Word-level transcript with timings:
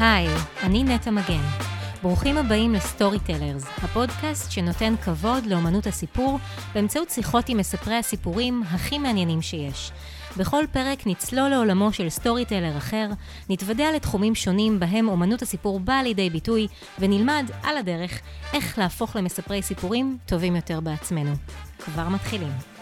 היי, 0.00 0.28
אני 0.62 0.84
נטע 0.84 1.10
מגן. 1.10 1.42
ברוכים 2.02 2.38
הבאים 2.38 2.74
ל-storytellers, 2.74 3.64
הפודקאסט 3.82 4.50
שנותן 4.50 4.94
כבוד 5.04 5.46
לאמנות 5.46 5.86
הסיפור 5.86 6.38
באמצעות 6.74 7.10
שיחות 7.10 7.48
עם 7.48 7.58
מספרי 7.58 7.94
הסיפורים 7.94 8.62
הכי 8.70 8.98
מעניינים 8.98 9.42
שיש. 9.42 9.90
בכל 10.36 10.64
פרק 10.72 11.06
נצלול 11.06 11.48
לעולמו 11.48 11.92
של 11.92 12.08
storyteller 12.08 12.76
אחר, 12.76 13.08
נתוודע 13.50 13.92
לתחומים 13.94 14.34
שונים 14.34 14.80
בהם 14.80 15.08
אומנות 15.08 15.42
הסיפור 15.42 15.80
באה 15.80 16.02
לידי 16.02 16.30
ביטוי, 16.30 16.66
ונלמד, 16.98 17.50
על 17.62 17.76
הדרך, 17.76 18.20
איך 18.52 18.78
להפוך 18.78 19.16
למספרי 19.16 19.62
סיפורים 19.62 20.18
טובים 20.26 20.56
יותר 20.56 20.80
בעצמנו. 20.80 21.32
כבר 21.78 22.08
מתחילים. 22.08 22.77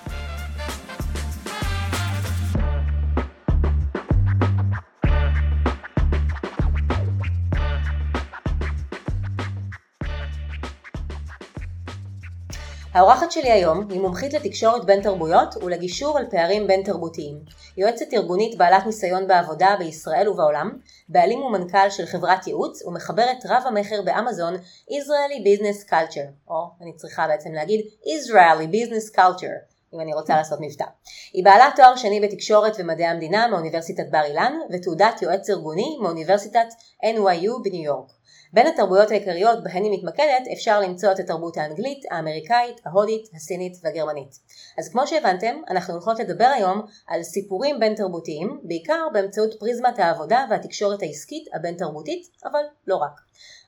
האורחת 12.96 13.32
שלי 13.32 13.50
היום 13.50 13.91
היא 13.91 14.00
מומחית 14.00 14.32
לתקשורת 14.32 14.84
בין 14.84 15.02
תרבויות 15.02 15.55
ולגישור 15.62 16.18
על 16.18 16.27
פערים 16.30 16.66
בין 16.66 16.82
תרבותיים. 16.82 17.38
יועצת 17.77 18.14
ארגונית 18.14 18.59
בעלת 18.59 18.86
ניסיון 18.86 19.27
בעבודה 19.27 19.77
בישראל 19.78 20.28
ובעולם, 20.28 20.78
בעלים 21.09 21.42
ומנכ"ל 21.42 21.91
של 21.91 22.06
חברת 22.06 22.46
ייעוץ 22.46 22.82
ומחברת 22.82 23.46
רב 23.48 23.62
המכר 23.66 24.02
באמזון 24.02 24.55
Israeli 24.91 25.41
Business 25.46 25.91
Culture, 25.91 26.48
או 26.48 26.66
אני 26.82 26.92
צריכה 26.96 27.27
בעצם 27.28 27.52
להגיד 27.52 27.80
Israeli 28.02 28.74
Business 28.74 29.16
Culture, 29.16 29.74
אם 29.94 30.00
אני 30.00 30.14
רוצה 30.14 30.36
לעשות 30.36 30.58
מבטא. 30.62 30.84
היא 31.33 31.44
בעלת 31.44 31.77
תואר 31.77 31.97
שני 31.97 32.20
בתקשורת 32.20 32.77
ומדעי 32.78 33.06
המדינה 33.06 33.48
מאוניברסיטת 33.48 34.11
בר 34.11 34.24
אילן 34.24 34.52
ותעודת 34.70 35.22
יועץ 35.22 35.50
ארגוני 35.50 35.98
מאוניברסיטת 36.00 36.67
NYU 37.05 37.62
בניו 37.64 37.83
יורק. 37.83 38.16
בין 38.56 38.66
התרבויות 38.66 39.10
העיקריות 39.10 39.64
בהן 39.64 39.84
היא 39.84 39.92
מתמקדת 39.92 40.48
אפשר 40.52 40.80
למצוא 40.80 41.12
את 41.12 41.18
התרבות 41.18 41.56
האנגלית, 41.56 42.04
האמריקאית, 42.10 42.80
ההודית, 42.84 43.28
הסינית 43.34 43.72
והגרמנית. 43.82 44.38
אז 44.78 44.88
כמו 44.88 45.06
שהבנתם, 45.06 45.56
אנחנו 45.70 45.94
הולכות 45.94 46.18
לדבר 46.18 46.50
היום 46.54 46.82
על 47.06 47.22
סיפורים 47.22 47.80
בין 47.80 47.94
תרבותיים, 47.94 48.60
בעיקר 48.62 49.06
באמצעות 49.12 49.54
פריזמת 49.58 49.98
העבודה 49.98 50.46
והתקשורת 50.50 51.02
העסקית 51.02 51.44
הבין 51.54 51.74
תרבותית, 51.74 52.28
אבל 52.44 52.60
לא 52.86 52.96
רק. 52.96 53.20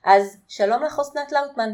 אז 0.05 0.37
שלום 0.47 0.83
לך 0.83 0.99
אסנת 0.99 1.31
לאוטמן. 1.31 1.69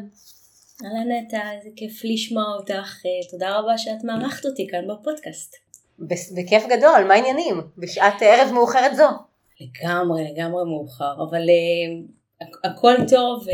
אהלן 0.85 1.11
נטע, 1.11 1.51
איזה 1.57 1.69
כיף 1.75 2.01
לשמוע 2.03 2.43
אותך, 2.59 3.05
אה, 3.05 3.29
תודה 3.31 3.59
רבה 3.59 3.77
שאת 3.77 4.03
מארחת 4.03 4.45
אותי 4.45 4.67
כאן 4.71 4.87
בפודקאסט. 4.87 5.55
בכיף 6.35 6.63
גדול, 6.69 7.03
מה 7.07 7.13
העניינים? 7.13 7.61
בשעת 7.77 8.21
ערב 8.21 8.53
מאוחרת 8.53 8.95
זו. 8.95 9.07
לגמרי, 9.61 10.31
לגמרי 10.31 10.63
מאוחר, 10.65 11.13
אבל 11.29 11.49
אה, 11.49 12.14
הכל 12.63 12.95
טוב 13.09 13.45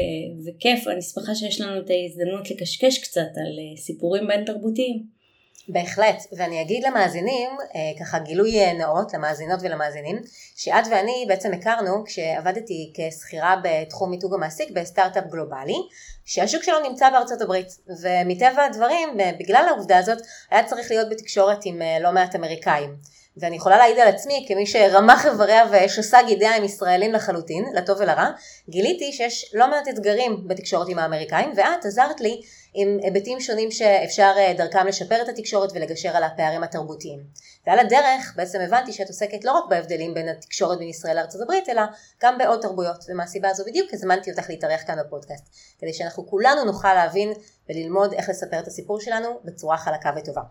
וכיף, 0.45 0.87
אני 0.87 1.01
שמחה 1.01 1.35
שיש 1.35 1.61
לנו 1.61 1.81
את 1.81 1.89
ההזדמנות 1.89 2.51
לקשקש 2.51 2.97
קצת 2.97 3.21
על 3.21 3.59
אה, 3.59 3.77
סיפורים 3.77 4.27
בין 4.27 4.45
תרבותיים. 4.45 5.21
בהחלט, 5.67 6.23
ואני 6.37 6.61
אגיד 6.61 6.83
למאזינים, 6.83 7.49
אה, 7.75 7.99
ככה 7.99 8.19
גילוי 8.19 8.59
אה, 8.59 8.73
נאות 8.73 9.13
למאזינות 9.13 9.59
ולמאזינים, 9.61 10.21
שאת 10.55 10.83
ואני 10.91 11.25
בעצם 11.27 11.53
הכרנו 11.53 12.03
כשעבדתי 12.05 12.93
כשכירה 12.95 13.55
בתחום 13.63 14.11
מיתוג 14.11 14.33
המעסיק 14.33 14.71
בסטארט-אפ 14.71 15.23
גלובלי, 15.31 15.77
שהשוק 16.25 16.63
שלו 16.63 16.79
נמצא 16.89 17.09
בארצות 17.09 17.41
הברית, 17.41 17.67
ומטבע 18.01 18.63
הדברים, 18.63 19.09
בגלל 19.39 19.65
העובדה 19.69 19.97
הזאת, 19.97 20.17
היה 20.51 20.63
צריך 20.63 20.91
להיות 20.91 21.09
בתקשורת 21.09 21.59
עם 21.65 21.81
לא 22.01 22.11
מעט 22.11 22.35
אמריקאים. 22.35 22.95
ואני 23.37 23.55
יכולה 23.55 23.77
להעיד 23.77 23.99
על 23.99 24.07
עצמי 24.07 24.45
כמי 24.47 24.67
שרמח 24.67 25.25
איבריה 25.25 25.63
ושסה 25.71 26.17
גידיה 26.27 26.55
עם 26.55 26.63
ישראלים 26.63 27.13
לחלוטין, 27.13 27.65
לטוב 27.73 27.97
ולרע, 27.99 28.29
גיליתי 28.69 29.11
שיש 29.11 29.51
לא 29.53 29.69
מעט 29.69 29.87
אתגרים 29.87 30.47
בתקשורת 30.47 30.87
עם 30.89 30.99
האמריקאים, 30.99 31.53
ואת 31.55 31.85
עזרת 31.85 32.21
לי 32.21 32.41
עם 32.73 32.97
היבטים 33.01 33.39
שונים 33.39 33.71
שאפשר 33.71 34.33
אה, 34.37 34.53
דרכם 34.57 34.87
לשפר 34.87 35.21
את 35.21 35.29
התקשורת 35.29 35.71
ולגשר 35.75 36.17
על 36.17 36.23
הפערים 36.23 36.63
התרבותיים. 36.63 37.19
ועל 37.67 37.79
הדרך 37.79 38.33
בעצם 38.35 38.59
הבנתי 38.61 38.93
שאת 38.93 39.07
עוסקת 39.07 39.45
לא 39.45 39.51
רק 39.51 39.63
בהבדלים 39.69 40.13
בין 40.13 40.29
התקשורת 40.29 40.77
בין 40.79 40.87
ישראל 40.87 41.15
לארצות 41.15 41.41
הברית, 41.41 41.69
אלא 41.69 41.81
גם 42.21 42.37
בעוד 42.37 42.61
תרבויות, 42.61 43.05
ומהסיבה 43.09 43.49
הזו 43.49 43.63
בדיוק 43.65 43.93
הזמנתי 43.93 44.31
אותך 44.31 44.49
להתארח 44.49 44.81
כאן 44.87 44.97
בפודקאסט, 45.05 45.43
כדי 45.79 45.93
שאנחנו 45.93 46.27
כולנו 46.27 46.63
נוכל 46.65 46.93
להבין 46.93 47.33
וללמוד 47.69 48.13
איך 48.13 48.29
לספר 48.29 48.59
את 48.59 48.67
הסיפור 48.67 48.99
שלנו 48.99 49.39
בצורה 49.43 49.77
חלקה 49.77 50.11
וטובה. 50.15 50.41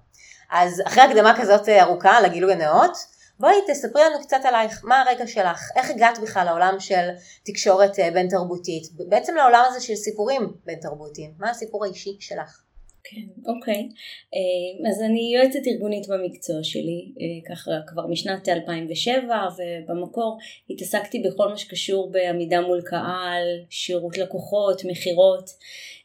אז 0.50 0.82
אחרי 0.86 1.02
הקדמה 1.02 1.34
כזאת 1.40 1.68
ארוכה 1.68 2.20
לגילוי 2.20 2.52
הנאות, 2.52 2.96
בואי 3.40 3.54
תספרי 3.68 4.02
לנו 4.04 4.20
קצת 4.20 4.40
עלייך, 4.44 4.80
מה 4.84 5.00
הרקע 5.00 5.26
שלך, 5.26 5.70
איך 5.76 5.90
הגעת 5.90 6.18
בכלל 6.18 6.44
לעולם 6.44 6.76
של 6.78 7.08
תקשורת 7.44 7.98
אה, 7.98 8.10
בין 8.10 8.28
תרבותית, 8.28 8.82
בעצם 9.08 9.34
לעולם 9.34 9.64
הזה 9.68 9.80
של 9.80 9.94
סיפורים 9.94 10.52
בין 10.64 10.78
תרבותיים, 10.80 11.34
מה 11.38 11.50
הסיפור 11.50 11.84
האישי 11.84 12.16
שלך? 12.20 12.60
כן, 13.04 13.50
אוקיי. 13.52 13.88
אה, 14.34 14.90
אז 14.90 15.02
אני 15.02 15.34
יועצת 15.34 15.66
ארגונית 15.66 16.08
במקצוע 16.08 16.56
שלי, 16.62 17.12
אה, 17.20 17.54
ככה 17.54 17.70
כבר 17.86 18.06
משנת 18.06 18.48
2007, 18.48 19.48
ובמקור 19.56 20.38
התעסקתי 20.70 21.18
בכל 21.18 21.48
מה 21.48 21.56
שקשור 21.56 22.10
בעמידה 22.10 22.60
מול 22.60 22.82
קהל, 22.82 23.44
שירות 23.70 24.18
לקוחות, 24.18 24.84
מכירות, 24.84 25.50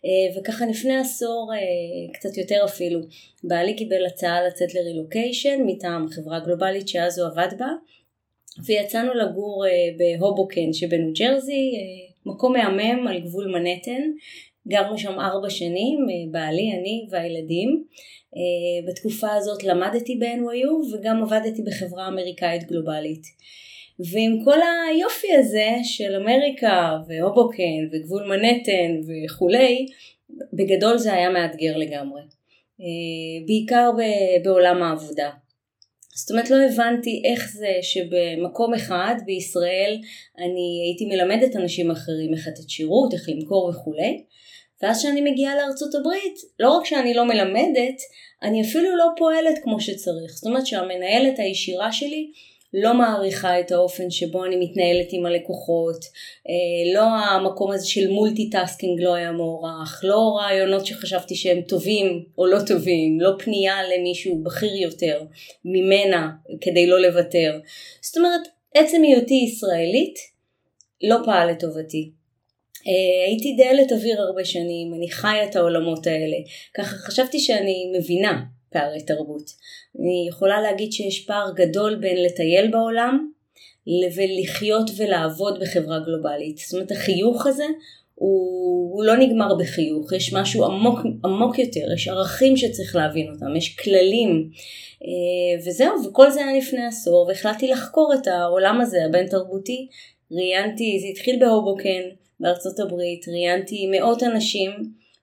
אה, 0.06 0.39
וככה 0.41 0.66
לפני 0.66 0.97
עשור, 0.97 1.51
קצת 2.13 2.38
יותר 2.38 2.66
אפילו, 2.66 3.00
בעלי 3.44 3.75
קיבל 3.75 4.06
הצעה 4.06 4.47
לצאת 4.47 4.73
לרילוקיישן 4.73 5.59
מטעם 5.66 6.07
חברה 6.07 6.39
גלובלית 6.39 6.88
שאז 6.88 7.19
הוא 7.19 7.27
עבד 7.27 7.50
בה, 7.57 7.69
ויצאנו 8.66 9.13
לגור 9.13 9.66
בהובוקן 9.97 10.73
שבניו 10.73 11.13
ג'רזי, 11.13 11.72
מקום 12.25 12.53
מהמם 12.53 13.07
על 13.07 13.19
גבול 13.19 13.47
מנהטן, 13.47 14.01
גרנו 14.67 14.97
שם 14.97 15.19
ארבע 15.19 15.49
שנים, 15.49 15.99
אה, 16.09 16.31
בעלי, 16.31 16.71
אני 16.71 17.07
והילדים. 17.09 17.83
אה, 18.35 18.87
בתקופה 18.87 19.33
הזאת 19.33 19.63
למדתי 19.63 20.15
ב-NYU 20.15 20.95
וגם 20.95 21.23
עבדתי 21.23 21.61
בחברה 21.61 22.07
אמריקאית 22.07 22.63
גלובלית. 22.63 23.23
ועם 23.99 24.43
כל 24.43 24.57
היופי 24.89 25.33
הזה 25.33 25.69
של 25.83 26.15
אמריקה 26.15 26.97
והובוקן 27.07 27.81
וגבול 27.91 28.23
מנהטן 28.23 28.91
וכולי, 29.07 29.85
בגדול 30.53 30.97
זה 30.97 31.13
היה 31.13 31.29
מאתגר 31.29 31.77
לגמרי. 31.77 32.21
אה, 32.81 33.45
בעיקר 33.45 33.89
בעולם 34.43 34.83
העבודה. 34.83 35.29
זאת 36.15 36.31
אומרת 36.31 36.49
לא 36.49 36.55
הבנתי 36.55 37.21
איך 37.25 37.51
זה 37.53 37.71
שבמקום 37.81 38.73
אחד 38.73 39.15
בישראל 39.25 39.97
אני 40.37 40.81
הייתי 40.85 41.05
מלמדת 41.05 41.55
אנשים 41.55 41.91
אחרים 41.91 42.33
איך 42.33 42.47
לתת 42.47 42.69
שירות, 42.69 43.13
איך 43.13 43.29
למכור 43.29 43.69
וכולי, 43.69 44.23
ואז 44.81 45.00
כשאני 45.00 45.31
מגיעה 45.31 45.56
לארצות 45.56 45.96
הברית, 45.96 46.40
לא 46.59 46.78
רק 46.78 46.86
שאני 46.86 47.13
לא 47.13 47.25
מלמדת, 47.25 48.02
אני 48.44 48.62
אפילו 48.62 48.96
לא 48.96 49.06
פועלת 49.18 49.59
כמו 49.63 49.80
שצריך. 49.80 50.31
זאת 50.31 50.46
אומרת 50.46 50.66
שהמנהלת 50.66 51.40
הישירה 51.40 51.91
שלי 51.91 52.31
לא 52.74 52.94
מעריכה 52.94 53.59
את 53.59 53.72
האופן 53.72 54.09
שבו 54.09 54.46
אני 54.46 54.56
מתנהלת 54.56 55.08
עם 55.12 55.25
הלקוחות, 55.25 56.06
אה, 56.50 56.94
לא 56.94 57.02
המקום 57.02 57.72
הזה 57.72 57.88
של 57.88 58.08
multitasking 58.07 59.01
לא 59.02 59.13
היה 59.13 59.31
מוערך, 59.31 60.02
לא 60.03 60.38
רעיונות 60.38 60.86
שחשבתי 60.86 61.36
שהם 61.36 61.62
טובים 61.62 62.25
או 62.38 62.46
לא 62.46 62.57
טובים, 62.68 63.22
לא 63.22 63.31
פנייה 63.40 63.75
למישהו 63.84 64.44
בכיר 64.44 64.75
יותר 64.75 65.22
ממנה 65.66 66.30
כדי 66.62 66.88
לא 66.88 67.02
לוותר. 67.02 67.59
זאת 68.02 68.18
אומרת, 68.18 68.42
עצם 68.75 69.02
היותי 69.03 69.34
ישראלית 69.34 70.16
לא 71.03 71.18
פעל 71.25 71.52
לטובתי. 71.52 72.12
אה, 72.88 73.28
הייתי 73.28 73.53
דיילת 73.57 73.91
אוויר 73.91 74.22
הרבה 74.22 74.46
שנים, 74.46 74.94
אני 74.97 75.12
חיה 75.12 75.44
את 75.44 75.56
העולמות 75.56 76.07
האלה. 76.07 76.38
ככה 76.73 76.96
חשבתי 76.96 77.40
שאני 77.40 77.92
מבינה 77.98 78.44
פערי 78.71 79.01
תרבות. 79.01 79.51
אני 80.00 80.25
יכולה 80.30 80.62
להגיד 80.62 80.92
שיש 80.92 81.25
פער 81.25 81.51
גדול 81.56 81.95
בין 81.95 82.24
לטייל 82.24 82.71
בעולם 82.71 83.30
ולחיות 84.15 84.89
ולעבוד 84.98 85.59
בחברה 85.59 86.00
גלובלית. 86.00 86.57
זאת 86.57 86.74
אומרת 86.74 86.92
החיוך 86.92 87.48
הזה 87.48 87.65
הוא, 88.15 88.95
הוא 88.95 89.04
לא 89.04 89.18
נגמר 89.18 89.56
בחיוך, 89.59 90.13
יש 90.13 90.33
משהו 90.33 90.65
עמוק, 90.65 91.00
עמוק 91.25 91.59
יותר, 91.59 91.94
יש 91.95 92.07
ערכים 92.07 92.57
שצריך 92.57 92.95
להבין 92.95 93.27
אותם, 93.33 93.56
יש 93.56 93.75
כללים 93.75 94.50
אה, 95.04 95.68
וזהו, 95.68 95.94
וכל 96.06 96.31
זה 96.31 96.45
היה 96.45 96.57
לפני 96.57 96.86
עשור 96.86 97.25
והחלטתי 97.27 97.68
לחקור 97.68 98.13
את 98.13 98.27
העולם 98.27 98.81
הזה 98.81 99.06
הבין 99.06 99.27
תרבותי, 99.27 99.88
ראיינתי, 100.31 101.00
זה 101.01 101.07
התחיל 101.07 101.39
בהובוקן, 101.39 102.01
בארצות 102.39 102.79
הברית, 102.79 103.27
ראיינתי 103.27 103.87
מאות 103.91 104.23
אנשים 104.23 104.71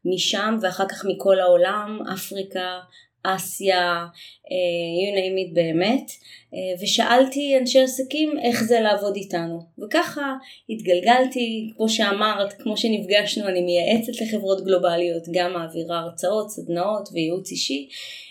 משם 0.04 0.58
ואחר 0.62 0.88
כך 0.88 1.04
מכל 1.04 1.40
העולם, 1.40 1.98
אפריקה, 2.14 2.78
אסיה, 3.22 4.04
uh, 4.44 4.50
you 4.98 5.16
name 5.16 5.50
it 5.50 5.54
באמת, 5.54 6.10
uh, 6.10 6.82
ושאלתי 6.82 7.58
אנשי 7.58 7.80
עסקים 7.80 8.38
איך 8.42 8.62
זה 8.62 8.80
לעבוד 8.80 9.16
איתנו. 9.16 9.60
וככה 9.84 10.34
התגלגלתי, 10.70 11.70
כמו 11.76 11.88
שאמרת, 11.88 12.52
כמו 12.52 12.76
שנפגשנו, 12.76 13.48
אני 13.48 13.60
מייעצת 13.60 14.20
לחברות 14.20 14.64
גלובליות, 14.64 15.22
גם 15.32 15.52
מעבירה 15.52 15.98
הרצאות, 15.98 16.50
סדנאות 16.50 17.08
וייעוץ 17.12 17.50
אישי. 17.50 17.88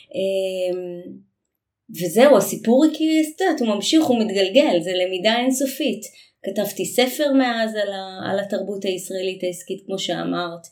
Uh, 0.09 1.09
וזהו, 2.01 2.37
הסיפור 2.37 2.85
היא 2.85 3.23
יודעת, 3.41 3.59
הוא 3.59 3.67
ממשיך, 3.67 4.03
הוא 4.03 4.19
מתגלגל, 4.19 4.79
זה 4.81 4.91
למידה 4.93 5.39
אינסופית. 5.39 6.01
כתבתי 6.43 6.85
ספר 6.85 7.33
מאז 7.33 7.75
על, 7.75 7.93
ה, 7.93 8.31
על 8.31 8.39
התרבות 8.39 8.83
הישראלית 8.83 9.43
העסקית 9.43 9.83
כמו 9.85 9.99
שאמרת, 9.99 10.67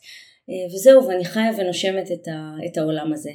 אה, 0.50 0.74
וזהו, 0.74 1.06
ואני 1.06 1.24
חיה 1.24 1.50
ונושמת 1.56 2.12
את, 2.12 2.28
ה, 2.28 2.66
את 2.66 2.78
העולם 2.78 3.12
הזה. 3.12 3.30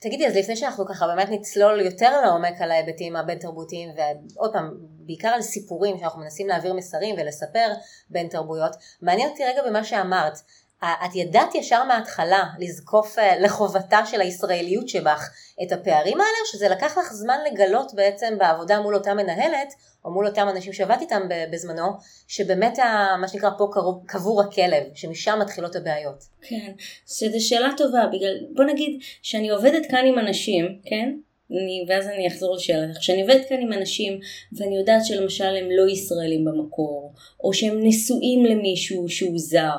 תגידי, 0.00 0.26
אז 0.26 0.36
לפני 0.36 0.56
שאנחנו 0.56 0.86
ככה 0.86 1.06
באמת 1.06 1.28
נצלול 1.30 1.80
יותר 1.80 2.20
לעומק 2.20 2.60
על 2.60 2.70
ההיבטים 2.70 3.16
הבין 3.16 3.38
תרבותיים, 3.38 3.88
ועוד 3.96 4.52
פעם, 4.52 4.70
בעיקר 4.80 5.28
על 5.28 5.42
סיפורים 5.42 5.98
שאנחנו 5.98 6.20
מנסים 6.20 6.48
להעביר 6.48 6.74
מסרים 6.74 7.14
ולספר 7.18 7.72
בין 8.10 8.28
תרבויות, 8.28 8.76
מעניין 9.02 9.28
אותי 9.28 9.44
רגע 9.44 9.62
במה 9.66 9.84
שאמרת. 9.84 10.38
את 10.84 11.14
ידעת 11.14 11.54
ישר 11.54 11.84
מההתחלה 11.84 12.44
לזקוף 12.58 13.18
אה, 13.18 13.40
לחובתה 13.40 14.06
של 14.06 14.20
הישראליות 14.20 14.88
שבך 14.88 15.30
את 15.62 15.72
הפערים 15.72 16.20
האלה, 16.20 16.36
שזה 16.52 16.68
לקח 16.68 16.98
לך 16.98 17.12
זמן 17.12 17.38
לגלות 17.52 17.94
בעצם 17.94 18.34
בעבודה 18.38 18.80
מול 18.80 18.94
אותה 18.94 19.14
מנהלת, 19.14 19.74
או 20.04 20.10
מול 20.10 20.26
אותם 20.26 20.48
אנשים 20.48 20.72
שעבדת 20.72 21.00
איתם 21.00 21.22
בזמנו, 21.52 21.86
שבאמת 22.28 22.78
מה 23.20 23.28
שנקרא 23.28 23.50
פה 23.58 23.70
קבור 24.06 24.42
הכלב, 24.42 24.82
שמשם 24.94 25.38
מתחילות 25.40 25.76
הבעיות. 25.76 26.24
כן, 26.42 26.72
שזו 27.06 27.48
שאלה 27.48 27.68
טובה, 27.76 28.06
בגלל, 28.12 28.36
בוא 28.54 28.64
נגיד 28.64 29.00
שאני 29.22 29.50
עובדת 29.50 29.86
כאן 29.90 30.06
עם 30.06 30.18
אנשים, 30.18 30.78
כן? 30.84 31.16
אני, 31.50 31.84
ואז 31.88 32.06
אני 32.06 32.28
אחזור 32.28 32.56
לשאלתך, 32.56 32.98
כשאני 32.98 33.20
עובדת 33.20 33.48
כאן 33.48 33.60
עם 33.60 33.72
אנשים 33.72 34.20
ואני 34.52 34.76
יודעת 34.76 35.04
שלמשל 35.04 35.44
הם 35.44 35.70
לא 35.70 35.90
ישראלים 35.90 36.44
במקור, 36.44 37.12
או 37.44 37.52
שהם 37.52 37.78
נשואים 37.82 38.44
למישהו 38.44 39.08
שהוא 39.08 39.38
זר, 39.38 39.76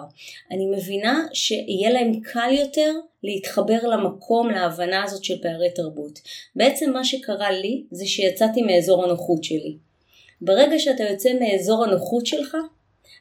אני 0.52 0.66
מבינה 0.66 1.26
שיהיה 1.34 1.90
להם 1.90 2.20
קל 2.20 2.50
יותר 2.60 2.94
להתחבר 3.24 3.80
למקום, 3.88 4.50
להבנה 4.50 5.04
הזאת 5.04 5.24
של 5.24 5.42
פערי 5.42 5.70
תרבות. 5.70 6.20
בעצם 6.56 6.94
מה 6.94 7.04
שקרה 7.04 7.52
לי 7.52 7.84
זה 7.92 8.06
שיצאתי 8.06 8.62
מאזור 8.62 9.04
הנוחות 9.04 9.44
שלי. 9.44 9.76
ברגע 10.42 10.80
שאתה 10.80 11.04
יוצא 11.04 11.30
מאזור 11.40 11.84
הנוחות 11.84 12.26
שלך, 12.26 12.58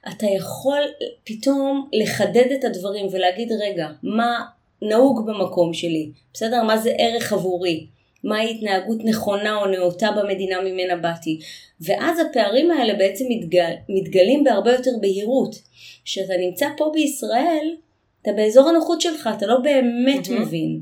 אתה 0.09 0.27
יכול 0.27 0.83
פתאום 1.25 1.89
לחדד 1.93 2.53
את 2.59 2.65
הדברים 2.65 3.07
ולהגיד 3.11 3.53
רגע, 3.53 3.89
מה 4.03 4.45
נהוג 4.83 5.27
במקום 5.27 5.75
שלי, 5.75 6.11
בסדר? 6.35 6.63
מה 6.63 6.79
זה 6.79 6.93
ערך 6.99 7.33
עבורי? 7.33 7.87
מהי 8.25 8.51
התנהגות 8.51 8.99
נכונה 9.05 9.57
או 9.57 9.67
נאותה 9.67 10.09
במדינה 10.17 10.61
ממנה 10.61 10.97
באתי. 10.97 11.41
ואז 11.81 12.19
הפערים 12.19 12.71
האלה 12.71 12.95
בעצם 12.95 13.25
מתגל, 13.29 13.73
מתגלים 13.89 14.45
בהרבה 14.45 14.73
יותר 14.73 14.91
בהירות. 15.01 15.57
כשאתה 16.05 16.33
נמצא 16.37 16.69
פה 16.77 16.91
בישראל, 16.95 17.77
אתה 18.23 18.33
באזור 18.33 18.69
הנוחות 18.69 19.01
שלך, 19.01 19.31
אתה 19.37 19.47
לא 19.47 19.59
באמת 19.59 20.27
mm-hmm. 20.27 20.33
מבין. 20.33 20.81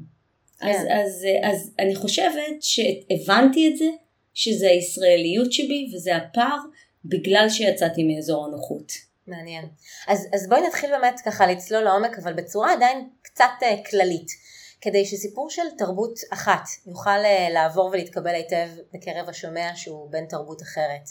כן. 0.61 0.69
אז, 0.69 0.77
אז, 0.91 1.27
אז 1.43 1.71
אני 1.79 1.95
חושבת 1.95 2.63
שהבנתי 2.63 3.69
את 3.69 3.77
זה, 3.77 3.89
שזה 4.35 4.69
הישראליות 4.69 5.53
שבי 5.53 5.91
וזה 5.95 6.17
הפער, 6.17 6.59
בגלל 7.05 7.47
שיצאתי 7.49 8.03
מאזור 8.03 8.47
הנוחות. 8.47 8.93
מעניין. 9.27 9.65
אז, 10.09 10.29
אז 10.33 10.49
בואי 10.49 10.61
נתחיל 10.67 10.91
באמת 10.91 11.21
ככה 11.25 11.47
לצלול 11.47 11.83
לעומק, 11.83 12.19
אבל 12.19 12.33
בצורה 12.33 12.73
עדיין 12.73 13.09
קצת 13.23 13.45
uh, 13.61 13.91
כללית. 13.91 14.27
כדי 14.85 15.05
שסיפור 15.05 15.51
של 15.51 15.63
תרבות 15.79 16.19
אחת 16.33 16.65
יוכל 16.87 17.11
אה, 17.11 17.49
לעבור 17.51 17.85
ולהתקבל 17.85 18.35
היטב 18.35 18.69
בקרב 18.95 19.29
השומע 19.29 19.71
שהוא 19.77 20.11
בן 20.11 20.27
תרבות 20.27 20.63
אחרת. 20.63 21.09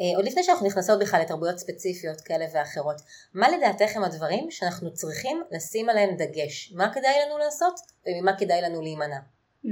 אה, 0.00 0.16
עוד 0.16 0.24
לפני 0.24 0.42
שאנחנו 0.42 0.66
נכנסות 0.66 1.00
בכלל 1.00 1.20
לתרבויות 1.20 1.58
ספציפיות 1.58 2.20
כאלה 2.20 2.44
ואחרות, 2.54 2.96
מה 3.34 3.48
לדעתך 3.50 3.96
הם 3.96 4.04
הדברים 4.04 4.50
שאנחנו 4.50 4.94
צריכים 4.94 5.42
לשים 5.52 5.88
עליהם 5.88 6.16
דגש? 6.16 6.72
מה 6.76 6.94
כדאי 6.94 7.14
לנו 7.26 7.38
לעשות 7.38 7.80
וממה 8.06 8.38
כדאי 8.38 8.62
לנו 8.62 8.82
להימנע? 8.82 9.18
Mm, 9.64 9.68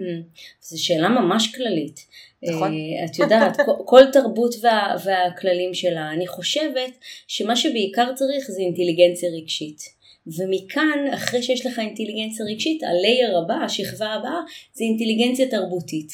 זו 0.60 0.84
שאלה 0.84 1.08
ממש 1.08 1.56
כללית. 1.56 2.00
נכון. 2.42 2.72
אה, 2.72 3.04
את 3.04 3.18
יודעת, 3.18 3.56
כל 3.90 4.02
תרבות 4.12 4.54
וה, 4.62 4.94
והכללים 5.04 5.74
שלה, 5.74 6.10
אני 6.10 6.26
חושבת 6.26 6.98
שמה 7.26 7.56
שבעיקר 7.56 8.14
צריך 8.14 8.50
זה 8.50 8.60
אינטליגנציה 8.60 9.30
רגשית. 9.30 9.97
ומכאן, 10.36 11.06
אחרי 11.14 11.42
שיש 11.42 11.66
לך 11.66 11.78
אינטליגנציה 11.78 12.46
רגשית, 12.46 12.82
הלייר 12.82 13.38
הבא, 13.38 13.54
השכבה 13.54 14.06
הבאה, 14.06 14.40
זה 14.72 14.84
אינטליגנציה 14.84 15.48
תרבותית. 15.48 16.12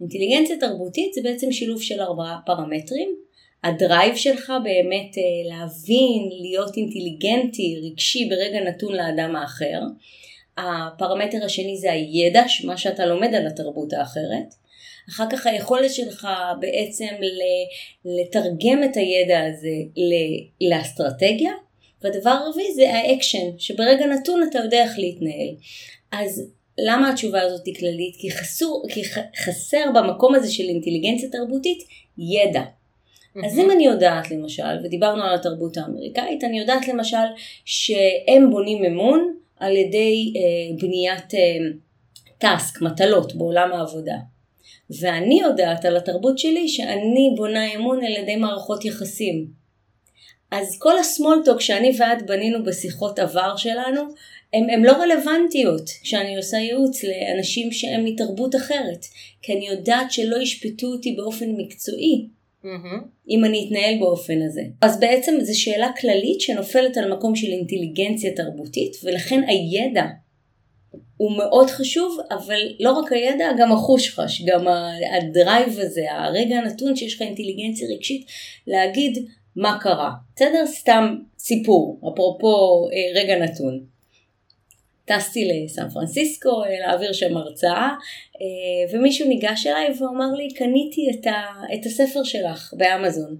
אינטליגנציה 0.00 0.56
תרבותית 0.60 1.12
זה 1.14 1.20
בעצם 1.24 1.52
שילוב 1.52 1.82
של 1.82 2.00
ארבעה 2.00 2.38
פרמטרים. 2.46 3.08
הדרייב 3.64 4.16
שלך 4.16 4.52
באמת 4.64 5.18
אה, 5.18 5.22
להבין, 5.50 6.28
להיות 6.40 6.76
אינטליגנטי, 6.76 7.80
רגשי 7.82 8.28
ברגע 8.28 8.60
נתון 8.60 8.94
לאדם 8.94 9.36
האחר. 9.36 9.80
הפרמטר 10.58 11.44
השני 11.44 11.76
זה 11.76 11.92
הידע, 11.92 12.42
מה 12.64 12.76
שאתה 12.76 13.06
לומד 13.06 13.34
על 13.34 13.46
התרבות 13.46 13.92
האחרת. 13.92 14.54
אחר 15.08 15.24
כך 15.30 15.46
היכולת 15.46 15.94
שלך 15.94 16.28
בעצם 16.60 17.14
לתרגם 18.04 18.84
את 18.84 18.96
הידע 18.96 19.40
הזה 19.44 19.76
לאסטרטגיה, 20.60 21.52
והדבר 22.06 22.30
הרביעי 22.30 22.74
זה 22.74 22.92
ה-action, 22.92 23.58
שברגע 23.58 24.06
נתון 24.06 24.42
אתה 24.50 24.58
יודע 24.58 24.82
איך 24.82 24.98
להתנהל. 24.98 25.54
אז 26.12 26.50
למה 26.78 27.10
התשובה 27.10 27.42
הזאת 27.42 27.66
היא 27.66 27.74
כללית? 27.74 28.16
כי, 28.18 28.30
חסור, 28.30 28.84
כי 28.88 29.02
חסר 29.44 29.84
במקום 29.94 30.34
הזה 30.34 30.52
של 30.52 30.64
אינטליגנציה 30.64 31.28
תרבותית 31.28 31.78
ידע. 32.18 32.62
Mm-hmm. 32.62 33.46
אז 33.46 33.58
אם 33.58 33.70
אני 33.70 33.86
יודעת 33.86 34.30
למשל, 34.30 34.62
ודיברנו 34.84 35.22
על 35.22 35.34
התרבות 35.34 35.76
האמריקאית, 35.76 36.44
אני 36.44 36.58
יודעת 36.58 36.88
למשל 36.88 37.26
שהם 37.64 38.50
בונים 38.50 38.84
אמון 38.84 39.34
על 39.60 39.76
ידי 39.76 40.32
אה, 40.36 40.76
בניית 40.80 41.34
אה, 41.34 41.40
טאסק, 42.38 42.82
מטלות 42.82 43.34
בעולם 43.34 43.72
העבודה. 43.72 44.16
ואני 44.90 45.40
יודעת 45.40 45.84
על 45.84 45.96
התרבות 45.96 46.38
שלי 46.38 46.68
שאני 46.68 47.34
בונה 47.36 47.74
אמון 47.74 48.04
על 48.04 48.12
ידי 48.12 48.36
מערכות 48.36 48.84
יחסים. 48.84 49.65
אז 50.50 50.78
כל 50.78 50.98
הסמולטוק 50.98 51.60
שאני 51.60 51.92
ואת 51.98 52.26
בנינו 52.26 52.64
בשיחות 52.64 53.18
עבר 53.18 53.56
שלנו, 53.56 54.02
הן 54.52 54.82
לא 54.82 54.92
רלוונטיות 54.92 55.90
כשאני 56.02 56.36
עושה 56.36 56.56
ייעוץ 56.56 57.04
לאנשים 57.04 57.72
שהם 57.72 58.04
מתרבות 58.04 58.56
אחרת, 58.56 59.06
כי 59.42 59.52
אני 59.52 59.68
יודעת 59.68 60.12
שלא 60.12 60.36
ישפטו 60.36 60.86
אותי 60.86 61.12
באופן 61.12 61.50
מקצועי. 61.56 62.26
Mm-hmm. 62.64 63.06
אם 63.30 63.44
אני 63.44 63.66
אתנהל 63.66 63.98
באופן 63.98 64.42
הזה. 64.42 64.62
אז 64.80 65.00
בעצם 65.00 65.34
זו 65.42 65.60
שאלה 65.60 65.90
כללית 66.00 66.40
שנופלת 66.40 66.96
על 66.96 67.14
מקום 67.14 67.36
של 67.36 67.46
אינטליגנציה 67.46 68.32
תרבותית, 68.32 68.96
ולכן 69.04 69.40
הידע 69.46 70.04
הוא 71.16 71.36
מאוד 71.36 71.70
חשוב, 71.70 72.18
אבל 72.30 72.60
לא 72.80 72.92
רק 72.92 73.12
הידע, 73.12 73.48
גם 73.58 73.72
החוש 73.72 74.10
חש, 74.10 74.42
גם 74.42 74.64
הדרייב 75.12 75.78
הזה, 75.78 76.02
הרגע 76.10 76.56
הנתון 76.56 76.96
שיש 76.96 77.14
לך 77.14 77.22
אינטליגנציה 77.22 77.88
רגשית, 77.96 78.26
להגיד 78.66 79.26
מה 79.56 79.78
קרה. 79.80 80.10
בסדר? 80.36 80.66
סתם 80.66 81.16
סיפור, 81.38 82.00
אפרופו 82.12 82.88
אה, 82.92 83.20
רגע 83.20 83.38
נתון. 83.38 83.84
טסתי 85.04 85.48
לסן 85.48 85.88
פרנסיסקו 85.90 86.64
אה, 86.64 86.80
להעביר 86.80 87.12
שם 87.12 87.36
הרצאה, 87.36 87.88
אה, 88.40 88.92
ומישהו 88.92 89.28
ניגש 89.28 89.66
אליי 89.66 89.88
ואמר 89.88 90.32
לי, 90.36 90.48
קניתי 90.54 91.00
את, 91.10 91.26
ה, 91.26 91.34
את 91.74 91.86
הספר 91.86 92.24
שלך 92.24 92.74
באמזון. 92.76 93.36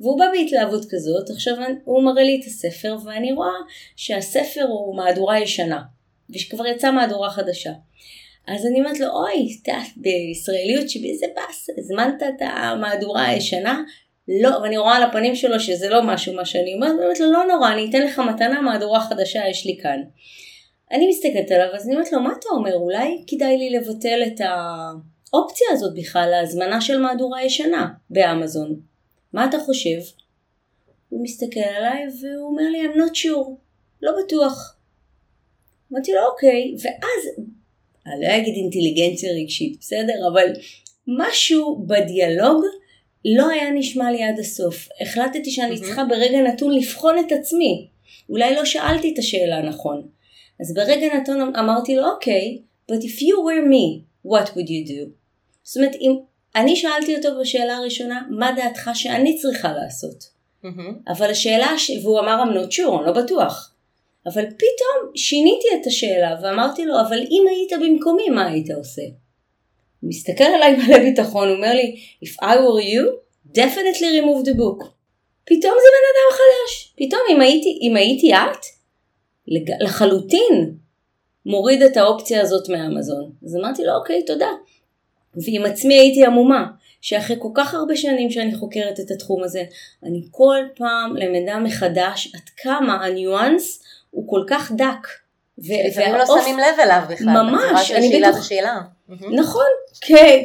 והוא 0.00 0.18
בא 0.18 0.24
בהתלהבות 0.32 0.84
כזאת, 0.90 1.30
עכשיו 1.30 1.54
הוא 1.84 2.02
מראה 2.02 2.22
לי 2.22 2.40
את 2.40 2.46
הספר, 2.46 2.96
ואני 3.04 3.32
רואה 3.32 3.58
שהספר 3.96 4.62
הוא 4.62 4.96
מהדורה 4.96 5.40
ישנה, 5.40 5.82
ושכבר 6.30 6.66
יצאה 6.66 6.90
מהדורה 6.90 7.30
חדשה. 7.30 7.72
אז 8.48 8.66
אני 8.66 8.80
אומרת 8.80 9.00
לו, 9.00 9.06
אוי, 9.06 9.48
בישראליות 9.96 10.90
שבי 10.90 11.10
איזה 11.10 11.26
באס, 11.36 11.70
הזמנת 11.78 12.22
את 12.22 12.42
המהדורה 12.42 13.26
הישנה, 13.26 13.82
לא, 14.28 14.48
ואני 14.62 14.78
רואה 14.78 14.96
על 14.96 15.02
הפנים 15.02 15.34
שלו 15.34 15.60
שזה 15.60 15.88
לא 15.88 16.00
משהו 16.02 16.34
מה 16.34 16.44
שאני 16.44 16.74
אומרת, 16.74 16.96
באמת 17.00 17.20
לו, 17.20 17.32
לא 17.32 17.44
נורא, 17.44 17.72
אני 17.72 17.90
אתן 17.90 18.02
לך 18.02 18.18
מתנה, 18.18 18.62
מהדורה 18.62 19.00
חדשה 19.00 19.48
יש 19.50 19.66
לי 19.66 19.78
כאן. 19.82 20.02
אני 20.92 21.08
מסתכלת 21.08 21.50
עליו, 21.50 21.74
אז 21.74 21.86
אני 21.86 21.94
אומרת 21.94 22.12
לו, 22.12 22.20
מה 22.20 22.32
אתה 22.38 22.48
אומר, 22.52 22.74
אולי 22.74 23.24
כדאי 23.26 23.56
לי 23.56 23.70
לבטל 23.70 24.22
את 24.26 24.40
האופציה 24.40 25.66
הזאת 25.72 25.94
בכלל, 25.94 26.28
להזמנה 26.30 26.80
של 26.80 26.98
מהדורה 26.98 27.44
ישנה 27.44 27.88
באמזון. 28.10 28.80
מה 29.32 29.44
אתה 29.44 29.58
חושב? 29.58 29.98
הוא 31.08 31.22
מסתכל 31.22 31.60
עליי 31.60 32.06
והוא 32.20 32.48
אומר 32.50 32.62
לי, 32.70 32.86
I'm 32.86 32.96
not 32.96 33.14
sure, 33.14 33.50
לא 34.02 34.12
בטוח. 34.24 34.76
אמרתי 35.92 36.12
לו, 36.12 36.20
אוקיי, 36.32 36.74
ואז, 36.82 37.46
אני 38.06 38.26
לא 38.26 38.36
אגיד 38.36 38.54
אינטליגנציה 38.54 39.32
רגשית, 39.32 39.76
בסדר? 39.80 40.28
אבל 40.32 40.46
משהו 41.06 41.84
בדיאלוג 41.86 42.64
לא 43.24 43.48
היה 43.48 43.70
נשמע 43.70 44.10
לי 44.10 44.24
עד 44.24 44.38
הסוף. 44.38 44.88
החלטתי 45.00 45.50
שאני 45.50 45.80
צריכה 45.80 46.04
ברגע 46.04 46.42
נתון 46.42 46.74
לבחון 46.74 47.18
את 47.18 47.32
עצמי. 47.32 47.88
אולי 48.28 48.54
לא 48.54 48.64
שאלתי 48.64 49.12
את 49.12 49.18
השאלה 49.18 49.62
נכון. 49.62 50.08
אז 50.60 50.74
ברגע 50.74 51.16
נתון 51.16 51.56
אמרתי 51.56 51.96
לו, 51.96 52.10
אוקיי, 52.10 52.58
okay, 52.58 52.92
but 52.92 52.98
if 52.98 53.20
you 53.20 53.36
were 53.46 53.68
me, 53.70 54.04
what 54.26 54.48
would 54.48 54.68
you 54.68 54.88
do? 54.88 55.08
זאת 55.62 55.76
אומרת, 55.76 55.94
אם 56.00 56.16
אני 56.56 56.76
שאלתי 56.76 57.16
אותו 57.16 57.28
בשאלה 57.40 57.76
הראשונה, 57.76 58.22
מה 58.30 58.52
דעתך 58.56 58.90
שאני 58.94 59.36
צריכה 59.36 59.72
לעשות? 59.72 60.24
Mm-hmm. 60.64 61.12
אבל 61.12 61.30
השאלה, 61.30 61.78
ש... 61.78 61.90
והוא 62.02 62.20
אמר, 62.20 62.42
I'm 62.42 62.54
not 62.54 62.72
sure, 62.72 62.98
אני 62.98 63.06
לא 63.06 63.12
בטוח. 63.12 63.74
אבל 64.26 64.44
פתאום 64.46 65.16
שיניתי 65.16 65.66
את 65.80 65.86
השאלה 65.86 66.36
ואמרתי 66.42 66.84
לו, 66.84 67.00
אבל 67.00 67.18
אם 67.18 67.44
היית 67.50 67.72
במקומי, 67.82 68.28
מה 68.28 68.46
היית 68.46 68.70
עושה? 68.70 69.02
הוא 70.04 70.08
מסתכל 70.08 70.44
עליי 70.44 70.76
מלא 70.78 70.98
ביטחון, 70.98 71.48
הוא 71.48 71.56
אומר 71.56 71.74
לי, 71.74 71.96
If 72.24 72.42
I 72.42 72.54
were 72.54 72.84
you, 72.84 73.04
definitely 73.58 74.10
remove 74.20 74.46
the 74.46 74.54
book. 74.54 74.84
פתאום 75.44 75.74
זה 75.82 75.88
בן 75.94 76.04
אדם 76.12 76.30
חדש. 76.32 76.94
פתאום 76.96 77.20
אם 77.30 77.40
הייתי, 77.40 77.78
אם 77.82 77.96
הייתי 77.96 78.34
את. 78.34 78.66
לחלוטין 79.80 80.74
מוריד 81.46 81.82
את 81.82 81.96
האופציה 81.96 82.40
הזאת 82.40 82.68
מאמזון. 82.68 83.32
אז 83.44 83.56
אמרתי 83.56 83.84
לו, 83.84 83.94
אוקיי, 83.94 84.24
תודה. 84.24 84.50
ועם 85.36 85.64
עצמי 85.64 85.94
הייתי 85.94 86.24
עמומה, 86.24 86.66
שאחרי 87.00 87.36
כל 87.40 87.50
כך 87.54 87.74
הרבה 87.74 87.96
שנים 87.96 88.30
שאני 88.30 88.54
חוקרת 88.54 89.00
את 89.00 89.10
התחום 89.10 89.44
הזה, 89.44 89.64
אני 90.04 90.22
כל 90.30 90.58
פעם 90.76 91.16
למדה 91.16 91.58
מחדש 91.58 92.34
עד 92.34 92.48
כמה 92.56 93.04
הניואנס 93.04 93.82
הוא 94.10 94.28
כל 94.28 94.44
כך 94.48 94.72
דק. 94.72 95.23
לפעמים 95.58 96.14
לא 96.14 96.24
שמים 96.26 96.58
לב 96.58 96.80
אליו 96.82 97.02
בכלל. 97.10 97.42
ממש, 97.42 97.90
אני 97.90 98.08
שאלה 98.08 98.28
בטוח. 98.28 98.40
בשאלה. 98.44 98.80
נכון, 99.32 99.66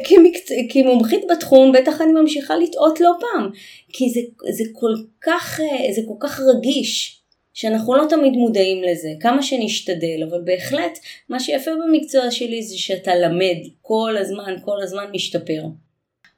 כמקצ... 0.04 0.48
כמומחית 0.70 1.20
בתחום 1.30 1.72
בטח 1.72 2.00
אני 2.00 2.12
ממשיכה 2.12 2.56
לטעות 2.56 3.00
לא 3.00 3.12
פעם, 3.20 3.50
כי 3.92 4.10
זה, 4.10 4.20
זה, 4.50 4.64
כל 4.72 4.94
כך, 5.20 5.60
זה 5.94 6.02
כל 6.08 6.26
כך 6.26 6.40
רגיש. 6.40 7.20
שאנחנו 7.54 7.94
לא 7.94 8.04
תמיד 8.08 8.32
מודעים 8.32 8.82
לזה, 8.82 9.08
כמה 9.20 9.42
שנשתדל, 9.42 10.22
אבל 10.30 10.40
בהחלט 10.44 10.98
מה 11.28 11.40
שיפה 11.40 11.70
במקצוע 11.70 12.30
שלי 12.30 12.62
זה 12.62 12.78
שאתה 12.78 13.14
למד 13.14 13.56
כל 13.82 14.16
הזמן, 14.20 14.56
כל 14.64 14.82
הזמן 14.82 15.04
משתפר. 15.12 15.62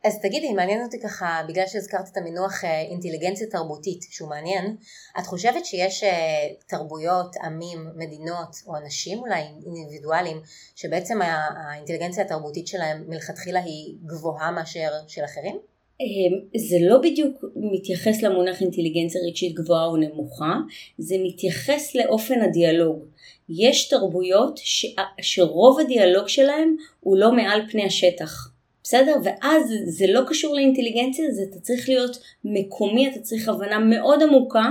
אז 0.04 0.20
תגידי, 0.20 0.52
מעניין 0.52 0.82
אותי 0.82 1.00
ככה, 1.00 1.42
בגלל 1.48 1.66
שהזכרת 1.66 2.08
את 2.12 2.16
המינוח 2.16 2.64
אה, 2.64 2.80
אינטליגנציה 2.80 3.46
תרבותית, 3.46 4.06
שהוא 4.10 4.28
מעניין, 4.28 4.76
את 5.18 5.26
חושבת 5.26 5.64
שיש 5.64 6.04
אה, 6.04 6.48
תרבויות, 6.66 7.36
עמים, 7.36 7.86
מדינות, 7.96 8.56
או 8.66 8.76
אנשים 8.76 9.18
אולי 9.18 9.42
אינדיבידואלים, 9.66 10.40
שבעצם 10.76 11.20
האינטליגנציה 11.22 12.24
התרבותית 12.24 12.66
שלהם 12.66 13.04
מלכתחילה 13.08 13.60
היא 13.60 13.94
גבוהה 14.06 14.50
מאשר 14.50 14.90
של 15.08 15.24
אחרים? 15.24 15.58
אמ, 16.00 16.40
זה 16.56 16.76
לא 16.80 16.98
בדיוק 16.98 17.44
מתייחס 17.56 18.22
למונח 18.22 18.60
אינטליגנציה 18.60 19.20
רגשית 19.28 19.54
גבוהה 19.54 19.84
או 19.84 19.96
נמוכה, 19.96 20.54
זה 20.98 21.14
מתייחס 21.24 21.94
לאופן 21.94 22.40
הדיאלוג. 22.40 23.04
יש 23.48 23.88
תרבויות 23.88 24.58
ש... 24.58 24.86
שרוב 25.20 25.80
הדיאלוג 25.80 26.28
שלהם 26.28 26.76
הוא 27.00 27.16
לא 27.16 27.32
מעל 27.32 27.60
פני 27.70 27.84
השטח. 27.84 28.51
בסדר? 28.82 29.14
ואז 29.24 29.62
זה 29.86 30.06
לא 30.08 30.20
קשור 30.28 30.54
לאינטליגנציה, 30.54 31.30
זה 31.30 31.42
אתה 31.50 31.60
צריך 31.60 31.88
להיות 31.88 32.16
מקומי, 32.44 33.08
אתה 33.08 33.20
צריך 33.20 33.48
הבנה 33.48 33.78
מאוד 33.78 34.22
עמוקה 34.22 34.64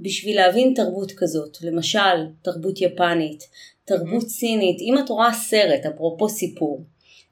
בשביל 0.00 0.36
להבין 0.36 0.74
תרבות 0.74 1.12
כזאת. 1.16 1.58
למשל, 1.62 2.26
תרבות 2.42 2.80
יפנית, 2.80 3.44
תרבות 3.84 4.22
mm-hmm. 4.22 4.28
סינית. 4.28 4.80
אם 4.80 4.98
את 4.98 5.08
רואה 5.08 5.32
סרט, 5.32 5.86
אפרופו 5.86 6.28
סיפור, 6.28 6.84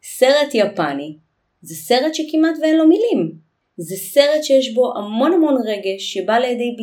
סרט 0.03 0.55
יפני, 0.55 1.17
זה 1.63 1.75
סרט 1.75 2.15
שכמעט 2.15 2.55
ואין 2.63 2.77
לו 2.77 2.89
מילים. 2.89 3.33
זה 3.77 3.97
סרט 3.97 4.43
שיש 4.43 4.75
בו 4.75 4.97
המון 4.97 5.33
המון 5.33 5.57
רגש 5.67 6.15
שבא 6.15 6.39
לידי 6.39 6.77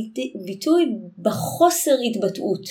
ביטוי 0.45 0.95
בחוסר 1.19 1.95
התבטאות, 2.09 2.65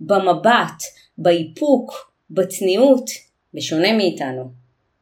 במבט, 0.00 0.82
באיפוק, 1.18 2.12
בצניעות, 2.30 3.10
בשונה 3.54 3.92
מאיתנו. 3.96 4.50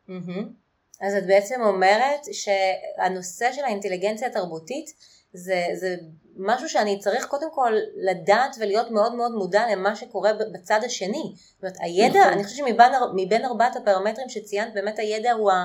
Mm-hmm. 0.08 0.61
אז 1.02 1.14
את 1.14 1.26
בעצם 1.26 1.62
אומרת 1.62 2.20
שהנושא 2.32 3.52
של 3.52 3.64
האינטליגנציה 3.64 4.28
התרבותית 4.28 4.94
זה, 5.32 5.64
זה 5.74 5.96
משהו 6.36 6.68
שאני 6.68 6.98
צריך 6.98 7.26
קודם 7.26 7.48
כל 7.52 7.72
לדעת 7.96 8.56
ולהיות 8.60 8.90
מאוד 8.90 9.14
מאוד 9.14 9.32
מודע 9.32 9.62
למה 9.72 9.96
שקורה 9.96 10.32
בצד 10.52 10.80
השני. 10.84 11.32
זאת 11.34 11.62
אומרת, 11.62 11.76
הידע, 11.80 12.20
נכון. 12.20 12.32
אני 12.32 12.44
חושבת 12.44 12.66
שמבין 12.66 13.44
ארבעת 13.44 13.76
הפרמטרים 13.76 14.28
שציינת, 14.28 14.74
באמת 14.74 14.98
הידע 14.98 15.32
הוא, 15.32 15.52
ה, 15.52 15.64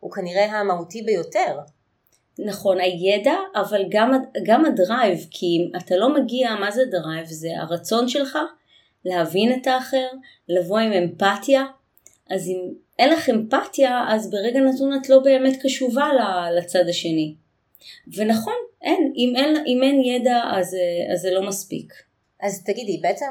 הוא 0.00 0.12
כנראה 0.12 0.44
המהותי 0.44 1.02
ביותר. 1.02 1.58
נכון, 2.38 2.80
הידע, 2.80 3.34
אבל 3.54 3.84
גם, 3.90 4.12
גם 4.44 4.64
ה-drive, 4.64 5.26
כי 5.30 5.46
אם 5.46 5.80
אתה 5.80 5.96
לא 5.96 6.14
מגיע, 6.14 6.54
מה 6.54 6.70
זה 6.70 6.82
drive? 6.90 7.26
זה 7.26 7.48
הרצון 7.56 8.08
שלך 8.08 8.38
להבין 9.04 9.60
את 9.60 9.66
האחר, 9.66 10.08
לבוא 10.48 10.78
עם 10.78 10.92
אמפתיה. 10.92 11.64
אז 12.30 12.48
אם 12.48 12.74
אין 12.98 13.10
לך 13.10 13.28
אמפתיה, 13.28 14.04
אז 14.08 14.30
ברגע 14.30 14.60
נתון 14.60 15.00
את 15.02 15.08
לא 15.08 15.18
באמת 15.18 15.62
קשובה 15.62 16.08
לצד 16.58 16.88
השני. 16.88 17.34
ונכון, 18.16 18.54
אין, 18.82 19.12
אם 19.16 19.32
אין, 19.36 19.64
אם 19.66 19.82
אין 19.82 20.00
ידע 20.00 20.42
אז, 20.52 20.76
אז 21.12 21.20
זה 21.20 21.30
לא 21.30 21.48
מספיק. 21.48 21.92
אז 22.40 22.62
תגידי, 22.64 23.00
בעצם 23.02 23.26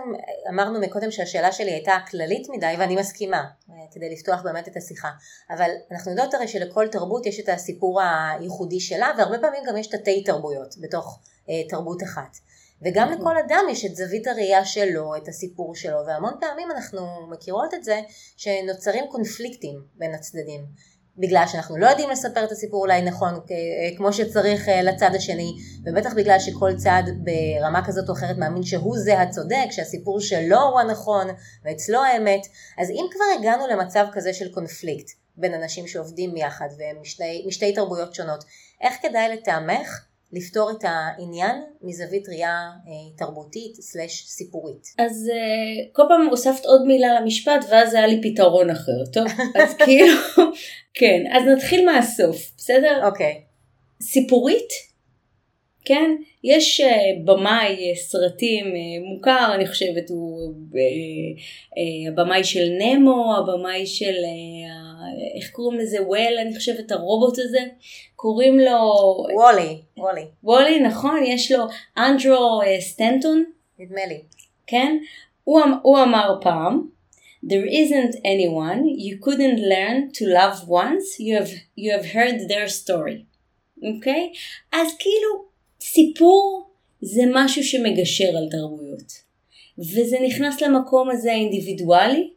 אמרנו 0.49 0.81
מקודם 0.81 1.11
שהשאלה 1.11 1.51
שלי 1.51 1.71
הייתה 1.71 1.97
כללית 2.11 2.47
מדי 2.49 2.73
ואני 2.79 2.95
מסכימה, 2.95 3.43
אה, 3.69 3.75
כדי 3.91 4.09
לפתוח 4.09 4.41
באמת 4.43 4.67
את 4.67 4.77
השיחה, 4.77 5.09
אבל 5.49 5.69
אנחנו 5.91 6.11
יודעות 6.11 6.33
הרי 6.33 6.47
שלכל 6.47 6.87
תרבות 6.87 7.25
יש 7.25 7.39
את 7.39 7.49
הסיפור 7.49 8.01
הייחודי 8.01 8.79
שלה 8.79 9.11
והרבה 9.17 9.39
פעמים 9.39 9.63
גם 9.67 9.77
יש 9.77 9.87
תתי 9.87 10.23
תרבויות 10.23 10.75
בתוך 10.81 11.19
אה, 11.49 11.61
תרבות 11.69 12.03
אחת. 12.03 12.37
וגם 12.85 13.09
נכון. 13.09 13.21
לכל 13.21 13.37
אדם 13.37 13.65
יש 13.71 13.85
את 13.85 13.95
זווית 13.95 14.27
הראייה 14.27 14.65
שלו, 14.65 15.15
את 15.15 15.27
הסיפור 15.27 15.75
שלו, 15.75 15.97
והמון 16.07 16.33
פעמים 16.39 16.71
אנחנו 16.71 17.27
מכירות 17.31 17.73
את 17.73 17.83
זה 17.83 17.99
שנוצרים 18.37 19.05
קונפליקטים 19.11 19.81
בין 19.95 20.13
הצדדים. 20.13 20.65
בגלל 21.17 21.43
שאנחנו 21.47 21.77
לא 21.77 21.87
יודעים 21.87 22.09
לספר 22.09 22.43
את 22.43 22.51
הסיפור 22.51 22.81
אולי 22.81 23.01
נכון 23.01 23.33
כמו 23.97 24.13
שצריך 24.13 24.69
אה, 24.69 24.81
לצד 24.81 25.09
השני, 25.15 25.51
ובטח 25.85 26.13
בגלל 26.13 26.39
שכל 26.39 26.71
צד 26.77 27.03
ברמה 27.23 27.87
כזאת 27.87 28.09
או 28.09 28.13
אחרת 28.13 28.37
מאמין 28.37 28.63
שהוא 28.63 28.97
זה 28.97 29.21
הצודק, 29.21 29.67
שהסיפור 29.71 30.19
שלו 30.19 30.61
הוא 30.61 30.79
הנכון 30.79 31.27
ואצלו 31.65 32.03
האמת, 32.03 32.47
אז 32.77 32.89
אם 32.89 33.05
כבר 33.11 33.39
הגענו 33.39 33.67
למצב 33.67 34.05
כזה 34.13 34.33
של 34.33 34.53
קונפליקט 34.53 35.11
בין 35.37 35.53
אנשים 35.53 35.87
שעובדים 35.87 36.37
יחד 36.37 36.67
והם 36.77 37.01
משתי, 37.01 37.45
משתי 37.47 37.73
תרבויות 37.73 38.15
שונות, 38.15 38.43
איך 38.81 38.93
כדאי 39.01 39.35
לטעמך 39.35 40.05
לפתור 40.33 40.71
את 40.71 40.83
העניין 40.83 41.61
מזווית 41.81 42.29
ראייה 42.29 42.69
אה, 42.87 43.17
תרבותית 43.17 43.75
סלש 43.75 44.25
סיפורית. 44.27 44.87
אז 44.97 45.29
אה, 45.33 45.93
כל 45.93 46.03
פעם 46.07 46.27
הוספת 46.29 46.65
עוד 46.65 46.85
מילה 46.87 47.21
למשפט 47.21 47.65
ואז 47.69 47.93
היה 47.93 48.07
לי 48.07 48.21
פתרון 48.23 48.69
אחר, 48.69 49.05
טוב? 49.13 49.27
אז 49.63 49.73
כאילו, 49.73 50.17
כן, 50.93 51.23
אז 51.31 51.43
נתחיל 51.43 51.85
מהסוף, 51.85 52.51
בסדר? 52.57 53.07
אוקיי. 53.07 53.41
סיפורית, 54.01 54.69
כן? 55.85 56.15
יש 56.43 56.81
uh, 56.81 56.85
במאי 57.25 57.91
uh, 57.91 57.97
סרטים 57.97 58.65
uh, 58.65 59.13
מוכר, 59.13 59.51
אני 59.55 59.67
חושבת, 59.67 60.09
הוא 60.09 60.53
הבמאי 62.07 62.43
של 62.43 62.69
נמו, 62.79 63.35
הבמאי 63.37 63.85
של, 63.85 64.15
איך 65.37 65.49
קוראים 65.51 65.79
לזה? 65.79 65.97
וול, 66.01 66.37
אני 66.41 66.55
חושבת, 66.55 66.91
הרובוט 66.91 67.39
הזה, 67.39 67.59
קוראים 68.15 68.59
לו... 68.59 68.79
וולי, 69.33 69.77
וולי. 69.97 70.25
וולי, 70.43 70.79
נכון, 70.79 71.23
יש 71.25 71.51
לו 71.51 71.63
אנדרו 71.97 72.61
סטנטון. 72.79 73.43
נדמה 73.79 74.05
לי. 74.05 74.21
כן? 74.67 74.97
הוא, 75.43 75.61
אמ-, 75.61 75.73
הוא 75.81 76.03
אמר 76.03 76.37
פעם, 76.41 76.95
There 77.47 77.67
isn't 77.67 78.15
anyone 78.25 78.87
you 78.87 79.19
couldn't 79.19 79.59
learn 79.59 80.11
to 80.13 80.25
love 80.25 80.67
once 80.67 81.19
you 81.19 81.35
have, 81.35 81.51
you 81.75 81.91
have 81.91 82.07
heard 82.07 82.49
their 82.49 82.67
story. 82.67 83.25
אוקיי? 83.83 84.31
Okay? 84.33 84.37
אז 84.71 84.87
כאילו, 84.99 85.45
סיפור 85.93 86.69
זה 87.01 87.21
משהו 87.33 87.63
שמגשר 87.63 88.37
על 88.37 88.47
תרבויות. 88.51 89.25
וזה 89.79 90.17
נכנס 90.27 90.61
למקום 90.61 91.09
הזה 91.09 91.31
האינדיבידואלי 91.31 92.29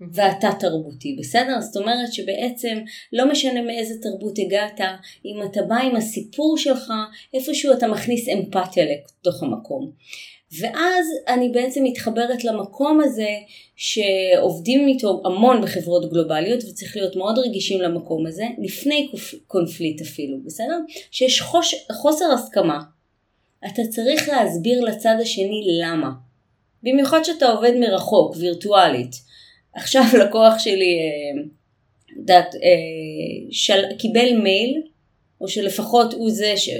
והתת 0.00 0.60
תרבותי, 0.60 1.16
בסדר? 1.20 1.60
זאת 1.60 1.76
אומרת 1.76 2.12
שבעצם 2.12 2.78
לא 3.12 3.30
משנה 3.30 3.62
מאיזה 3.62 3.94
תרבות 4.02 4.38
הגעת, 4.38 4.80
אם 5.24 5.42
אתה 5.44 5.62
בא 5.62 5.76
עם 5.76 5.96
הסיפור 5.96 6.58
שלך, 6.58 6.92
איפשהו 7.34 7.72
אתה 7.72 7.88
מכניס 7.88 8.28
אמפתיה 8.28 8.84
לתוך 8.84 9.42
המקום. 9.42 9.90
ואז 10.60 11.06
אני 11.28 11.48
בעצם 11.48 11.84
מתחברת 11.84 12.44
למקום 12.44 13.00
הזה 13.00 13.28
שעובדים 13.76 14.88
איתו 14.88 15.22
המון 15.24 15.62
בחברות 15.62 16.10
גלובליות 16.10 16.64
וצריך 16.64 16.96
להיות 16.96 17.16
מאוד 17.16 17.38
רגישים 17.38 17.80
למקום 17.80 18.26
הזה, 18.26 18.44
לפני 18.58 19.10
קונפליט 19.46 20.00
אפילו, 20.00 20.38
בסדר? 20.44 20.78
שיש 21.10 21.40
חוש, 21.40 21.74
חוסר 21.92 22.32
הסכמה. 22.32 22.80
אתה 23.66 23.82
צריך 23.90 24.28
להסביר 24.28 24.80
לצד 24.80 25.16
השני 25.20 25.60
למה. 25.82 26.10
במיוחד 26.82 27.22
שאתה 27.22 27.46
עובד 27.46 27.72
מרחוק, 27.80 28.36
וירטואלית. 28.38 29.33
עכשיו 29.74 30.02
לקוח 30.24 30.58
שלי, 30.58 30.98
אה, 30.98 31.42
דעת, 32.16 32.54
אה, 32.54 32.60
של, 33.50 33.84
קיבל 33.98 34.36
מייל, 34.42 34.82
או 35.40 35.48
שלפחות 35.48 36.12
הוא 36.12 36.30
זה 36.30 36.56
ש... 36.56 36.70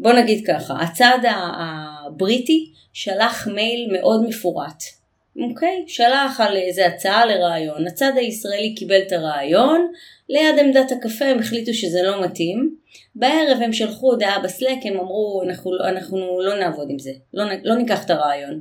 בוא 0.00 0.12
נגיד 0.12 0.46
ככה, 0.46 0.74
הצד 0.80 1.18
הבריטי 1.58 2.72
שלח 2.92 3.48
מייל 3.48 3.88
מאוד 3.92 4.24
מפורט. 4.28 4.82
אוקיי? 5.50 5.84
שלח 5.86 6.40
על 6.40 6.56
איזה 6.56 6.86
הצעה 6.86 7.26
לרעיון. 7.26 7.86
הצד 7.86 8.12
הישראלי 8.16 8.74
קיבל 8.74 9.00
את 9.06 9.12
הרעיון, 9.12 9.92
ליד 10.28 10.58
עמדת 10.58 10.92
הקפה 10.92 11.24
הם 11.24 11.38
החליטו 11.38 11.74
שזה 11.74 12.02
לא 12.02 12.24
מתאים. 12.24 12.76
בערב 13.14 13.62
הם 13.62 13.72
שלחו 13.72 14.10
הודעה 14.10 14.38
בסלק, 14.38 14.78
הם 14.84 14.96
אמרו 14.96 15.42
אנחנו, 15.46 15.76
אנחנו 15.84 16.40
לא 16.40 16.58
נעבוד 16.58 16.86
עם 16.90 16.98
זה, 16.98 17.10
לא, 17.34 17.44
לא 17.62 17.74
ניקח 17.74 18.04
את 18.04 18.10
הרעיון. 18.10 18.60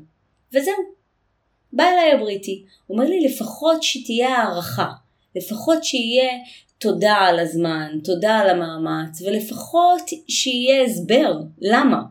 וזהו. 0.53 0.94
בא 1.75 1.83
אליי 1.83 2.11
הבריטי, 2.11 2.63
אומר 2.89 3.05
לי 3.05 3.19
לפחות 3.19 3.83
שתהיה 3.83 4.29
הערכה, 4.29 4.89
לפחות 5.35 5.83
שיהיה 5.83 6.29
תודה 6.77 7.13
על 7.13 7.39
הזמן, 7.39 7.99
תודה 8.03 8.37
על 8.37 8.49
המאמץ, 8.49 9.21
ולפחות 9.21 10.01
שיהיה 10.27 10.83
הסבר, 10.83 11.39
למה. 11.61 12.01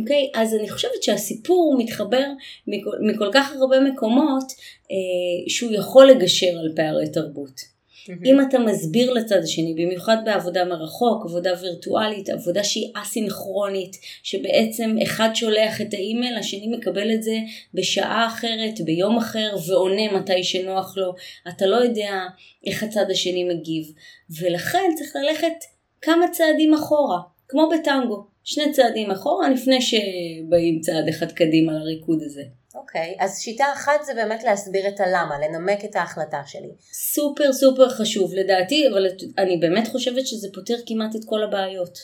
אוקיי? 0.00 0.30
אז 0.34 0.54
אני 0.54 0.70
חושבת 0.70 1.02
שהסיפור 1.02 1.76
מתחבר 1.78 2.26
מכל, 2.66 2.96
מכל 3.00 3.30
כך 3.34 3.52
הרבה 3.56 3.80
מקומות 3.80 4.52
אה, 4.90 5.50
שהוא 5.50 5.72
יכול 5.72 6.06
לגשר 6.06 6.58
על 6.60 6.72
פערי 6.76 7.10
תרבות. 7.10 7.75
Mm-hmm. 8.06 8.26
אם 8.26 8.40
אתה 8.40 8.58
מסביר 8.58 9.12
לצד 9.12 9.42
השני, 9.42 9.74
במיוחד 9.74 10.16
בעבודה 10.24 10.64
מרחוק, 10.64 11.24
עבודה 11.24 11.50
וירטואלית, 11.60 12.28
עבודה 12.28 12.64
שהיא 12.64 12.90
אסינכרונית, 12.94 13.96
שבעצם 14.22 14.96
אחד 15.02 15.28
שולח 15.34 15.80
את 15.80 15.94
האימייל, 15.94 16.36
השני 16.36 16.76
מקבל 16.76 17.14
את 17.14 17.22
זה 17.22 17.36
בשעה 17.74 18.26
אחרת, 18.26 18.80
ביום 18.84 19.16
אחר, 19.16 19.56
ועונה 19.68 20.12
מתי 20.12 20.44
שנוח 20.44 20.96
לו, 20.96 21.14
אתה 21.48 21.66
לא 21.66 21.76
יודע 21.76 22.22
איך 22.66 22.82
הצד 22.82 23.10
השני 23.10 23.44
מגיב. 23.44 23.92
ולכן 24.40 24.90
צריך 24.96 25.16
ללכת 25.16 25.64
כמה 26.00 26.28
צעדים 26.32 26.74
אחורה, 26.74 27.18
כמו 27.48 27.68
בטנגו, 27.74 28.26
שני 28.44 28.72
צעדים 28.72 29.10
אחורה 29.10 29.50
לפני 29.50 29.78
שבאים 29.80 30.80
צעד 30.80 31.08
אחד 31.08 31.32
קדימה 31.32 31.72
לריקוד 31.72 32.22
הזה. 32.22 32.42
אוקיי, 32.76 33.16
okay, 33.18 33.24
אז 33.24 33.40
שיטה 33.40 33.64
אחת 33.72 34.04
זה 34.04 34.14
באמת 34.14 34.44
להסביר 34.44 34.88
את 34.88 35.00
הלמה, 35.00 35.34
לנמק 35.38 35.84
את 35.84 35.96
ההחלטה 35.96 36.42
שלי. 36.46 36.70
סופר 36.92 37.52
סופר 37.52 37.88
חשוב 37.88 38.34
לדעתי, 38.34 38.88
אבל 38.88 39.06
אני 39.38 39.56
באמת 39.56 39.88
חושבת 39.88 40.26
שזה 40.26 40.48
פותר 40.54 40.74
כמעט 40.86 41.16
את 41.16 41.20
כל 41.26 41.42
הבעיות. 41.42 41.98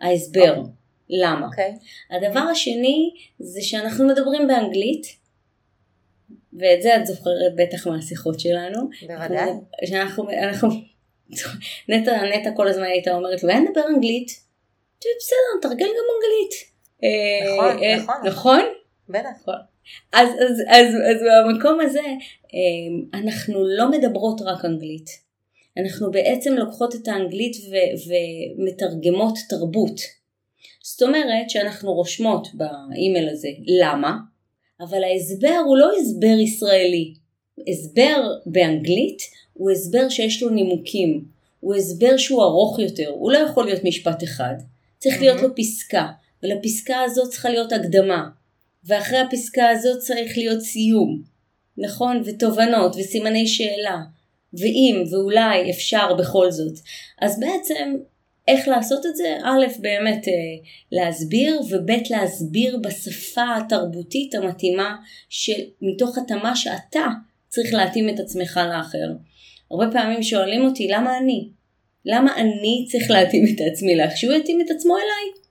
ההסבר, 0.00 0.54
okay. 0.56 0.68
למה. 1.08 1.46
Okay. 1.46 1.50
אוקיי. 1.50 1.78
הדבר 2.10 2.40
השני 2.40 3.10
זה 3.38 3.62
שאנחנו 3.62 4.08
מדברים 4.08 4.46
באנגלית, 4.46 5.06
ואת 6.52 6.82
זה 6.82 6.96
את 6.96 7.06
זוכרת 7.06 7.54
בטח 7.56 7.86
מהשיחות 7.86 8.40
שלנו. 8.40 8.88
בוודאי. 9.06 9.50
שאנחנו, 9.84 10.30
אנחנו, 10.30 10.68
נטע, 11.88 12.22
נטע 12.22 12.50
כל 12.56 12.68
הזמן 12.68 12.84
הייתה 12.84 13.14
אומרת 13.14 13.42
לו, 13.42 13.50
אין 13.50 13.64
לדבר 13.64 13.86
אנגלית. 13.88 14.44
בסדר, 14.98 15.68
תרגל 15.68 15.86
גם 15.86 16.04
אנגלית. 16.14 16.74
נכון, 17.54 17.82
אה, 17.82 17.96
נכון. 17.96 18.14
נכון? 18.24 18.60
בטח. 19.08 19.73
אז, 20.12 20.28
אז, 20.28 20.62
אז, 20.68 20.86
אז 20.94 21.22
במקום 21.48 21.80
הזה 21.80 22.00
אמ, 22.54 23.04
אנחנו 23.14 23.64
לא 23.64 23.90
מדברות 23.90 24.40
רק 24.42 24.64
אנגלית. 24.64 25.06
אנחנו 25.78 26.10
בעצם 26.10 26.52
לוקחות 26.52 26.94
את 26.94 27.08
האנגלית 27.08 27.56
ו- 27.70 28.10
ומתרגמות 28.58 29.34
תרבות. 29.48 30.00
זאת 30.82 31.02
אומרת 31.02 31.50
שאנחנו 31.50 31.92
רושמות 31.92 32.48
באימייל 32.54 33.28
הזה 33.28 33.48
למה, 33.80 34.16
אבל 34.80 35.04
ההסבר 35.04 35.58
הוא 35.66 35.76
לא 35.76 35.90
הסבר 36.00 36.38
ישראלי. 36.40 37.14
הסבר 37.68 38.32
באנגלית 38.46 39.18
הוא 39.52 39.70
הסבר 39.70 40.08
שיש 40.08 40.42
לו 40.42 40.50
נימוקים, 40.50 41.24
הוא 41.60 41.74
הסבר 41.74 42.16
שהוא 42.16 42.42
ארוך 42.42 42.78
יותר, 42.78 43.08
הוא 43.08 43.32
לא 43.32 43.38
יכול 43.38 43.64
להיות 43.64 43.84
משפט 43.84 44.24
אחד, 44.24 44.54
צריך 44.98 45.20
להיות 45.20 45.42
לו 45.42 45.48
פסקה, 45.56 46.08
ולפסקה 46.42 47.00
הזאת 47.00 47.30
צריכה 47.30 47.48
להיות 47.48 47.72
הקדמה, 47.72 48.28
ואחרי 48.86 49.18
הפסקה 49.18 49.68
הזאת 49.68 49.98
צריך 49.98 50.32
להיות 50.36 50.60
סיום, 50.60 51.22
נכון? 51.78 52.22
ותובנות 52.24 52.96
וסימני 52.96 53.46
שאלה, 53.46 53.96
ואם 54.54 55.04
ואולי 55.10 55.70
אפשר 55.70 56.14
בכל 56.14 56.50
זאת. 56.50 56.78
אז 57.20 57.40
בעצם 57.40 57.96
איך 58.48 58.68
לעשות 58.68 59.06
את 59.06 59.16
זה? 59.16 59.36
א', 59.44 59.66
באמת 59.80 60.28
אה, 60.28 60.32
להסביר, 60.92 61.60
וב', 61.70 61.90
להסביר 62.10 62.78
בשפה 62.82 63.56
התרבותית 63.56 64.34
המתאימה, 64.34 64.96
שמתוך 65.28 66.18
התאמה 66.18 66.56
שאתה 66.56 67.06
צריך 67.48 67.74
להתאים 67.74 68.08
את 68.08 68.20
עצמך 68.20 68.60
לאחר. 68.68 69.12
הרבה 69.70 69.92
פעמים 69.92 70.22
שואלים 70.22 70.64
אותי, 70.64 70.88
למה 70.88 71.18
אני? 71.18 71.48
למה 72.04 72.36
אני 72.36 72.86
צריך 72.90 73.10
להתאים 73.10 73.44
את 73.46 73.60
עצמי 73.72 73.96
לך? 73.96 74.16
שהוא 74.16 74.32
יתאים 74.32 74.60
את 74.60 74.70
עצמו 74.70 74.96
אליי. 74.96 75.44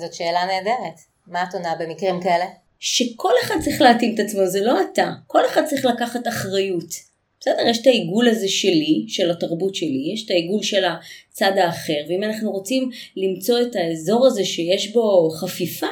זאת 0.00 0.14
שאלה 0.14 0.40
נהדרת. 0.46 0.98
מה 1.28 1.44
את 1.48 1.54
עונה 1.54 1.74
במקרים 1.80 2.20
כאלה? 2.22 2.44
שכל 2.78 3.32
אחד 3.44 3.54
צריך 3.64 3.80
להתאים 3.80 4.14
את 4.14 4.20
עצמו, 4.20 4.46
זה 4.46 4.60
לא 4.60 4.80
אתה. 4.80 5.12
כל 5.26 5.46
אחד 5.46 5.64
צריך 5.64 5.84
לקחת 5.84 6.28
אחריות. 6.28 7.08
בסדר, 7.40 7.68
יש 7.70 7.80
את 7.80 7.86
העיגול 7.86 8.28
הזה 8.28 8.48
שלי, 8.48 9.04
של 9.08 9.30
התרבות 9.30 9.74
שלי, 9.74 10.10
יש 10.14 10.24
את 10.24 10.30
העיגול 10.30 10.62
של 10.62 10.84
הצד 10.84 11.52
האחר, 11.56 12.00
ואם 12.08 12.22
אנחנו 12.22 12.50
רוצים 12.50 12.90
למצוא 13.16 13.60
את 13.60 13.76
האזור 13.76 14.26
הזה 14.26 14.44
שיש 14.44 14.92
בו 14.92 15.30
חפיפה, 15.30 15.86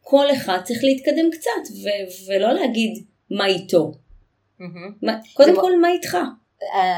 כל 0.00 0.32
אחד 0.32 0.58
צריך 0.64 0.84
להתקדם 0.84 1.30
קצת, 1.30 1.74
ו- 1.82 2.26
ולא 2.26 2.52
להגיד 2.52 3.04
מה 3.30 3.46
איתו. 3.46 3.92
Mm-hmm. 4.60 4.64
מה, 5.02 5.18
קודם 5.34 5.56
כל, 5.60 5.78
מה 5.80 5.88
איתך? 5.92 6.16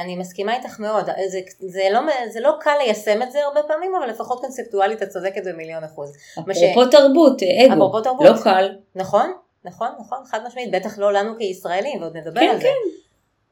אני 0.01 0.17
מסכימה 0.17 0.57
איתך 0.57 0.81
מאוד, 0.81 1.07
זה, 1.27 1.41
זה, 1.59 1.83
לא, 1.91 2.01
זה 2.29 2.41
לא 2.41 2.53
קל 2.61 2.77
ליישם 2.79 3.23
את 3.23 3.33
זה 3.33 3.45
הרבה 3.45 3.63
פעמים, 3.63 3.95
אבל 3.95 4.11
לפחות 4.11 4.41
קונספטואלית 4.41 5.03
את 5.03 5.09
צודקת 5.09 5.43
במיליון 5.45 5.85
אחוז. 5.85 6.13
אפרופו 6.33 6.55
ש... 6.55 6.91
תרבות, 6.91 7.43
אגו, 7.43 7.75
אפרופו 7.75 8.01
תרבות, 8.01 8.27
לא 8.27 8.43
קל. 8.45 8.77
נכון, 8.95 9.33
נכון, 9.65 9.89
נכון, 10.01 10.19
חד 10.25 10.41
משמעית, 10.47 10.71
בטח 10.71 10.99
לא 10.99 11.13
לנו 11.13 11.39
כישראלים, 11.39 12.03
ועוד 12.03 12.17
נדבר 12.17 12.41
כן, 12.41 12.49
על 12.49 12.57
זה. 12.57 12.63
כן. 12.63 13.05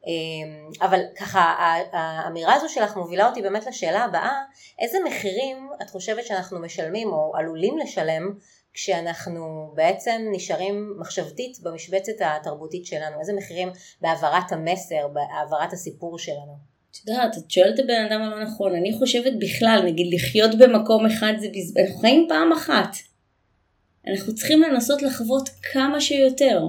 אמ, 0.07 0.69
אבל 0.81 0.99
ככה 1.19 1.55
האמירה 1.91 2.53
הזו 2.53 2.69
שלך 2.69 2.97
מובילה 2.97 3.29
אותי 3.29 3.41
באמת 3.41 3.65
לשאלה 3.67 4.03
הבאה, 4.03 4.41
איזה 4.79 4.97
מחירים 5.05 5.69
את 5.81 5.89
חושבת 5.89 6.25
שאנחנו 6.25 6.59
משלמים 6.59 7.13
או 7.13 7.31
עלולים 7.35 7.77
לשלם 7.77 8.33
כשאנחנו 8.73 9.71
בעצם 9.75 10.21
נשארים 10.31 10.93
מחשבתית 10.99 11.59
במשבצת 11.63 12.13
התרבותית 12.19 12.85
שלנו, 12.85 13.19
איזה 13.19 13.33
מחירים 13.33 13.69
בהעברת 14.01 14.51
המסר, 14.51 15.07
בהעברת 15.13 15.73
הסיפור 15.73 16.19
שלנו. 16.19 16.73
את 16.91 17.07
יודעת, 17.07 17.37
את 17.37 17.51
שואלת 17.51 17.73
את 17.73 17.79
הבן 17.79 18.05
אדם 18.09 18.21
הלא 18.21 18.43
נכון, 18.43 18.75
אני 18.75 18.93
חושבת 18.93 19.33
בכלל, 19.39 19.81
נגיד 19.85 20.13
לחיות 20.13 20.51
במקום 20.57 21.05
אחד 21.05 21.33
זה 21.39 21.47
בזבז, 21.55 21.77
אנחנו 21.77 21.99
חיים 21.99 22.25
פעם 22.29 22.51
אחת. 22.51 22.95
אנחנו 24.07 24.35
צריכים 24.35 24.61
לנסות 24.61 25.01
לחוות 25.01 25.49
כמה 25.73 26.01
שיותר. 26.01 26.61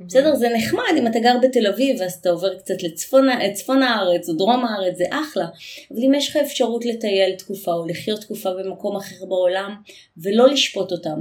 בסדר? 0.00 0.34
זה 0.34 0.48
נחמד 0.48 0.94
אם 0.98 1.06
אתה 1.06 1.18
גר 1.18 1.36
בתל 1.42 1.66
אביב 1.66 2.02
אז 2.02 2.12
אתה 2.12 2.30
עובר 2.30 2.58
קצת 2.58 2.82
לצפון 2.82 3.26
לצפון 3.26 3.82
הארץ 3.82 4.28
או 4.28 4.34
דרום 4.34 4.64
הארץ, 4.64 4.96
זה 4.96 5.04
אחלה. 5.10 5.46
אבל 5.90 6.02
אם 6.02 6.14
יש 6.14 6.28
לך 6.28 6.36
אפשרות 6.36 6.84
לטייל 6.84 7.34
תקופה 7.36 7.72
או 7.72 7.86
לחיות 7.86 8.20
תקופה 8.20 8.50
במקום 8.50 8.96
אחר 8.96 9.24
בעולם 9.28 9.74
ולא 10.16 10.48
לשפוט 10.48 10.92
אותם. 10.92 11.20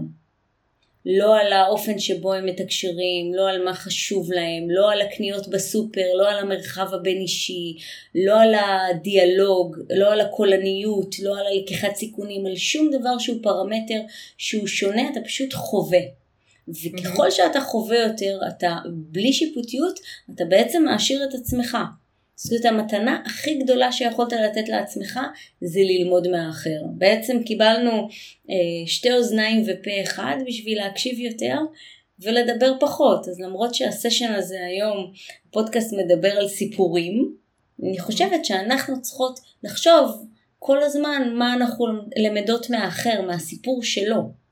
לא 1.06 1.40
על 1.40 1.54
האופן 1.54 2.00
שבו 2.00 2.34
הם 2.34 2.46
מתקשרים, 2.46 3.34
לא 3.34 3.50
על 3.50 3.64
מה 3.64 3.74
חשוב 3.74 4.32
להם, 4.32 4.70
לא 4.70 4.92
על 4.92 5.02
הקניות 5.02 5.48
בסופר, 5.48 6.14
לא 6.18 6.30
על 6.30 6.40
המרחב 6.40 6.94
הבין 6.94 7.18
אישי, 7.18 7.78
לא 8.16 8.42
על 8.42 8.54
הדיאלוג, 8.56 9.78
לא 9.90 10.12
על 10.12 10.22
הקולניות, 10.22 11.16
לא 11.20 11.40
על 11.40 11.46
הלקיחת 11.48 11.96
סיכונים, 11.96 12.46
על 12.46 12.56
שום 12.56 12.90
דבר 12.92 13.18
שהוא 13.20 13.38
פרמטר 13.44 14.00
שהוא 14.38 14.68
שונה, 14.68 15.10
אתה 15.12 15.20
פשוט 15.26 15.54
חווה. 15.54 16.25
וככל 16.68 17.32
שאתה 17.32 17.62
חווה 17.62 17.98
יותר, 17.98 18.40
אתה 18.48 18.76
בלי 18.88 19.34
שיפוטיות, 19.34 20.00
אתה 20.36 20.46
בעצם 20.46 20.84
מעשיר 20.84 21.24
את 21.24 21.34
עצמך. 21.34 21.78
זאת 22.36 22.66
אומרת, 22.66 22.66
המתנה 22.66 23.22
הכי 23.26 23.54
גדולה 23.64 23.92
שיכולת 23.92 24.34
לתת 24.34 24.70
לעצמך 24.70 25.20
זה 25.62 25.80
ללמוד 25.80 26.28
מהאחר. 26.28 26.80
בעצם 26.98 27.44
קיבלנו 27.44 27.92
אה, 28.50 28.88
שתי 28.88 29.14
אוזניים 29.14 29.62
ופה 29.62 29.92
אחד 30.04 30.36
בשביל 30.48 30.78
להקשיב 30.78 31.20
יותר 31.20 31.58
ולדבר 32.20 32.74
פחות. 32.80 33.28
אז 33.28 33.40
למרות 33.40 33.76
שהסשן 33.76 34.32
הזה 34.34 34.66
היום, 34.66 35.12
הפודקאסט 35.50 35.94
מדבר 35.94 36.32
על 36.32 36.48
סיפורים, 36.48 37.36
אני 37.84 38.00
חושבת 38.00 38.46
שאנחנו 38.46 39.02
צריכות 39.02 39.40
לחשוב 39.64 40.26
כל 40.60 40.84
הזמן 40.84 41.32
מה 41.34 41.54
אנחנו 41.54 41.86
למדות 42.18 42.70
מהאחר, 42.70 43.22
מהסיפור 43.22 43.84
שלו. 43.84 44.45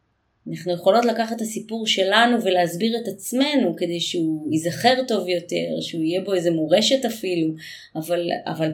אנחנו 0.52 0.74
יכולות 0.74 1.06
לקחת 1.06 1.36
את 1.36 1.42
הסיפור 1.42 1.88
שלנו 1.88 2.44
ולהסביר 2.44 2.98
את 2.98 3.08
עצמנו 3.08 3.76
כדי 3.78 4.00
שהוא 4.00 4.54
ייזכר 4.54 5.04
טוב 5.08 5.28
יותר, 5.28 5.82
שהוא 5.82 6.04
יהיה 6.04 6.22
בו 6.22 6.34
איזה 6.34 6.52
מורשת 6.52 7.06
אפילו, 7.06 7.54
אבל, 7.96 8.30
אבל 8.46 8.72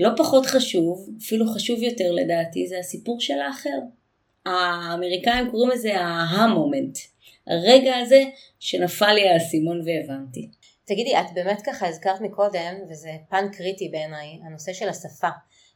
לא 0.00 0.08
פחות 0.16 0.46
חשוב, 0.46 1.08
אפילו 1.22 1.46
חשוב 1.46 1.82
יותר 1.82 2.12
לדעתי, 2.12 2.66
זה 2.66 2.78
הסיפור 2.78 3.20
של 3.20 3.40
האחר. 3.40 3.78
האמריקאים 4.46 5.50
קוראים 5.50 5.70
לזה 5.70 6.00
ההמומנט, 6.00 6.98
הרגע 7.46 7.96
הזה 7.96 8.24
שנפל 8.60 9.12
לי 9.12 9.28
האסימון 9.28 9.80
והבנתי. 9.84 10.48
תגידי, 10.84 11.16
את 11.16 11.34
באמת 11.34 11.60
ככה 11.64 11.88
הזכרת 11.88 12.20
מקודם, 12.20 12.74
וזה 12.90 13.10
פן 13.28 13.48
קריטי 13.52 13.88
בעיניי, 13.88 14.38
הנושא 14.46 14.72
של 14.72 14.88
השפה. 14.88 15.28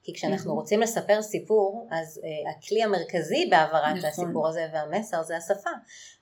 כי 0.04 0.14
כשאנחנו 0.14 0.54
רוצים 0.54 0.80
לספר 0.80 1.22
סיפור, 1.22 1.88
אז 1.90 2.20
uh, 2.22 2.50
הכלי 2.50 2.82
המרכזי 2.82 3.46
בהעברת 3.50 3.96
נכון. 3.96 4.08
הסיפור 4.08 4.48
הזה 4.48 4.66
והמסר 4.72 5.22
זה 5.22 5.36
השפה. 5.36 5.70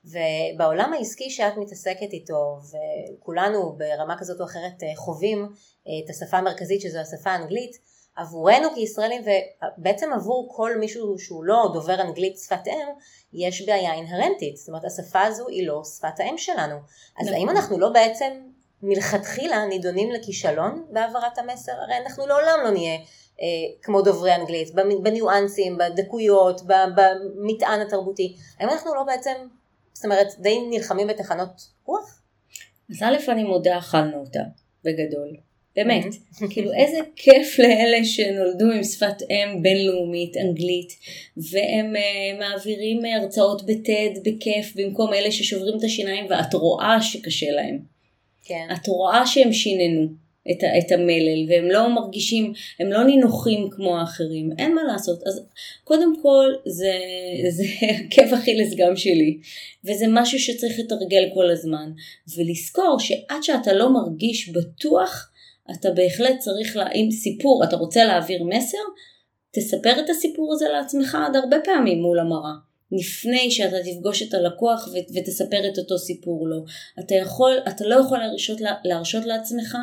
ובעולם 0.05 0.93
העסקי 0.93 1.29
שאת 1.29 1.57
מתעסקת 1.57 2.13
איתו, 2.13 2.59
וכולנו 3.19 3.77
ברמה 3.77 4.17
כזאת 4.19 4.39
או 4.39 4.45
אחרת 4.45 4.83
uh, 4.83 4.97
חווים 4.97 5.45
uh, 5.45 5.89
את 6.05 6.09
השפה 6.09 6.37
המרכזית 6.37 6.81
שזו 6.81 6.99
השפה 6.99 7.29
האנגלית, 7.29 7.91
עבורנו 8.15 8.67
כישראלים 8.75 9.21
ובעצם 9.21 10.13
עבור 10.13 10.53
כל 10.55 10.77
מישהו 10.77 11.19
שהוא 11.19 11.43
לא 11.43 11.69
דובר 11.73 12.01
אנגלית 12.01 12.37
שפת 12.37 12.67
אם, 12.67 12.87
יש 13.33 13.65
בעיה 13.65 13.93
אינהרנטית. 13.93 14.57
זאת 14.57 14.67
אומרת 14.67 14.85
השפה 14.85 15.21
הזו 15.21 15.47
היא 15.47 15.67
לא 15.67 15.81
שפת 15.97 16.19
האם 16.19 16.37
שלנו. 16.37 16.75
אז 17.19 17.27
נכון. 17.27 17.33
האם 17.33 17.49
אנחנו 17.49 17.79
לא 17.79 17.89
בעצם 17.89 18.33
מלכתחילה 18.83 19.65
נידונים 19.65 20.11
לכישלון 20.11 20.85
בהעברת 20.89 21.37
המסר? 21.37 21.71
הרי 21.71 21.97
אנחנו 21.97 22.27
לעולם 22.27 22.59
לא 22.63 22.71
נהיה 22.71 22.95
אה, 22.95 23.03
כמו 23.81 24.01
דוברי 24.01 24.35
אנגלית, 24.35 24.71
בניואנסים, 25.03 25.77
בדקויות, 25.77 26.61
במטען 26.67 27.81
התרבותי. 27.81 28.35
האם 28.59 28.69
אנחנו 28.69 28.95
לא 28.95 29.03
בעצם, 29.03 29.33
זאת 29.93 30.05
אומרת, 30.05 30.27
די 30.39 30.59
נלחמים 30.69 31.07
בתחנות 31.07 31.67
רוח? 31.85 32.21
אז 32.89 33.03
א', 33.03 33.31
אני 33.31 33.43
מודה, 33.43 33.77
אכלנו 33.77 34.19
אותה, 34.19 34.39
בגדול. 34.83 35.37
באמת, 35.75 36.05
כאילו 36.51 36.73
איזה 36.73 36.97
כיף 37.15 37.59
לאלה 37.59 38.05
שנולדו 38.05 38.65
עם 38.71 38.83
שפת 38.83 39.21
אם 39.29 39.61
בינלאומית, 39.61 40.37
אנגלית, 40.37 40.93
והם 41.37 41.95
uh, 41.95 42.39
מעבירים 42.39 42.99
הרצאות 43.05 43.65
בטד 43.65 44.09
בכיף 44.25 44.73
במקום 44.75 45.13
אלה 45.13 45.31
ששוברים 45.31 45.77
את 45.77 45.83
השיניים 45.83 46.25
ואת 46.29 46.53
רואה 46.53 47.01
שקשה 47.01 47.51
להם. 47.51 47.79
כן. 48.45 48.67
את 48.73 48.87
רואה 48.87 49.27
שהם 49.27 49.53
שיננו 49.53 50.07
את, 50.51 50.63
את 50.63 50.91
המלל 50.91 51.49
והם 51.49 51.71
לא 51.71 51.89
מרגישים, 51.89 52.53
הם 52.79 52.91
לא 52.91 53.03
נינוחים 53.03 53.69
כמו 53.71 53.99
האחרים, 53.99 54.49
אין 54.59 54.75
מה 54.75 54.83
לעשות. 54.83 55.23
אז 55.27 55.41
קודם 55.83 56.21
כל 56.21 56.53
זה, 56.65 56.93
זה 57.57 57.63
הכיף 57.89 58.33
אכילס 58.33 58.75
גם 58.77 58.95
שלי, 58.95 59.37
וזה 59.83 60.05
משהו 60.09 60.39
שצריך 60.39 60.79
לתרגל 60.79 61.29
כל 61.33 61.49
הזמן, 61.49 61.91
ולזכור 62.37 62.99
שעד 62.99 63.43
שאתה 63.43 63.73
לא 63.73 63.93
מרגיש 63.93 64.49
בטוח, 64.49 65.31
אתה 65.71 65.91
בהחלט 65.91 66.39
צריך, 66.39 66.75
לה, 66.75 66.91
אם 66.91 67.11
סיפור, 67.11 67.63
אתה 67.63 67.75
רוצה 67.75 68.05
להעביר 68.05 68.43
מסר, 68.43 68.77
תספר 69.51 69.99
את 69.99 70.09
הסיפור 70.09 70.53
הזה 70.53 70.65
לעצמך 70.69 71.17
עד 71.27 71.35
הרבה 71.35 71.57
פעמים 71.63 72.01
מול 72.01 72.19
המראה. 72.19 72.70
לפני 72.91 73.51
שאתה 73.51 73.77
תפגוש 73.83 74.21
את 74.23 74.33
הלקוח 74.33 74.87
ו- 74.87 75.15
ותספר 75.15 75.69
את 75.73 75.77
אותו 75.77 75.97
סיפור 75.97 76.47
לו. 76.47 76.65
אתה 76.99 77.15
יכול, 77.15 77.51
אתה 77.67 77.87
לא 77.87 77.95
יכול 77.95 78.17
להרשות, 78.17 78.57
להרשות 78.83 79.25
לעצמך 79.25 79.77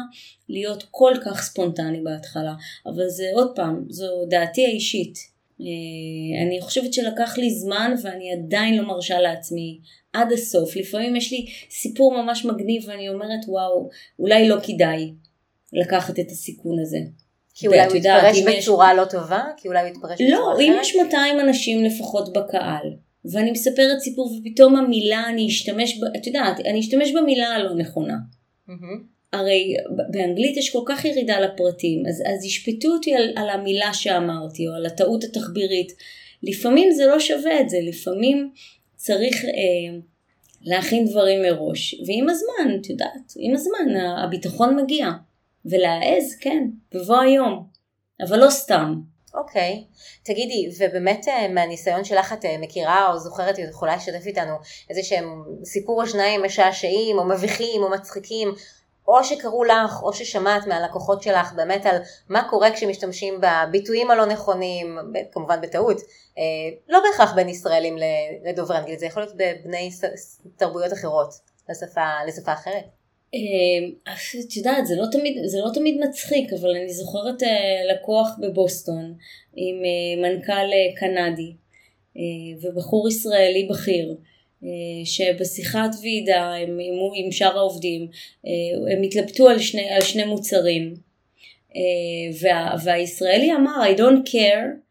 להיות 0.48 0.84
כל 0.90 1.14
כך 1.24 1.42
ספונטני 1.42 2.00
בהתחלה, 2.00 2.54
אבל 2.86 3.08
זה 3.08 3.24
עוד 3.34 3.52
פעם, 3.56 3.84
זו 3.88 4.06
דעתי 4.28 4.66
האישית. 4.66 5.18
אה, 5.60 6.46
אני 6.46 6.60
חושבת 6.60 6.92
שלקח 6.92 7.38
לי 7.38 7.50
זמן 7.50 7.94
ואני 8.02 8.32
עדיין 8.32 8.76
לא 8.76 8.86
מרשה 8.86 9.20
לעצמי 9.20 9.78
עד 10.12 10.32
הסוף. 10.32 10.76
לפעמים 10.76 11.16
יש 11.16 11.32
לי 11.32 11.46
סיפור 11.70 12.22
ממש 12.22 12.44
מגניב 12.44 12.82
ואני 12.86 13.08
אומרת 13.08 13.40
וואו, 13.48 13.88
אולי 14.18 14.48
לא 14.48 14.56
כדאי. 14.62 15.12
לקחת 15.72 16.18
את 16.18 16.30
הסיכון 16.30 16.78
הזה. 16.80 16.98
כי 17.58 17.66
אולי 17.66 17.84
הוא 17.84 17.96
יתפרש 17.96 18.38
בצורה 18.38 18.92
יש... 18.92 18.98
לא 18.98 19.04
טובה? 19.04 19.44
כי 19.56 19.68
אולי 19.68 19.80
הוא 19.80 19.88
יתפרש 19.88 20.20
לא, 20.20 20.26
בצורה 20.26 20.54
אחרת? 20.54 20.66
לא, 20.66 20.74
אם 20.74 20.80
יש 20.80 20.96
200 20.96 21.40
אנשים 21.40 21.84
לפחות 21.84 22.32
בקהל, 22.32 22.94
ואני 23.32 23.50
מספרת 23.50 23.98
סיפור 23.98 24.32
ופתאום 24.32 24.76
המילה 24.76 25.28
אני 25.28 25.48
אשתמש, 25.48 25.98
ב... 25.98 26.04
את 26.16 26.26
יודעת, 26.26 26.60
אני 26.60 26.80
אשתמש 26.80 27.12
במילה 27.12 27.48
הלא 27.48 27.74
נכונה. 27.74 28.16
Mm-hmm. 28.68 28.72
הרי 29.32 29.74
באנגלית 30.12 30.56
יש 30.56 30.70
כל 30.70 30.82
כך 30.86 31.04
ירידה 31.04 31.40
לפרטים, 31.40 32.02
אז, 32.08 32.22
אז 32.34 32.44
ישפטו 32.44 32.88
אותי 32.88 33.14
על, 33.14 33.32
על 33.36 33.48
המילה 33.50 33.94
שאמרתי, 33.94 34.68
או 34.68 34.72
על 34.72 34.86
הטעות 34.86 35.24
התחבירית. 35.24 35.92
לפעמים 36.42 36.92
זה 36.92 37.06
לא 37.06 37.20
שווה 37.20 37.60
את 37.60 37.68
זה, 37.68 37.78
לפעמים 37.82 38.50
צריך 38.96 39.44
אה, 39.44 39.98
להכין 40.62 41.06
דברים 41.06 41.42
מראש, 41.42 41.94
ועם 42.06 42.28
הזמן, 42.28 42.76
את 42.80 42.90
יודעת, 42.90 43.32
עם 43.36 43.54
הזמן 43.54 43.96
הביטחון 44.24 44.76
מגיע. 44.76 45.10
ולהעז, 45.70 46.36
כן, 46.40 46.64
בבוא 46.94 47.20
היום, 47.20 47.66
אבל 48.28 48.38
לא 48.38 48.50
סתם. 48.50 48.94
אוקיי, 49.34 49.84
okay. 49.84 50.24
תגידי, 50.24 50.68
ובאמת 50.78 51.28
אה, 51.28 51.48
מהניסיון 51.48 52.04
שלך 52.04 52.32
את 52.32 52.44
אה, 52.44 52.58
מכירה 52.58 53.12
או 53.12 53.18
זוכרת, 53.18 53.58
את 53.58 53.64
יכולה 53.70 53.96
לשתף 53.96 54.26
איתנו 54.26 54.54
איזה 54.90 55.02
שהם 55.02 55.44
סיפור 55.64 56.02
או 56.02 56.06
שניים 56.06 56.42
משעשעים 56.42 57.18
או 57.18 57.24
מביכים 57.24 57.82
או 57.82 57.90
מצחיקים, 57.90 58.54
או 59.08 59.24
שקראו 59.24 59.64
לך 59.64 60.02
או 60.02 60.12
ששמעת 60.12 60.66
מהלקוחות 60.66 61.22
שלך 61.22 61.52
באמת 61.52 61.86
על 61.86 61.96
מה 62.28 62.48
קורה 62.50 62.70
כשמשתמשים 62.70 63.40
בביטויים 63.40 64.10
הלא 64.10 64.26
נכונים, 64.26 64.98
כמובן 65.32 65.60
בטעות, 65.60 65.96
אה, 66.38 66.42
לא 66.88 67.00
בהכרח 67.02 67.34
בין 67.34 67.48
ישראלים 67.48 67.96
לדוברי 68.44 68.78
אנגלית, 68.78 68.98
זה 68.98 69.06
יכול 69.06 69.22
להיות 69.22 69.34
בבני 69.36 69.90
תרבויות 70.56 70.92
אחרות 70.92 71.34
לשפה, 71.68 72.24
לשפה 72.26 72.52
אחרת. 72.52 72.97
אמ, 73.34 73.90
את 74.48 74.56
יודעת, 74.56 74.86
זה 74.86 74.96
לא, 74.96 75.06
תמיד, 75.12 75.38
זה 75.44 75.58
לא 75.64 75.70
תמיד 75.74 75.98
מצחיק, 76.08 76.52
אבל 76.52 76.70
אני 76.70 76.92
זוכרת 76.92 77.42
אה, 77.42 77.48
לקוח 77.94 78.28
בבוסטון 78.40 79.14
עם 79.56 79.76
אה, 79.84 80.22
מנכ"ל 80.22 80.52
אה, 80.52 80.96
קנדי 80.96 81.52
ובחור 82.62 83.08
ישראלי 83.08 83.68
בכיר, 83.70 84.16
שבשיחת 85.04 85.90
ועידה 86.02 86.52
עם, 86.52 86.68
עם, 86.68 86.94
עם 87.14 87.32
שאר 87.32 87.58
העובדים, 87.58 88.08
הם 88.92 89.02
התלבטו 89.02 89.48
על 89.48 89.58
שני, 89.58 89.90
על 89.90 90.00
שני 90.00 90.24
מוצרים, 90.24 90.94
וה, 92.40 92.74
והישראלי 92.84 93.52
אמר 93.52 93.82
I 93.94 93.98
don't 93.98 94.30
care 94.30 94.87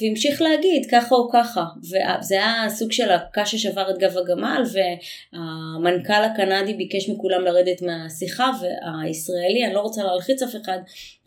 והמשיך 0.00 0.42
להגיד 0.42 0.86
ככה 0.90 1.14
או 1.14 1.28
ככה, 1.32 1.64
וזה 1.82 2.34
היה 2.34 2.68
סוג 2.68 2.92
של 2.92 3.10
הקש 3.10 3.54
ששבר 3.54 3.90
את 3.90 3.98
גב 3.98 4.18
הגמל 4.18 4.62
והמנכ"ל 4.72 6.12
הקנדי 6.12 6.74
ביקש 6.74 7.08
מכולם 7.08 7.44
לרדת 7.44 7.82
מהשיחה 7.82 8.50
והישראלי, 8.60 9.66
אני 9.66 9.74
לא 9.74 9.80
רוצה 9.80 10.02
להלחיץ 10.02 10.42
אף 10.42 10.56
אחד, 10.56 10.78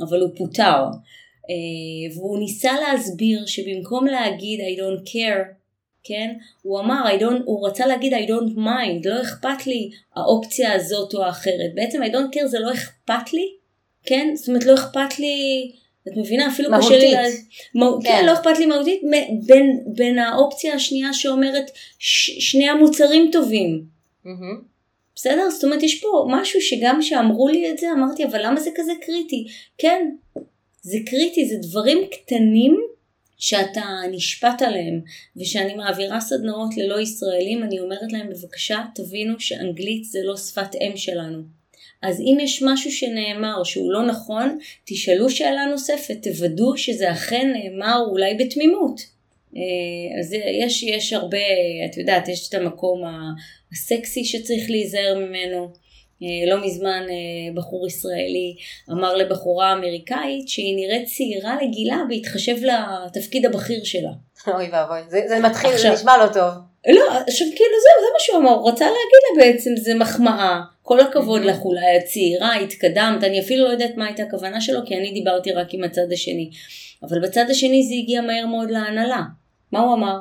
אבל 0.01 0.21
הוא 0.21 0.29
פוטר. 0.37 0.83
אה, 1.49 2.15
והוא 2.15 2.39
ניסה 2.39 2.71
להסביר 2.79 3.45
שבמקום 3.45 4.05
להגיד 4.05 4.59
I 4.59 4.79
don't 4.79 5.09
care, 5.09 5.53
כן, 6.03 6.33
הוא 6.61 6.79
אמר, 6.79 7.03
I 7.17 7.21
don't, 7.21 7.43
הוא 7.45 7.67
רצה 7.67 7.85
להגיד 7.85 8.13
I 8.13 8.27
don't 8.27 8.57
mind, 8.57 9.09
לא 9.09 9.21
אכפת 9.21 9.67
לי 9.67 9.89
האופציה 10.15 10.73
הזאת 10.73 11.13
או 11.13 11.23
האחרת. 11.23 11.75
בעצם 11.75 12.03
I 12.03 12.07
don't 12.07 12.35
care 12.35 12.47
זה 12.47 12.59
לא 12.59 12.73
אכפת 12.73 13.33
לי, 13.33 13.53
כן, 14.03 14.31
זאת 14.35 14.47
אומרת 14.47 14.65
לא 14.65 14.73
אכפת 14.73 15.19
לי 15.19 15.71
את 16.07 16.17
מבינה? 16.17 16.47
אפילו 16.47 16.69
קשה 16.77 16.97
לי... 16.97 17.13
מהותית. 17.75 18.07
כן. 18.07 18.17
כן, 18.17 18.25
לא 18.25 18.33
אכפת 18.33 18.59
לי 18.59 18.65
מהותית, 18.65 19.01
בין, 19.45 19.83
בין 19.95 20.19
האופציה 20.19 20.73
השנייה 20.73 21.13
שאומרת 21.13 21.71
ש, 21.99 22.31
שני 22.51 22.69
המוצרים 22.69 23.29
טובים. 23.31 23.83
Mm-hmm. 24.25 24.29
בסדר? 25.15 25.49
זאת 25.49 25.63
אומרת, 25.63 25.83
יש 25.83 26.01
פה 26.01 26.27
משהו 26.29 26.61
שגם 26.61 26.99
כשאמרו 27.01 27.47
לי 27.47 27.71
את 27.71 27.77
זה, 27.77 27.91
אמרתי, 27.91 28.25
אבל 28.25 28.45
למה 28.45 28.59
זה 28.59 28.69
כזה 28.75 28.91
קריטי? 29.01 29.45
כן, 29.77 30.09
זה 30.81 30.97
קריטי, 31.05 31.45
זה 31.45 31.55
דברים 31.61 31.97
קטנים 32.11 32.77
שאתה 33.37 33.83
נשפט 34.11 34.61
עליהם, 34.61 35.01
ושאני 35.37 35.75
מעבירה 35.75 36.19
סדנאות 36.19 36.77
ללא 36.77 36.99
ישראלים, 36.99 37.63
אני 37.63 37.79
אומרת 37.79 38.11
להם, 38.11 38.29
בבקשה, 38.29 38.83
תבינו 38.95 39.39
שאנגלית 39.39 40.03
זה 40.03 40.19
לא 40.23 40.37
שפת 40.37 40.75
אם 40.75 40.97
שלנו. 40.97 41.56
אז 42.01 42.19
אם 42.19 42.37
יש 42.41 42.63
משהו 42.65 42.91
שנאמר 42.91 43.63
שהוא 43.63 43.91
לא 43.91 44.05
נכון, 44.05 44.57
תשאלו 44.85 45.29
שאלה 45.29 45.65
נוספת, 45.65 46.17
תוודאו 46.23 46.77
שזה 46.77 47.11
אכן 47.11 47.53
נאמר 47.53 47.99
אולי 48.09 48.33
בתמימות. 48.33 49.01
אה, 49.55 50.19
אז 50.19 50.33
יש, 50.33 50.83
יש 50.83 51.13
הרבה, 51.13 51.37
את 51.85 51.97
יודעת, 51.97 52.27
יש 52.27 52.49
את 52.49 52.53
המקום 52.53 53.01
הסקסי 53.71 54.25
שצריך 54.25 54.69
להיזהר 54.69 55.15
ממנו. 55.19 55.69
אה, 56.23 56.55
לא 56.55 56.65
מזמן 56.65 57.03
אה, 57.09 57.53
בחור 57.55 57.87
ישראלי 57.87 58.55
אמר 58.91 59.15
לבחורה 59.15 59.73
אמריקאית 59.73 60.47
שהיא 60.47 60.75
נראית 60.75 61.07
צעירה 61.07 61.55
לגילה 61.61 61.97
בהתחשב 62.09 62.55
לתפקיד 62.63 63.45
הבכיר 63.45 63.83
שלה. 63.83 64.11
אוי 64.47 64.69
ואבוי, 64.71 64.99
זה, 65.07 65.21
זה 65.27 65.39
מתחיל, 65.39 65.69
עכשיו, 65.69 65.91
זה 65.91 66.01
נשמע 66.01 66.17
לא 66.17 66.27
טוב. 66.33 66.53
לא, 66.87 67.11
עכשיו 67.11 67.47
כאילו 67.55 67.75
זהו, 67.83 68.01
זה 68.01 68.07
מה 68.13 68.19
שהוא 68.19 68.37
אמר, 68.37 68.51
הוא 68.51 68.69
רצה 68.69 68.85
להגיד 68.85 69.21
לה 69.23 69.45
בעצם, 69.45 69.69
זה 69.77 69.95
מחמאה, 69.95 70.61
כל 70.87 70.99
הכבוד 70.99 71.41
לך, 71.41 71.65
אולי 71.65 71.97
את 71.97 72.03
צעירה, 72.05 72.55
התקדמת, 72.55 73.23
אני 73.23 73.39
אפילו 73.39 73.65
לא 73.65 73.69
יודעת 73.69 73.97
מה 73.97 74.05
הייתה 74.05 74.23
הכוונה 74.23 74.61
שלו, 74.61 74.79
כי 74.85 74.97
אני 74.97 75.11
דיברתי 75.11 75.51
רק 75.51 75.73
עם 75.73 75.83
הצד 75.83 76.11
השני. 76.11 76.49
אבל 77.03 77.19
בצד 77.19 77.45
השני 77.49 77.83
זה 77.83 77.93
הגיע 77.93 78.21
מהר 78.21 78.45
מאוד 78.45 78.71
להנהלה. 78.71 79.21
מה 79.71 79.79
הוא 79.79 79.93
אמר? 79.93 80.19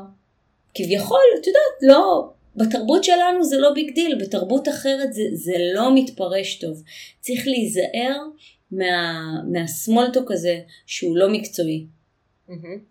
כביכול, 0.74 1.20
את 1.40 1.46
יודעת, 1.46 1.83
לא, 1.83 2.29
בתרבות 2.57 3.05
שלנו 3.05 3.44
זה 3.44 3.59
לא 3.59 3.70
big 3.71 3.95
deal, 3.95 4.19
בתרבות 4.20 4.68
אחרת 4.68 5.12
זה, 5.12 5.22
זה 5.33 5.55
לא 5.74 5.94
מתפרש 5.94 6.55
טוב. 6.59 6.83
צריך 7.20 7.46
להיזהר 7.46 8.22
מה, 8.70 9.22
מה-small 9.53 10.05
talk 10.05 10.31
הזה 10.31 10.59
שהוא 10.87 11.16
לא 11.16 11.29
מקצועי. 11.29 11.87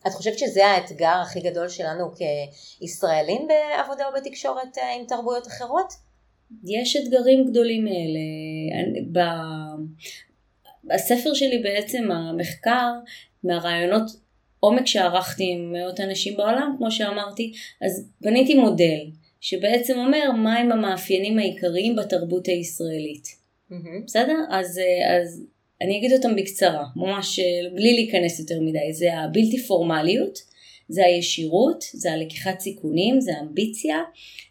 את 0.07 0.11
חושבת 0.11 0.39
שזה 0.39 0.65
האתגר 0.65 1.17
הכי 1.21 1.39
גדול 1.39 1.69
שלנו 1.69 2.11
כישראלים 2.79 3.47
בעבודה 3.47 4.07
או 4.07 4.11
בתקשורת 4.13 4.77
אה, 4.77 4.95
עם 4.95 5.05
תרבויות 5.05 5.47
אחרות? 5.47 5.93
יש 6.67 6.95
אתגרים 6.95 7.45
גדולים 7.45 7.85
מאלה. 7.85 8.19
בספר 10.83 11.33
שלי 11.33 11.57
בעצם 11.57 12.11
המחקר 12.11 12.91
מראיונות 13.43 14.11
עומק 14.59 14.87
שערכתי 14.87 15.51
עם 15.51 15.73
מאות 15.73 15.99
אנשים 15.99 16.37
בעולם, 16.37 16.75
כמו 16.77 16.91
שאמרתי, 16.91 17.53
אז 17.81 18.09
בניתי 18.21 18.55
מודל 18.55 18.99
שבעצם 19.41 19.97
אומר 19.97 20.31
מהם 20.31 20.71
המאפיינים 20.71 21.39
העיקריים 21.39 21.95
בתרבות 21.95 22.47
הישראלית. 22.47 23.27
Mm-hmm. 23.71 24.05
בסדר? 24.05 24.37
אז, 24.49 24.79
אז 25.21 25.43
אני 25.81 25.97
אגיד 25.97 26.13
אותם 26.13 26.35
בקצרה, 26.35 26.85
ממש 26.95 27.39
בלי 27.75 27.93
להיכנס 27.93 28.39
יותר 28.39 28.61
מדי. 28.61 28.93
זה 28.93 29.13
הבלתי 29.13 29.57
פורמליות, 29.67 30.39
זה 30.89 31.05
הישירות, 31.05 31.83
זה 31.93 32.11
הלקיחת 32.11 32.59
סיכונים, 32.59 33.21
זה 33.21 33.31
האמביציה, 33.37 33.97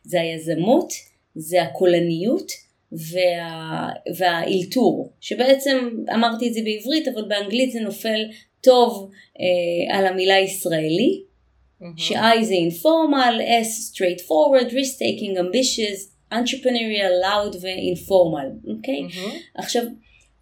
זה 0.04 0.20
היזמות, 0.20 0.92
זה 1.34 1.62
הקולניות 1.62 2.52
וה, 2.92 3.88
והאלתור, 4.16 5.12
שבעצם 5.20 5.88
אמרתי 6.14 6.48
את 6.48 6.54
זה 6.54 6.60
בעברית, 6.64 7.08
אבל 7.08 7.22
באנגלית 7.28 7.72
זה 7.72 7.80
נופל 7.80 8.24
טוב 8.60 9.10
אה, 9.40 9.98
על 9.98 10.06
המילה 10.06 10.38
ישראלי, 10.38 11.22
mm-hmm. 11.22 11.86
ש-I 11.96 12.42
זה 12.42 12.54
informal, 12.54 13.40
S 13.62 13.92
straight 13.92 14.20
forward, 14.20 14.70
risk 14.70 14.98
taking, 14.98 15.38
ambitious, 15.38 16.14
entrepreneurial, 16.32 17.14
loud 17.24 17.56
ו-informal, 17.60 18.70
אוקיי? 18.76 18.94
Okay? 18.94 19.12
Mm-hmm. 19.12 19.30
עכשיו, 19.54 19.82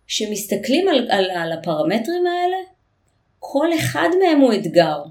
כשמסתכלים 0.07 0.89
על, 0.89 1.11
על, 1.11 1.31
על 1.31 1.53
הפרמטרים 1.53 2.27
האלה, 2.27 2.57
כל 3.39 3.75
אחד 3.75 4.09
מהם 4.23 4.41
הוא 4.41 4.53
אתגר. 4.55 5.03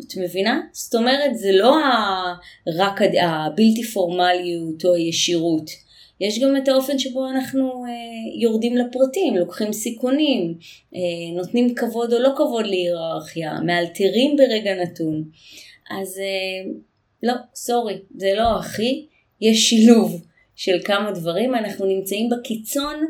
את 0.00 0.16
מבינה? 0.16 0.60
זאת 0.72 0.94
אומרת, 0.94 1.38
זה 1.38 1.52
לא 1.52 1.76
רק 2.76 3.00
הבלתי 3.02 3.82
פורמליות 3.82 4.84
או 4.84 4.94
הישירות. 4.94 5.70
יש 6.20 6.38
גם 6.38 6.56
את 6.56 6.68
האופן 6.68 6.98
שבו 6.98 7.28
אנחנו 7.30 7.84
אה, 7.84 8.42
יורדים 8.42 8.76
לפרטים, 8.76 9.36
לוקחים 9.36 9.72
סיכונים, 9.72 10.54
אה, 10.94 11.36
נותנים 11.36 11.74
כבוד 11.74 12.12
או 12.12 12.18
לא 12.18 12.30
כבוד 12.36 12.66
להיררכיה, 12.66 13.60
מאלתרים 13.66 14.36
ברגע 14.36 14.74
נתון. 14.74 15.24
אז 15.90 16.18
אה, 16.18 16.72
לא, 17.22 17.34
סורי, 17.54 17.94
זה 18.16 18.32
לא 18.36 18.58
הכי, 18.58 19.06
יש 19.40 19.68
שילוב 19.68 20.22
של 20.56 20.82
כמה 20.84 21.12
דברים, 21.12 21.54
אנחנו 21.54 21.86
נמצאים 21.86 22.30
בקיצון 22.30 23.04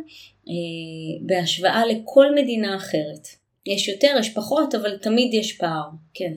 אה, 0.49 1.27
בהשוואה 1.27 1.87
לכל 1.87 2.35
מדינה 2.35 2.77
אחרת. 2.77 3.29
יש 3.67 3.89
יותר, 3.89 4.17
יש 4.21 4.29
פחות, 4.29 4.75
אבל 4.75 4.97
תמיד 4.97 5.35
יש 5.35 5.53
פער, 5.53 5.89
כן. 6.15 6.33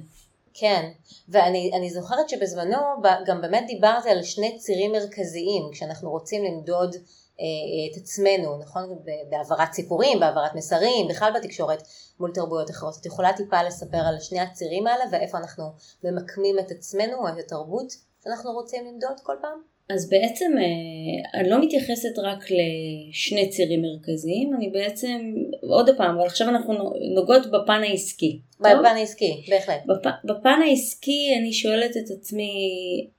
כן, 0.60 0.91
ואני 1.30 1.89
זוכרת 1.89 2.30
שבזמנו 2.30 2.78
גם 3.26 3.41
באמת 3.41 3.63
דיברתי 3.67 4.10
על 4.10 4.24
שני 4.24 4.58
צירים 4.58 4.91
מרכזיים 4.91 5.63
כשאנחנו 5.72 6.10
רוצים 6.10 6.43
למדוד 6.43 6.96
אה, 7.39 7.46
את 7.91 7.98
עצמנו, 8.02 8.58
נכון? 8.58 9.00
בהעברת 9.30 9.74
סיפורים, 9.74 10.20
בהעברת 10.20 10.56
מסרים, 10.56 11.08
בכלל 11.08 11.32
בתקשורת 11.39 11.84
מול 12.20 12.32
תרבויות 12.34 12.70
אחרות. 12.70 12.98
את 13.02 13.06
יכולה 13.06 13.34
טיפה 13.34 13.63
לספר 13.63 13.98
על 13.98 14.20
שני 14.20 14.39
הצירים 14.39 14.88
האלה 14.88 15.04
ואיפה 15.12 15.38
אנחנו 15.38 15.63
ממקמים 16.04 16.60
את 16.60 16.72
עצמנו 16.72 17.28
את 17.28 17.34
התרבות 17.46 17.93
שאנחנו 18.24 18.52
רוצים 18.52 18.86
למדוד 18.86 19.20
כל 19.24 19.36
פעם? 19.41 19.77
אז 19.89 20.10
בעצם 20.10 20.52
אה, 20.58 21.39
אני 21.39 21.50
לא 21.50 21.62
מתייחסת 21.62 22.19
רק 22.23 22.45
לשני 22.52 23.50
צירים 23.50 23.82
מרכזיים, 23.82 24.54
אני 24.56 24.69
בעצם, 24.69 25.34
עוד 25.62 25.89
פעם, 25.97 26.15
אבל 26.17 26.26
עכשיו 26.26 26.50
אנחנו 26.50 26.73
נוגעות 27.15 27.52
בפן 27.52 27.82
העסקי. 27.84 28.39
בפן 28.60 28.95
העסקי, 28.95 29.34
בהחלט. 29.50 29.86
בפ, 29.86 30.12
בפן 30.23 30.60
העסקי 30.67 31.36
אני 31.39 31.54
שואלת 31.54 31.97
את 31.97 32.12
עצמי 32.17 32.52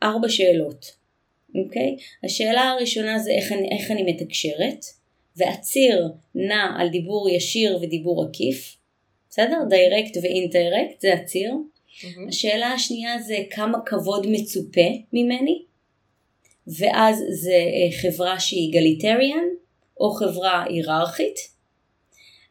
ארבע 0.02 0.28
שאלות, 0.28 0.92
אוקיי? 1.64 1.96
השאלה 2.24 2.62
הראשונה 2.62 3.18
זה 3.18 3.31
איך 3.31 3.52
אני, 3.52 3.68
איך 3.78 3.90
אני 3.90 4.12
מתקשרת, 4.12 4.85
והציר 5.37 6.09
נע 6.35 6.74
על 6.78 6.88
דיבור 6.88 7.31
ישיר 7.31 7.78
ודיבור 7.83 8.24
עקיף, 8.24 8.76
בסדר? 9.31 9.59
direct 9.68 10.16
ו-indirect, 10.22 11.01
זה 11.00 11.12
הציר. 11.14 11.52
Mm-hmm. 11.52 12.28
השאלה 12.28 12.66
השנייה 12.66 13.18
זה 13.18 13.37
כמה 13.50 13.78
כבוד 13.87 14.26
מצופה 14.31 14.88
ממני. 15.12 15.67
ואז 16.68 17.24
זה 17.31 17.52
אה, 17.52 18.00
חברה 18.02 18.40
שהיא 18.40 18.72
egalitarian 18.72 19.44
או 20.00 20.11
חברה 20.11 20.64
היררכית. 20.68 21.37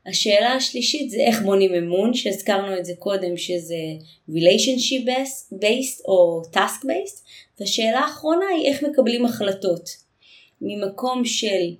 השאלה 0.05 0.53
השלישית 0.53 1.09
זה 1.09 1.17
איך 1.17 1.41
בונים 1.41 1.73
אמון, 1.73 2.13
שהזכרנו 2.13 2.77
את 2.77 2.85
זה 2.85 2.93
קודם 2.99 3.37
שזה 3.37 3.75
relationship 4.29 5.09
based 5.53 6.05
או 6.07 6.41
task 6.53 6.83
based, 6.83 7.21
והשאלה 7.59 7.99
האחרונה 7.99 8.45
היא 8.57 8.71
איך 8.71 8.83
מקבלים 8.83 9.25
החלטות 9.25 9.89
ממקום 10.61 11.25
של 11.25 11.75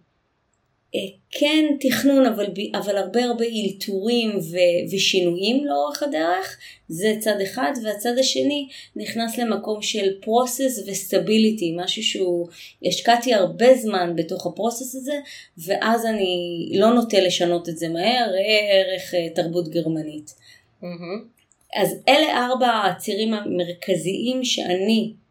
כן 1.32 1.66
תכנון 1.80 2.26
אבל, 2.26 2.46
אבל 2.74 2.98
הרבה 2.98 3.24
הרבה 3.24 3.46
אלתורים 3.46 4.38
ו, 4.38 4.58
ושינויים 4.92 5.66
לאורך 5.66 6.04
הדרך, 6.04 6.58
זה 6.88 7.16
צד 7.20 7.42
אחד, 7.44 7.72
והצד 7.84 8.18
השני 8.18 8.68
נכנס 8.96 9.38
למקום 9.38 9.82
של 9.82 10.22
פרוסס 10.22 10.84
וסטביליטי, 10.88 11.76
משהו 11.78 12.04
שהוא, 12.04 12.48
השקעתי 12.86 13.34
הרבה 13.34 13.76
זמן 13.76 14.14
בתוך 14.16 14.48
הפרוסס 14.48 14.96
הזה, 14.96 15.20
ואז 15.58 16.06
אני 16.06 16.70
לא 16.76 16.94
נוטה 16.94 17.20
לשנות 17.20 17.70
את 17.70 17.78
זה 17.78 17.90
מהר, 17.90 18.30
ראה 18.32 18.60
ערך 18.72 19.14
אה, 19.14 19.30
תרבות 19.36 19.68
גרמנית. 19.68 20.34
Mm-hmm. 20.82 21.38
אז 21.76 21.96
אלה 22.08 22.46
ארבע 22.46 22.68
הצירים 22.68 23.34
המרכזיים 23.34 24.44
שאני 24.44 25.14
אה, 25.14 25.27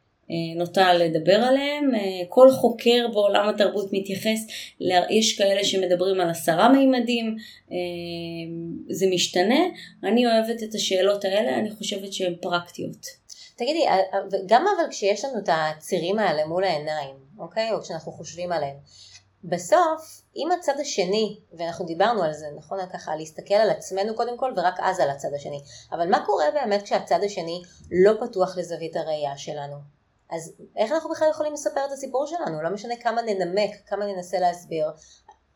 נוטה 0.57 0.95
לדבר 0.95 1.35
עליהם. 1.35 1.95
אה, 1.95 2.01
כל 2.29 2.51
חוקר 2.51 3.07
בעולם 3.13 3.49
התרבות 3.49 3.89
מתייחס, 3.93 4.41
יש 5.11 5.39
כאלה 5.39 5.65
שמדברים 5.65 6.21
על 6.21 6.31
עשרה 6.31 6.69
מימדים, 6.69 7.37
אה, 7.73 7.77
זה 8.91 9.07
משתנה. 9.11 9.61
אני 10.05 10.27
אוהבת 10.27 10.63
את 10.63 10.75
השאלות 10.75 11.25
האלה, 11.25 11.59
אני 11.59 11.71
חושבת 11.71 12.13
שהן 12.13 12.35
פרקטיות. 12.41 13.07
תגידי, 13.57 13.85
גם 14.47 14.65
אבל 14.77 14.91
כשיש 14.91 15.25
לנו 15.25 15.39
את 15.39 15.49
הצירים 15.53 16.19
האלה 16.19 16.47
מול 16.47 16.65
העיניים, 16.65 17.17
אוקיי? 17.39 17.73
או 17.73 17.83
כשאנחנו 17.83 18.13
חושבים 18.13 18.53
עליהם, 18.53 18.77
בסוף, 19.45 20.23
אם 20.37 20.49
הצד 20.59 20.81
השני, 20.81 21.39
ואנחנו 21.53 21.85
דיברנו 21.87 22.23
על 22.23 22.33
זה, 22.33 22.47
נכון? 22.57 22.79
ככה, 22.93 23.17
להסתכל 23.17 23.55
על 23.55 23.71
עצמנו 23.71 24.15
קודם 24.15 24.37
כל, 24.37 24.53
ורק 24.57 24.75
אז 24.83 25.01
על 25.01 25.11
הצד 25.11 25.29
השני. 25.35 25.61
אבל 25.93 26.11
מה 26.11 26.27
קורה 26.27 26.45
באמת 26.55 26.83
כשהצד 26.83 27.19
השני 27.25 27.63
לא 27.91 28.13
פתוח 28.21 28.59
לזווית 28.59 28.97
הראייה 28.97 29.37
שלנו? 29.37 29.96
אז 30.31 30.53
איך 30.77 30.93
אנחנו 30.93 31.11
בכלל 31.11 31.29
יכולים 31.31 31.53
לספר 31.53 31.85
את 31.87 31.93
הסיפור 31.93 32.27
שלנו? 32.27 32.63
לא 32.63 32.71
משנה 32.71 32.97
כמה 32.97 33.23
ננמק, 33.23 33.71
כמה 33.87 34.07
ננסה 34.07 34.39
להסביר, 34.39 34.91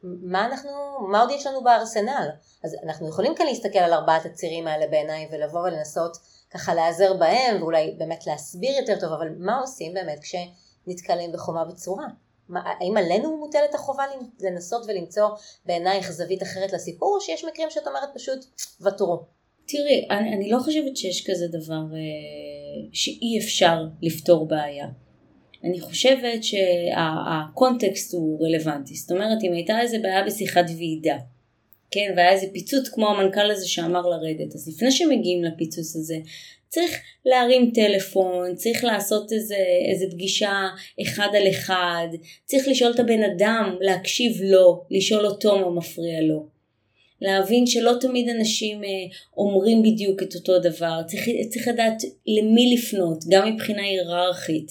מה 0.02 0.46
אנחנו, 0.46 0.70
מה 1.08 1.20
עוד 1.20 1.30
יש 1.30 1.46
לנו 1.46 1.64
בארסנל? 1.64 2.28
אז 2.64 2.76
אנחנו 2.84 3.08
יכולים 3.08 3.34
כאן 3.34 3.46
להסתכל 3.46 3.78
על 3.78 3.92
ארבעת 3.92 4.26
הצירים 4.26 4.66
האלה 4.66 4.86
בעיניי 4.86 5.28
ולבוא 5.32 5.60
ולנסות 5.60 6.16
ככה 6.50 6.74
להיעזר 6.74 7.14
בהם 7.14 7.62
ואולי 7.62 7.94
באמת 7.98 8.26
להסביר 8.26 8.78
יותר 8.80 9.00
טוב, 9.00 9.12
אבל 9.12 9.28
מה 9.38 9.60
עושים 9.60 9.94
באמת 9.94 10.20
כשנתקלים 10.20 11.32
בחומה 11.32 11.64
בצורה? 11.64 12.06
מה, 12.48 12.60
האם 12.64 12.96
עלינו 12.96 13.36
מוטלת 13.36 13.74
החובה 13.74 14.04
לנסות 14.40 14.82
ולמצוא 14.88 15.28
בעינייך 15.66 16.10
זווית 16.10 16.42
אחרת 16.42 16.72
לסיפור, 16.72 17.14
או 17.14 17.20
שיש 17.20 17.44
מקרים 17.44 17.70
שאת 17.70 17.86
אומרת 17.86 18.08
פשוט 18.14 18.44
ותרו? 18.80 19.24
תראי, 19.70 20.06
אני, 20.10 20.34
אני 20.34 20.50
לא 20.50 20.58
חושבת 20.58 20.96
שיש 20.96 21.30
כזה 21.30 21.46
דבר 21.48 21.82
אה, 21.94 22.88
שאי 22.92 23.38
אפשר 23.38 23.84
לפתור 24.02 24.48
בעיה. 24.48 24.86
אני 25.64 25.80
חושבת 25.80 26.44
שהקונטקסט 26.44 28.14
הוא 28.14 28.46
רלוונטי. 28.46 28.94
זאת 28.94 29.10
אומרת, 29.10 29.38
אם 29.42 29.52
הייתה 29.52 29.80
איזה 29.80 29.98
בעיה 29.98 30.24
בשיחת 30.24 30.64
ועידה, 30.78 31.16
כן, 31.90 32.12
והיה 32.16 32.32
איזה 32.32 32.46
פיצוץ 32.52 32.88
כמו 32.88 33.08
המנכ"ל 33.08 33.50
הזה 33.50 33.68
שאמר 33.68 34.02
לרדת, 34.08 34.54
אז 34.54 34.68
לפני 34.68 34.90
שמגיעים 34.90 35.44
לפיצוץ 35.44 35.96
הזה, 35.96 36.16
צריך 36.68 37.00
להרים 37.24 37.70
טלפון, 37.74 38.54
צריך 38.54 38.84
לעשות 38.84 39.32
איזה, 39.32 39.56
איזה 39.92 40.06
פגישה 40.10 40.68
אחד 41.02 41.28
על 41.36 41.48
אחד, 41.50 42.08
צריך 42.44 42.68
לשאול 42.68 42.92
את 42.94 43.00
הבן 43.00 43.22
אדם, 43.22 43.76
להקשיב 43.80 44.42
לו, 44.42 44.84
לשאול 44.90 45.26
אותו 45.26 45.58
מה 45.58 45.70
מפריע 45.70 46.20
לו. 46.20 46.46
להבין 47.20 47.66
שלא 47.66 47.92
תמיד 48.00 48.28
אנשים 48.28 48.84
אה, 48.84 48.88
אומרים 49.36 49.82
בדיוק 49.82 50.22
את 50.22 50.34
אותו 50.34 50.58
דבר, 50.58 51.00
צריך, 51.06 51.28
צריך 51.50 51.68
לדעת 51.68 52.02
למי 52.26 52.74
לפנות, 52.74 53.24
גם 53.28 53.54
מבחינה 53.54 53.82
היררכית, 53.82 54.70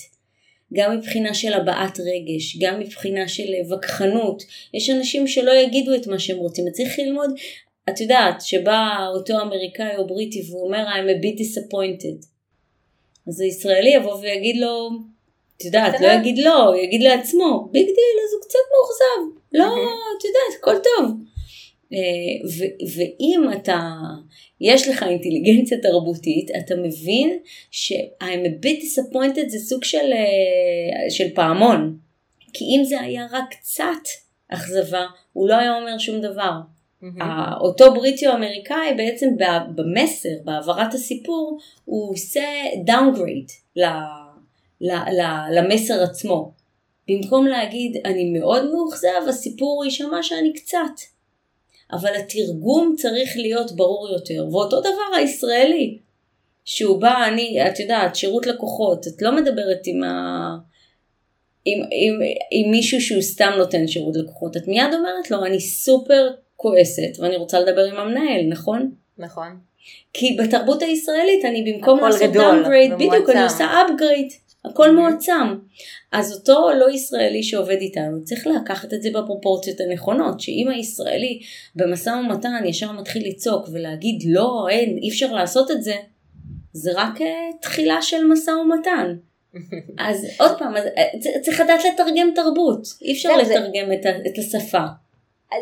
גם 0.74 0.98
מבחינה 0.98 1.34
של 1.34 1.54
הבעת 1.54 2.00
רגש, 2.00 2.58
גם 2.58 2.80
מבחינה 2.80 3.28
של 3.28 3.44
אה, 3.54 3.76
וכחנות. 3.76 4.44
יש 4.74 4.90
אנשים 4.90 5.28
שלא 5.28 5.52
יגידו 5.52 5.96
את 5.96 6.08
מה 6.08 6.20
שהם 6.20 6.38
רוצים, 6.38 6.66
צריך 6.72 7.00
ללמוד, 7.00 7.30
את 7.90 8.02
יודעת, 8.02 8.42
שבא 8.42 9.08
אותו 9.14 9.42
אמריקאי 9.42 9.96
או 9.98 10.08
בריטי 10.08 10.42
והוא 10.50 10.66
אומר 10.66 10.86
I'm 10.88 11.10
a 11.10 11.24
bit 11.24 11.40
disappointed. 11.40 12.26
אז 13.28 13.42
הישראלי 13.42 13.90
יבוא 13.90 14.16
ויגיד 14.16 14.58
לו, 14.58 14.90
את 15.58 15.66
יודעת, 15.66 16.02
לא 16.02 16.08
יגיד 16.08 16.38
לא, 16.38 16.64
הוא 16.68 16.76
יגיד 16.76 17.02
לעצמו, 17.02 17.68
big 17.72 17.86
deal, 17.86 18.18
אז 18.26 18.34
הוא 18.34 18.42
קצת 18.42 18.60
מאוכזב. 18.72 19.40
לא, 19.54 19.66
את 20.18 20.24
יודעת, 20.24 20.60
הכל 20.60 20.76
טוב. 20.84 21.12
אה, 21.94 21.98
ואם 22.96 23.44
אתה, 23.54 23.80
יש 24.62 24.88
לך 24.88 25.04
אינטליגנציה 25.04 25.78
תרבותית, 25.78 26.52
אתה 26.60 26.76
מבין 26.76 27.40
ש-I'm 27.72 28.46
a 28.46 28.66
bit 28.66 28.80
disappointed 28.82 29.50
זה 29.50 29.60
סוג 29.60 29.84
של, 29.84 30.14
אה, 30.14 31.10
של 31.10 31.30
פעמון. 31.36 31.98
כי 32.54 32.66
אם 32.66 32.84
זה 32.84 33.02
היה 33.02 33.28
רק 33.32 33.46
קצת 33.52 34.10
אכזבה, 34.50 35.06
הוא 35.34 35.50
לא 35.50 35.56
היה 35.56 35.78
אומר 35.78 35.98
שום 35.98 36.22
דבר. 36.22 36.52
Mm-hmm. 37.04 37.24
אותו 37.62 37.94
בריטי 37.94 38.28
או 38.28 38.34
אמריקאי 38.34 38.94
בעצם 38.98 39.30
במסר, 39.76 40.30
בהעברת 40.44 40.94
הסיפור, 40.94 41.60
הוא 41.86 42.14
עושה 42.14 42.42
downgrade 42.88 43.52
ל, 43.76 43.84
ל, 44.82 44.92
ל, 44.92 45.22
למסר 45.52 46.04
עצמו. 46.04 46.52
במקום 47.10 47.48
להגיד 47.48 48.02
אני 48.06 48.40
מאוד 48.40 48.72
מאוכזב, 48.72 49.28
הסיפור 49.30 49.86
יישמע 49.86 50.24
שאני 50.24 50.54
קצת. 50.54 51.19
אבל 51.92 52.16
התרגום 52.16 52.96
צריך 52.98 53.32
להיות 53.36 53.72
ברור 53.72 54.10
יותר. 54.10 54.48
ואותו 54.52 54.80
דבר 54.80 55.18
הישראלי, 55.18 55.98
שהוא 56.66 57.02
בא, 57.02 57.28
אני, 57.28 57.68
את 57.68 57.80
יודעת, 57.80 58.16
שירות 58.16 58.48
לקוחות, 58.48 59.08
את 59.08 59.22
לא 59.22 59.36
מדברת 59.36 59.82
עם, 59.86 60.04
ה... 60.04 60.58
עם, 61.66 61.80
עם, 61.92 62.20
עם 62.52 62.72
מישהו 62.72 63.02
שהוא 63.02 63.22
סתם 63.22 63.52
נותן 63.58 63.88
שירות 63.88 64.16
לקוחות, 64.16 64.58
את 64.58 64.68
מיד 64.68 64.94
אומרת 64.94 65.32
לו, 65.32 65.46
אני 65.46 65.60
סופר 65.60 66.30
כועסת 66.56 67.20
ואני 67.20 67.36
רוצה 67.36 67.60
לדבר 67.60 67.86
עם 67.86 67.98
המנהל, 67.98 68.46
נכון? 68.50 68.92
נכון. 69.18 69.60
כי 70.14 70.38
בתרבות 70.40 70.82
הישראלית 70.82 71.46
אני 71.46 71.74
במקום 71.74 72.00
לעשות 72.00 72.22
downgrade, 72.22 72.96
בדיוק. 72.96 73.30
אני 73.30 73.44
עושה 73.44 73.66
upgrade, 73.66 74.49
הכל 74.66 74.96
מועצם. 74.96 75.56
אז 76.12 76.34
אותו 76.34 76.70
לא 76.80 76.92
ישראלי 76.92 77.44
שעובד 77.44 77.78
איתנו 77.82 78.24
צריך 78.24 78.48
לקחת 78.48 78.94
את 78.94 79.02
זה 79.02 79.10
בפרופורציות 79.14 79.80
הנכונות, 79.80 80.40
שאם 80.40 80.68
הישראלי 80.76 81.40
במשא 81.76 82.10
ומתן 82.10 82.52
ישר 82.66 82.92
מתחיל 82.92 83.28
לצעוק 83.28 83.68
ולהגיד 83.74 84.24
לא, 84.28 84.68
אין, 84.70 84.98
אי 84.98 85.10
אפשר 85.10 85.34
לעשות 85.34 85.72
את 85.72 85.84
זה, 85.84 85.94
זה 86.74 86.92
רק 86.96 87.22
אה, 87.22 87.28
תחילה 87.62 88.02
של 88.02 88.24
משא 88.24 88.52
ומתן. 88.52 89.16
אז 90.10 90.26
עוד 90.40 90.60
פעם, 90.60 90.76
אז, 90.78 90.84
אה, 90.98 91.04
צריך 91.42 91.60
לדעת 91.60 91.80
לתרגם 91.94 92.30
תרבות, 92.36 92.88
אי 93.02 93.12
אפשר 93.14 93.30
זה- 93.46 93.54
לתרגם 93.56 93.92
את, 93.94 94.06
את 94.06 94.38
השפה. 94.38 94.84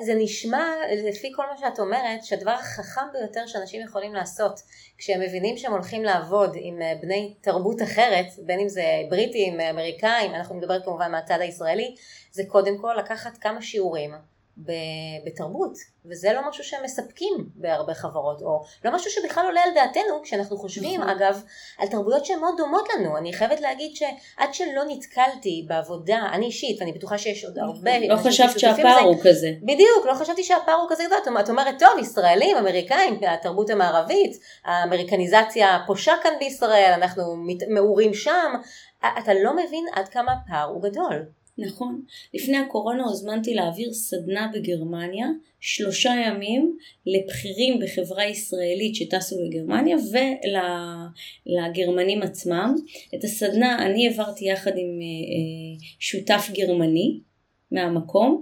זה 0.01 0.15
נשמע, 0.15 0.65
לפי 1.09 1.31
כל 1.35 1.43
מה 1.51 1.57
שאת 1.57 1.79
אומרת, 1.79 2.23
שהדבר 2.23 2.51
החכם 2.51 3.01
ביותר 3.13 3.47
שאנשים 3.47 3.81
יכולים 3.81 4.13
לעשות 4.13 4.61
כשהם 4.97 5.21
מבינים 5.21 5.57
שהם 5.57 5.71
הולכים 5.71 6.03
לעבוד 6.03 6.55
עם 6.59 6.81
אה, 6.81 6.93
בני 7.01 7.33
תרבות 7.41 7.81
אחרת, 7.81 8.25
בין 8.45 8.59
אם 8.59 8.69
זה 8.69 8.83
בריטים, 9.09 9.59
אמריקאים, 9.59 10.35
אנחנו 10.35 10.55
נדבר 10.55 10.81
כמובן 10.83 11.11
מהצד 11.11 11.41
הישראלי, 11.41 11.95
זה 12.31 12.43
קודם 12.47 12.77
כל 12.77 12.95
לקחת 12.99 13.37
כמה 13.37 13.61
שיעורים 13.61 14.13
בתרבות, 15.25 15.71
וזה 16.05 16.33
לא 16.33 16.49
משהו 16.49 16.63
שהם 16.63 16.83
מספקים 16.83 17.33
בהרבה 17.55 17.93
חברות, 17.93 18.41
או 18.41 18.63
לא 18.85 18.95
משהו 18.95 19.11
שבכלל 19.11 19.45
עולה 19.45 19.61
על 19.63 19.69
דעתנו 19.75 20.21
כשאנחנו 20.23 20.57
חושבים, 20.57 21.01
נכון. 21.01 21.13
אגב, 21.13 21.41
על 21.77 21.87
תרבויות 21.87 22.25
שהן 22.25 22.39
מאוד 22.39 22.53
דומות 22.57 22.87
לנו. 22.95 23.17
אני 23.17 23.33
חייבת 23.33 23.61
להגיד 23.61 23.95
שעד 23.95 24.53
שלא 24.53 24.83
נתקלתי 24.87 25.65
בעבודה, 25.67 26.19
אני 26.33 26.45
אישית, 26.45 26.79
ואני 26.81 26.91
בטוחה 26.91 27.17
שיש 27.17 27.45
עוד 27.45 27.57
הרבה 27.57 27.99
לא 27.99 28.15
חשבת 28.15 28.59
שהפער 28.59 28.99
הוא 28.99 29.15
כזה. 29.23 29.49
בדיוק, 29.63 30.05
לא 30.05 30.13
חשבתי 30.13 30.43
שהפער 30.43 30.75
הוא 30.75 30.87
כזה 30.89 31.03
גדול. 31.07 31.17
את- 31.39 31.49
אומרת, 31.49 31.75
טוב, 31.79 31.89
ישראלים, 31.99 32.57
אמריקאים, 32.57 33.19
התרבות 33.27 33.69
המערבית, 33.69 34.31
האמריקניזציה 34.65 35.79
פושה 35.87 36.13
כאן 36.23 36.31
בישראל, 36.39 36.91
אנחנו 36.93 37.23
מעורים 37.69 38.13
שם. 38.13 38.53
אתה 38.99 39.33
לא 39.43 39.53
מבין 39.55 39.85
עד 39.93 40.07
כמה 40.07 40.31
הפער 40.33 40.65
הוא 40.69 40.81
גדול. 40.83 41.25
נכון. 41.57 42.01
לפני 42.33 42.57
הקורונה 42.57 43.03
הוזמנתי 43.03 43.53
להעביר 43.53 43.93
סדנה 43.93 44.51
בגרמניה, 44.53 45.27
שלושה 45.59 46.13
ימים 46.27 46.77
לבכירים 47.05 47.79
בחברה 47.79 48.25
ישראלית 48.25 48.95
שטסו 48.95 49.35
לגרמניה 49.43 49.97
ולגרמנים 51.47 52.21
עצמם. 52.21 52.75
את 53.15 53.23
הסדנה 53.23 53.85
אני 53.85 54.07
העברתי 54.07 54.45
יחד 54.45 54.71
עם 54.71 54.99
אה, 55.01 55.05
אה, 55.05 55.87
שותף 55.99 56.49
גרמני 56.53 57.19
מהמקום, 57.71 58.41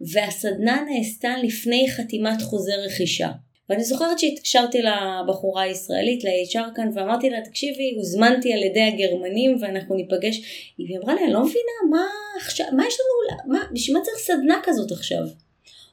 והסדנה 0.00 0.84
נעשתה 0.90 1.34
לפני 1.42 1.86
חתימת 1.90 2.42
חוזה 2.42 2.72
רכישה. 2.74 3.30
ואני 3.70 3.84
זוכרת 3.84 4.18
שהתקשרתי 4.18 4.78
לבחורה 4.82 5.62
הישראלית, 5.62 6.24
ל-HR 6.24 6.74
כאן, 6.74 6.90
ואמרתי 6.94 7.30
לה, 7.30 7.40
תקשיבי, 7.40 7.94
הוזמנתי 7.96 8.52
על 8.52 8.62
ידי 8.62 8.82
הגרמנים 8.82 9.58
ואנחנו 9.60 9.94
ניפגש. 9.94 10.40
היא 10.78 10.98
אמרה 10.98 11.14
לי, 11.14 11.24
אני 11.24 11.32
לא 11.32 11.40
מבינה, 11.40 11.90
מה 11.90 12.06
עכשיו, 12.36 12.66
מה 12.72 12.86
יש 12.86 12.96
לנו, 13.00 13.52
מה, 13.52 13.64
בשביל 13.72 13.96
מה 13.96 14.02
צריך 14.04 14.18
סדנה 14.18 14.60
כזאת 14.62 14.92
עכשיו? 14.92 15.22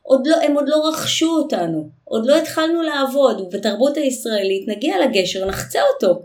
עוד 0.01 0.27
לא, 0.27 0.35
הם 0.35 0.55
עוד 0.55 0.69
לא 0.69 0.89
רכשו 0.89 1.29
אותנו, 1.29 1.89
עוד 2.03 2.25
לא 2.25 2.37
התחלנו 2.37 2.81
לעבוד, 2.81 3.41
ובתרבות 3.41 3.97
הישראלית 3.97 4.67
נגיע 4.67 4.95
לגשר, 5.05 5.45
נחצה 5.45 5.79
אותו. 5.93 6.21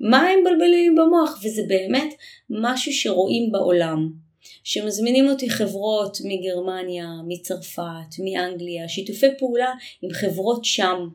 מה 0.00 0.22
הם 0.28 0.40
מבלבלים 0.40 0.94
במוח? 0.94 1.40
וזה 1.44 1.62
באמת 1.68 2.14
משהו 2.50 2.92
שרואים 2.92 3.52
בעולם. 3.52 4.27
שמזמינים 4.64 5.28
אותי 5.28 5.50
חברות 5.50 6.18
מגרמניה, 6.24 7.06
מצרפת, 7.28 8.18
מאנגליה, 8.24 8.88
שיתופי 8.88 9.26
פעולה 9.38 9.72
עם 10.02 10.10
חברות 10.12 10.64
שם, 10.64 11.08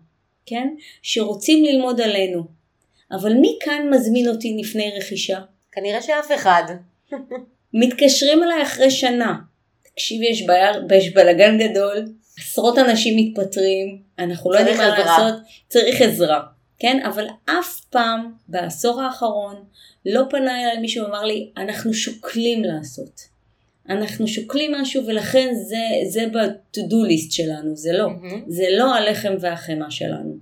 כן? 0.46 0.68
שרוצים 1.02 1.66
ללמוד 1.66 2.02
עלינו. 2.02 2.44
אבל 3.12 3.34
מי 3.34 3.58
כאן 3.62 3.90
מזמין 3.92 4.28
אותי 4.28 4.58
לפני 4.60 4.92
רכישה? 4.98 5.40
כנראה 5.72 6.02
שאף 6.02 6.32
אחד. 6.36 6.64
מתקשרים 7.74 8.44
אליי 8.44 8.64
אחרי 8.64 8.92
שנה. 8.92 9.36
תקשיבי, 9.84 10.26
יש, 10.26 10.46
בעיה, 10.46 10.72
יש 10.98 11.14
בלאגן 11.14 11.58
גדול, 11.58 12.06
עשרות 12.40 12.78
אנשים 12.78 13.18
מתפטרים, 13.18 14.02
אנחנו 14.20 14.52
לא 14.52 14.60
יודעים 14.60 14.78
מה. 14.78 15.00
לעשות, 15.00 15.34
צריך 15.68 16.02
עזרה, 16.02 16.42
כן? 16.80 17.00
אבל 17.06 17.28
אף 17.46 17.80
פעם 17.90 18.32
בעשור 18.48 19.02
האחרון 19.02 19.64
לא 20.06 20.24
פנה 20.30 20.62
אליי 20.62 20.78
מישהו 20.78 21.06
ואמר 21.06 21.24
לי, 21.24 21.52
אנחנו 21.58 21.94
שוקלים 21.94 22.64
לעשות. 22.64 23.34
אנחנו 23.90 24.28
שוקלים 24.28 24.72
משהו 24.72 25.08
ולכן 25.08 25.54
זה, 25.54 25.78
זה 26.10 26.26
ב-to 26.34 26.80
do 26.80 27.10
list 27.10 27.32
שלנו, 27.32 27.76
זה 27.76 27.92
לא. 27.94 28.10
מהמם. 28.10 28.44
זה 28.48 28.66
לא 28.70 28.96
הלחם 28.96 29.34
והחמאה 29.40 29.92
שלנו. 29.92 30.34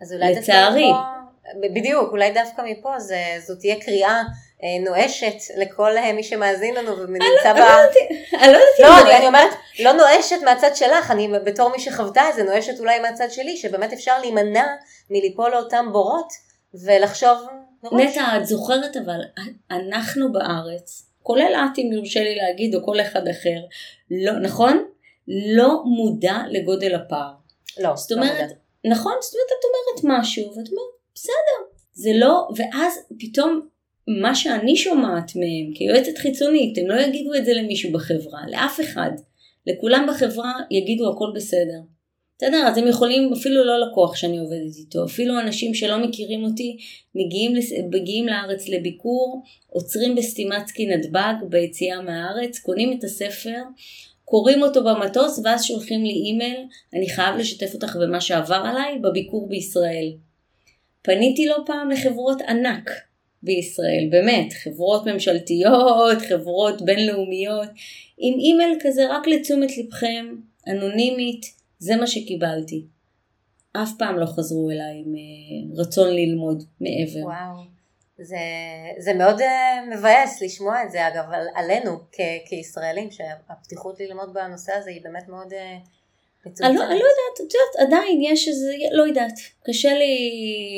אז 0.00 0.12
אולי 0.12 0.34
דווקא 0.34 0.40
לצערי. 0.40 0.90
מפה, 0.90 1.74
בדיוק, 1.74 2.10
אולי 2.10 2.30
דווקא 2.30 2.62
מפה 2.66 2.98
זה, 2.98 3.18
זו 3.46 3.54
תהיה 3.54 3.80
קריאה 3.80 4.22
אה, 4.62 4.84
נואשת 4.84 5.34
לכל 5.56 5.96
אה, 5.96 6.12
מי 6.12 6.22
שמאזין 6.22 6.74
לנו 6.74 6.98
ונמצא 6.98 7.52
ב... 7.52 7.56
אני 8.42 8.52
לא 8.52 8.58
יודעת 8.58 9.06
לא, 9.06 9.16
אני 9.16 9.26
אומרת, 9.26 9.50
לא 9.80 9.92
נואשת 9.92 10.36
מהצד 10.44 10.76
שלך, 10.76 11.10
אני 11.10 11.28
בתור 11.44 11.70
מי 11.70 11.78
שחוותה 11.80 12.22
את 12.30 12.34
זה, 12.34 12.42
נואשת 12.42 12.80
אולי 12.80 12.98
מהצד 12.98 13.30
שלי, 13.30 13.56
שבאמת 13.56 13.92
אפשר 13.92 14.18
להימנע 14.20 14.66
מליפול 15.10 15.50
לאותם 15.50 15.86
בורות 15.92 16.28
ולחשוב 16.74 17.38
מראש. 17.82 18.02
נטע, 18.02 18.36
את 18.36 18.46
זוכרת 18.46 18.96
אבל, 18.96 19.20
אנחנו 19.70 20.32
בארץ, 20.32 21.10
כולל 21.22 21.54
את 21.54 21.78
אם 21.78 21.92
יורשה 21.92 22.22
לי 22.22 22.34
להגיד, 22.34 22.74
או 22.74 22.84
כל 22.84 23.00
אחד 23.00 23.28
אחר, 23.28 23.60
לא, 24.10 24.40
נכון? 24.40 24.84
לא 25.28 25.82
מודע 25.84 26.38
לגודל 26.50 26.94
הפער. 26.94 27.32
לא, 27.80 27.96
זאת 27.96 28.10
לא 28.10 28.16
אומרת, 28.16 28.42
מודע. 28.42 28.54
נכון? 28.84 29.12
זאת 29.20 29.34
אומרת, 29.34 29.48
את 29.58 29.64
אומרת 29.64 30.18
משהו, 30.18 30.44
ואת 30.46 30.68
אומרת, 30.68 30.94
בסדר. 31.14 31.74
זה 31.92 32.10
לא, 32.14 32.48
ואז 32.56 32.98
פתאום 33.18 33.68
מה 34.20 34.34
שאני 34.34 34.76
שומעת 34.76 35.32
מהם 35.36 35.74
כיועצת 35.74 36.18
חיצונית, 36.18 36.78
הם 36.78 36.86
לא 36.86 37.00
יגידו 37.00 37.34
את 37.34 37.44
זה 37.44 37.52
למישהו 37.52 37.92
בחברה, 37.92 38.40
לאף 38.48 38.80
אחד. 38.80 39.10
לכולם 39.66 40.06
בחברה 40.10 40.52
יגידו 40.70 41.12
הכל 41.12 41.32
בסדר. 41.34 41.93
בסדר? 42.38 42.66
אז 42.66 42.78
הם 42.78 42.86
יכולים, 42.88 43.32
אפילו 43.32 43.64
לא 43.64 43.80
לקוח 43.80 44.16
שאני 44.16 44.38
עובדת 44.38 44.76
איתו, 44.78 45.04
אפילו 45.04 45.40
אנשים 45.40 45.74
שלא 45.74 45.98
מכירים 45.98 46.44
אותי, 46.44 46.76
מגיעים, 47.14 47.52
מגיעים 47.90 48.26
לארץ 48.26 48.68
לביקור, 48.68 49.42
עוצרים 49.68 50.14
בסטימצקי 50.14 50.86
נתב"ג 50.86 51.34
ביציאה 51.48 52.02
מהארץ, 52.02 52.58
קונים 52.58 52.98
את 52.98 53.04
הספר, 53.04 53.58
קוראים 54.24 54.62
אותו 54.62 54.84
במטוס 54.84 55.40
ואז 55.44 55.64
שולחים 55.64 56.04
לי 56.04 56.12
אימייל, 56.12 56.60
אני 56.94 57.08
חייב 57.08 57.36
לשתף 57.36 57.74
אותך 57.74 57.96
במה 57.96 58.20
שעבר 58.20 58.62
עליי 58.64 58.98
בביקור 58.98 59.48
בישראל. 59.48 60.12
פניתי 61.02 61.46
לא 61.46 61.56
פעם 61.66 61.90
לחברות 61.90 62.40
ענק 62.40 62.90
בישראל, 63.42 64.08
באמת, 64.10 64.52
חברות 64.52 65.06
ממשלתיות, 65.06 66.22
חברות 66.28 66.82
בינלאומיות, 66.82 67.68
עם 68.18 68.38
אימייל 68.38 68.78
כזה 68.80 69.06
רק 69.10 69.26
לתשומת 69.26 69.78
לבכם, 69.78 70.26
אנונימית, 70.68 71.63
זה 71.84 71.96
מה 71.96 72.06
שקיבלתי. 72.06 72.86
אף 73.72 73.90
פעם 73.98 74.18
לא 74.18 74.26
חזרו 74.26 74.70
אליי 74.70 75.02
עם 75.06 75.14
אה, 75.14 75.82
רצון 75.82 76.14
ללמוד 76.14 76.64
מעבר. 76.80 77.26
וואו. 77.26 77.64
זה, 78.18 78.36
זה 78.98 79.14
מאוד 79.14 79.40
uh, 79.40 79.44
מבאס 79.96 80.42
לשמוע 80.42 80.82
את 80.82 80.90
זה 80.90 81.08
אגב 81.08 81.24
על, 81.32 81.46
עלינו 81.54 81.98
כ- 82.12 82.48
כישראלים 82.48 83.10
שהפתיחות 83.10 84.00
ללמוד 84.00 84.34
בנושא 84.34 84.72
הזה 84.72 84.90
היא 84.90 85.02
באמת 85.02 85.28
מאוד 85.28 85.52
מצומצמת. 86.46 86.70
אני 86.70 86.76
לא, 86.76 86.82
אני 86.84 86.98
לא 86.98 87.04
יודעת, 87.04 87.36
את 87.36 87.54
יודעת, 87.54 87.86
עדיין 87.86 88.20
יש 88.22 88.48
איזה, 88.48 88.72
לא 88.92 89.02
יודעת, 89.02 89.34
קשה 89.66 89.92
לי 89.92 90.30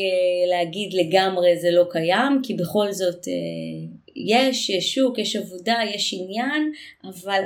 אה, 0.07 0.57
להגיד 0.57 0.93
לגמרי 0.93 1.59
זה 1.61 1.71
לא 1.71 1.85
קיים, 1.91 2.41
כי 2.43 2.55
בכל 2.55 2.93
זאת 2.93 3.29
אה, 3.29 3.96
יש, 4.17 4.71
יש 4.71 4.95
שוק, 4.95 5.19
יש 5.19 5.37
עבודה, 5.37 5.77
יש 5.95 6.15
עניין, 6.21 6.73
אבל 7.05 7.41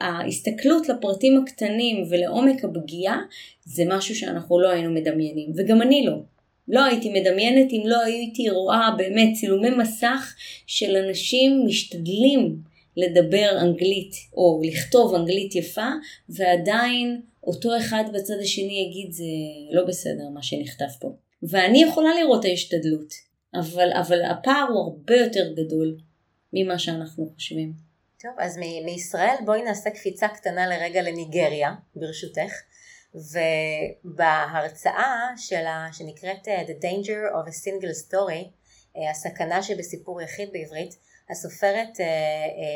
ההסתכלות 0.00 0.88
לפרטים 0.88 1.42
הקטנים 1.42 2.04
ולעומק 2.10 2.64
הפגיעה 2.64 3.20
זה 3.64 3.84
משהו 3.86 4.14
שאנחנו 4.14 4.60
לא 4.60 4.68
היינו 4.68 4.90
מדמיינים, 4.90 5.52
וגם 5.56 5.82
אני 5.82 6.04
לא. 6.06 6.16
לא 6.68 6.84
הייתי 6.84 7.20
מדמיינת 7.20 7.72
אם 7.72 7.82
לא 7.84 8.00
הייתי 8.00 8.50
רואה 8.50 8.90
באמת 8.96 9.34
צילומי 9.40 9.70
מסך 9.70 10.34
של 10.66 10.96
אנשים 10.96 11.62
משתדלים 11.66 12.56
לדבר 12.96 13.58
אנגלית 13.60 14.14
או 14.36 14.60
לכתוב 14.64 15.14
אנגלית 15.14 15.54
יפה 15.54 15.88
ועדיין 16.28 17.20
אותו 17.44 17.76
אחד 17.76 18.04
בצד 18.14 18.34
השני 18.42 18.86
יגיד 18.88 19.12
זה 19.12 19.24
לא 19.72 19.84
בסדר 19.84 20.28
מה 20.34 20.42
שנכתב 20.42 20.84
פה. 21.00 21.12
ואני 21.42 21.82
יכולה 21.82 22.08
לראות 22.20 22.44
ההשתדלות, 22.44 23.14
אבל, 23.54 23.88
אבל 23.92 24.22
הפער 24.22 24.66
הוא 24.68 24.82
הרבה 24.82 25.16
יותר 25.16 25.52
גדול 25.56 25.96
ממה 26.52 26.78
שאנחנו 26.78 27.30
חושבים. 27.34 27.72
טוב, 28.20 28.32
אז 28.38 28.58
מ- 28.58 28.84
מישראל 28.84 29.34
בואי 29.44 29.62
נעשה 29.62 29.90
קפיצה 29.90 30.28
קטנה 30.28 30.66
לרגע 30.66 31.02
לניגריה, 31.02 31.74
ברשותך. 31.96 32.52
ובהרצאה 34.04 35.26
שלה, 35.36 35.88
שנקראת 35.92 36.48
uh, 36.48 36.68
The 36.68 36.82
Danger 36.82 37.34
of 37.34 37.48
a 37.48 37.52
Single 37.52 37.94
Story, 38.08 38.44
uh, 38.46 38.98
הסכנה 39.10 39.62
שבסיפור 39.62 40.20
יחיד 40.20 40.48
בעברית, 40.52 40.96
הסופרת, 41.30 42.00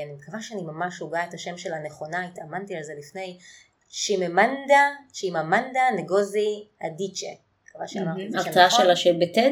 אני 0.05 0.13
מקווה 0.19 0.43
שאני 0.43 0.63
ממש 0.63 0.99
הוגה 0.99 1.25
את 1.25 1.35
השם 1.35 1.59
שלה 1.59 1.79
נכונה, 1.79 2.27
התאמנתי 2.27 2.77
על 2.77 2.83
זה 2.83 2.93
לפני, 2.99 3.39
שיממנדה, 3.89 4.91
שיממנדה 5.13 5.81
נגוזי 5.97 6.69
אדיצ'ה. 6.87 7.27
הרצאה 8.35 8.71
שלה 8.71 8.97
של 8.97 9.19
בטד? 9.21 9.51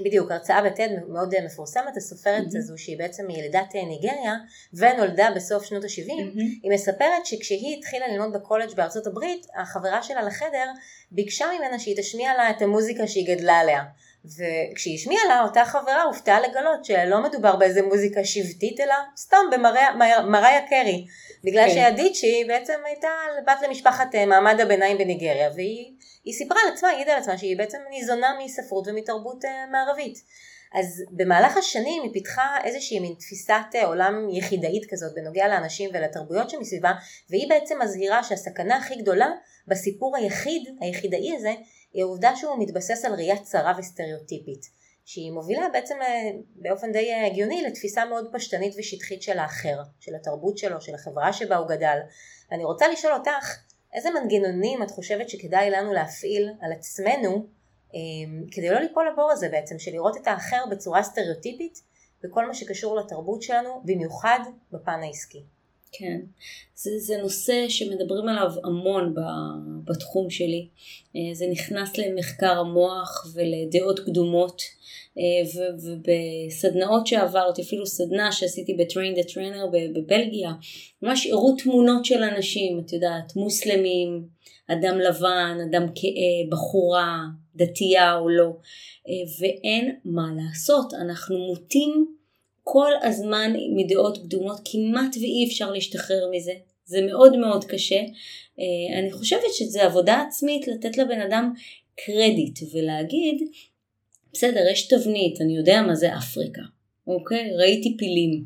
בדיוק, 0.00 0.30
הרצאה 0.30 0.62
בטד 0.62 0.88
מאוד 1.08 1.34
מפורסמת, 1.44 1.96
הסופרת 1.96 2.44
mm-hmm. 2.44 2.58
הזו 2.58 2.78
שהיא 2.78 2.98
בעצם 2.98 3.30
ילידת 3.30 3.74
ניגריה 3.74 4.34
ונולדה 4.74 5.28
בסוף 5.36 5.64
שנות 5.64 5.84
ה-70, 5.84 6.10
mm-hmm. 6.10 6.40
היא 6.62 6.72
מספרת 6.72 7.26
שכשהיא 7.26 7.78
התחילה 7.78 8.08
ללמוד 8.08 8.32
בקולג' 8.32 8.74
בארצות 8.74 9.06
הברית, 9.06 9.46
החברה 9.54 10.02
שלה 10.02 10.22
לחדר 10.22 10.66
ביקשה 11.10 11.46
ממנה 11.58 11.78
שהיא 11.78 11.96
תשמיע 11.96 12.34
לה 12.34 12.50
את 12.50 12.62
המוזיקה 12.62 13.06
שהיא 13.06 13.36
גדלה 13.36 13.58
עליה. 13.58 13.82
וכשהיא 14.24 14.94
השמיעה 14.94 15.24
לה, 15.28 15.42
אותה 15.42 15.64
חברה 15.64 16.02
הופתעה 16.02 16.40
לגלות 16.40 16.84
שלא 16.84 17.22
מדובר 17.22 17.56
באיזה 17.56 17.82
מוזיקה 17.82 18.24
שבטית, 18.24 18.80
אלא 18.80 18.94
סתם 19.16 19.36
במריה 19.50 20.60
קרי. 20.68 21.06
בגלל 21.44 21.68
כן. 21.68 21.74
שהדיצ'י 21.74 22.44
בעצם 22.48 22.80
הייתה 22.84 23.08
בת 23.46 23.62
למשפחת 23.68 24.14
אה, 24.14 24.26
מעמד 24.26 24.60
הביניים 24.60 24.98
בניגריה, 24.98 25.50
והיא 25.54 26.34
סיפרה 26.34 26.58
על 26.66 26.72
עצמה, 26.72 26.88
היא 26.88 26.96
העידה 26.96 27.12
על 27.12 27.18
עצמה 27.18 27.38
שהיא 27.38 27.58
בעצם 27.58 27.78
ניזונה 27.90 28.38
מספרות 28.44 28.88
ומתרבות 28.88 29.44
אה, 29.44 29.66
מערבית. 29.72 30.18
אז 30.74 31.04
במהלך 31.10 31.56
השנים 31.56 32.02
היא 32.02 32.12
פיתחה 32.12 32.56
איזושהי 32.64 33.00
מין 33.00 33.14
תפיסת 33.18 33.54
אה, 33.74 33.86
עולם 33.86 34.28
יחידאית 34.32 34.90
כזאת 34.90 35.14
בנוגע 35.14 35.48
לאנשים 35.48 35.90
ולתרבויות 35.94 36.50
שמסביבה, 36.50 36.92
והיא 37.30 37.48
בעצם 37.48 37.78
מזהירה 37.82 38.24
שהסכנה 38.24 38.76
הכי 38.76 38.96
גדולה 38.96 39.30
בסיפור 39.68 40.16
היחיד, 40.16 40.62
היחידאי 40.80 41.36
הזה, 41.36 41.52
היא 41.92 42.02
העובדה 42.02 42.36
שהוא 42.36 42.56
מתבסס 42.58 43.04
על 43.04 43.14
ראייה 43.14 43.38
צרה 43.42 43.72
וסטריאוטיפית, 43.78 44.70
שהיא 45.04 45.32
מובילה 45.32 45.68
בעצם 45.72 45.94
אה, 46.02 46.30
באופן 46.54 46.92
די 46.92 47.12
אה, 47.12 47.26
הגיוני 47.26 47.62
לתפיסה 47.62 48.04
מאוד 48.04 48.28
פשטנית 48.32 48.74
ושטחית 48.78 49.22
של 49.22 49.38
האחר, 49.38 49.76
של 50.00 50.14
התרבות 50.14 50.58
שלו, 50.58 50.80
של 50.80 50.94
החברה 50.94 51.32
שבה 51.32 51.56
הוא 51.56 51.68
גדל. 51.68 51.98
ואני 52.50 52.64
רוצה 52.64 52.88
לשאול 52.88 53.12
אותך, 53.12 53.56
איזה 53.92 54.10
מנגנונים 54.10 54.82
את 54.82 54.90
חושבת 54.90 55.28
שכדאי 55.28 55.70
לנו 55.70 55.92
להפעיל 55.92 56.52
על 56.60 56.72
עצמנו 56.72 57.46
אה, 57.94 58.00
כדי 58.50 58.70
לא 58.70 58.80
ליפול 58.80 59.08
לבור 59.12 59.30
הזה 59.30 59.48
בעצם, 59.48 59.78
של 59.78 59.90
לראות 59.90 60.16
את 60.16 60.26
האחר 60.26 60.64
בצורה 60.70 61.02
סטריאוטיפית 61.02 61.82
בכל 62.24 62.46
מה 62.46 62.54
שקשור 62.54 62.96
לתרבות 62.96 63.42
שלנו, 63.42 63.82
במיוחד 63.84 64.40
בפן 64.72 65.00
העסקי. 65.02 65.44
כן, 65.92 66.20
זה, 66.74 66.90
זה 66.98 67.16
נושא 67.22 67.68
שמדברים 67.68 68.28
עליו 68.28 68.50
המון 68.64 69.14
בתחום 69.84 70.30
שלי. 70.30 70.68
אה, 71.16 71.34
זה 71.34 71.46
נכנס 71.50 71.98
למחקר 71.98 72.58
המוח 72.58 73.26
ולדעות 73.34 74.00
קדומות, 74.00 74.62
אה, 75.18 75.62
ובסדנאות 75.84 77.06
שעברתי, 77.06 77.62
אפילו 77.62 77.86
סדנה 77.86 78.32
שעשיתי 78.32 78.74
ב-Train 78.74 79.18
the 79.18 79.28
Trainer 79.30 79.66
בבלגיה, 79.94 80.52
ממש 81.02 81.26
הראו 81.26 81.56
תמונות 81.56 82.04
של 82.04 82.22
אנשים, 82.22 82.80
את 82.86 82.92
יודעת, 82.92 83.36
מוסלמים, 83.36 84.26
אדם 84.68 84.98
לבן, 84.98 85.58
אדם 85.70 85.86
כהה, 85.94 86.48
בחורה, 86.50 87.18
דתייה 87.56 88.14
או 88.14 88.28
לא, 88.28 88.48
אה, 89.08 89.32
ואין 89.40 89.96
מה 90.04 90.26
לעשות, 90.36 90.94
אנחנו 90.94 91.38
מוטים 91.38 92.06
כל 92.64 92.92
הזמן 93.02 93.52
מדעות 93.74 94.18
קדומות, 94.18 94.60
כמעט 94.64 95.16
ואי 95.16 95.46
אפשר 95.48 95.70
להשתחרר 95.70 96.30
מזה. 96.32 96.52
זה 96.84 97.02
מאוד 97.06 97.36
מאוד 97.36 97.64
קשה. 97.64 98.00
אה, 98.60 98.98
אני 98.98 99.12
חושבת 99.12 99.54
שזה 99.54 99.82
עבודה 99.82 100.24
עצמית 100.28 100.68
לתת 100.68 100.98
לבן 100.98 101.20
אדם 101.20 101.52
קרדיט 101.96 102.58
ולהגיד, 102.72 103.42
בסדר, 104.32 104.60
יש 104.72 104.88
תבנית, 104.88 105.40
אני 105.40 105.56
יודע 105.56 105.82
מה 105.82 105.94
זה 105.94 106.16
אפריקה, 106.16 106.62
אוקיי? 107.06 107.50
ראיתי 107.56 107.96
פילים. 107.98 108.44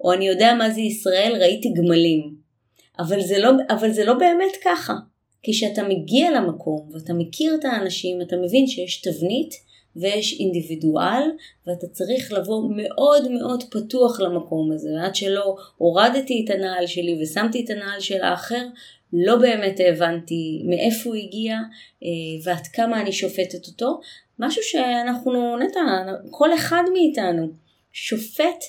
או 0.00 0.12
אני 0.12 0.28
יודע 0.28 0.54
מה 0.54 0.70
זה 0.70 0.80
ישראל, 0.80 1.36
ראיתי 1.40 1.68
גמלים. 1.76 2.36
אבל 2.98 3.20
זה 3.20 3.38
לא, 3.38 3.50
אבל 3.70 3.92
זה 3.92 4.04
לא 4.04 4.14
באמת 4.14 4.52
ככה. 4.64 4.94
כשאתה 5.42 5.82
מגיע 5.82 6.30
למקום 6.30 6.88
ואתה 6.92 7.12
מכיר 7.12 7.54
את 7.54 7.64
האנשים, 7.64 8.22
אתה 8.22 8.36
מבין 8.36 8.66
שיש 8.66 9.00
תבנית 9.00 9.54
ויש 10.00 10.40
אינדיבידואל 10.40 11.22
ואתה 11.66 11.86
צריך 11.86 12.32
לבוא 12.32 12.62
מאוד 12.76 13.30
מאוד 13.30 13.64
פתוח 13.70 14.20
למקום 14.20 14.72
הזה 14.72 14.88
ועד 14.96 15.14
שלא 15.14 15.56
הורדתי 15.76 16.44
את 16.44 16.54
הנעל 16.54 16.86
שלי 16.86 17.18
ושמתי 17.22 17.64
את 17.64 17.70
הנעל 17.70 18.00
של 18.00 18.22
האחר 18.22 18.66
לא 19.12 19.36
באמת 19.36 19.80
הבנתי 19.88 20.62
מאיפה 20.64 21.10
הוא 21.10 21.16
הגיע 21.16 21.56
אה, 22.02 22.08
ועד 22.44 22.66
כמה 22.66 23.00
אני 23.00 23.12
שופטת 23.12 23.66
אותו 23.66 24.00
משהו 24.38 24.62
שאנחנו 24.62 25.56
נטע 25.56 25.80
כל 26.30 26.54
אחד 26.54 26.82
מאיתנו 26.92 27.48
שופט 27.92 28.64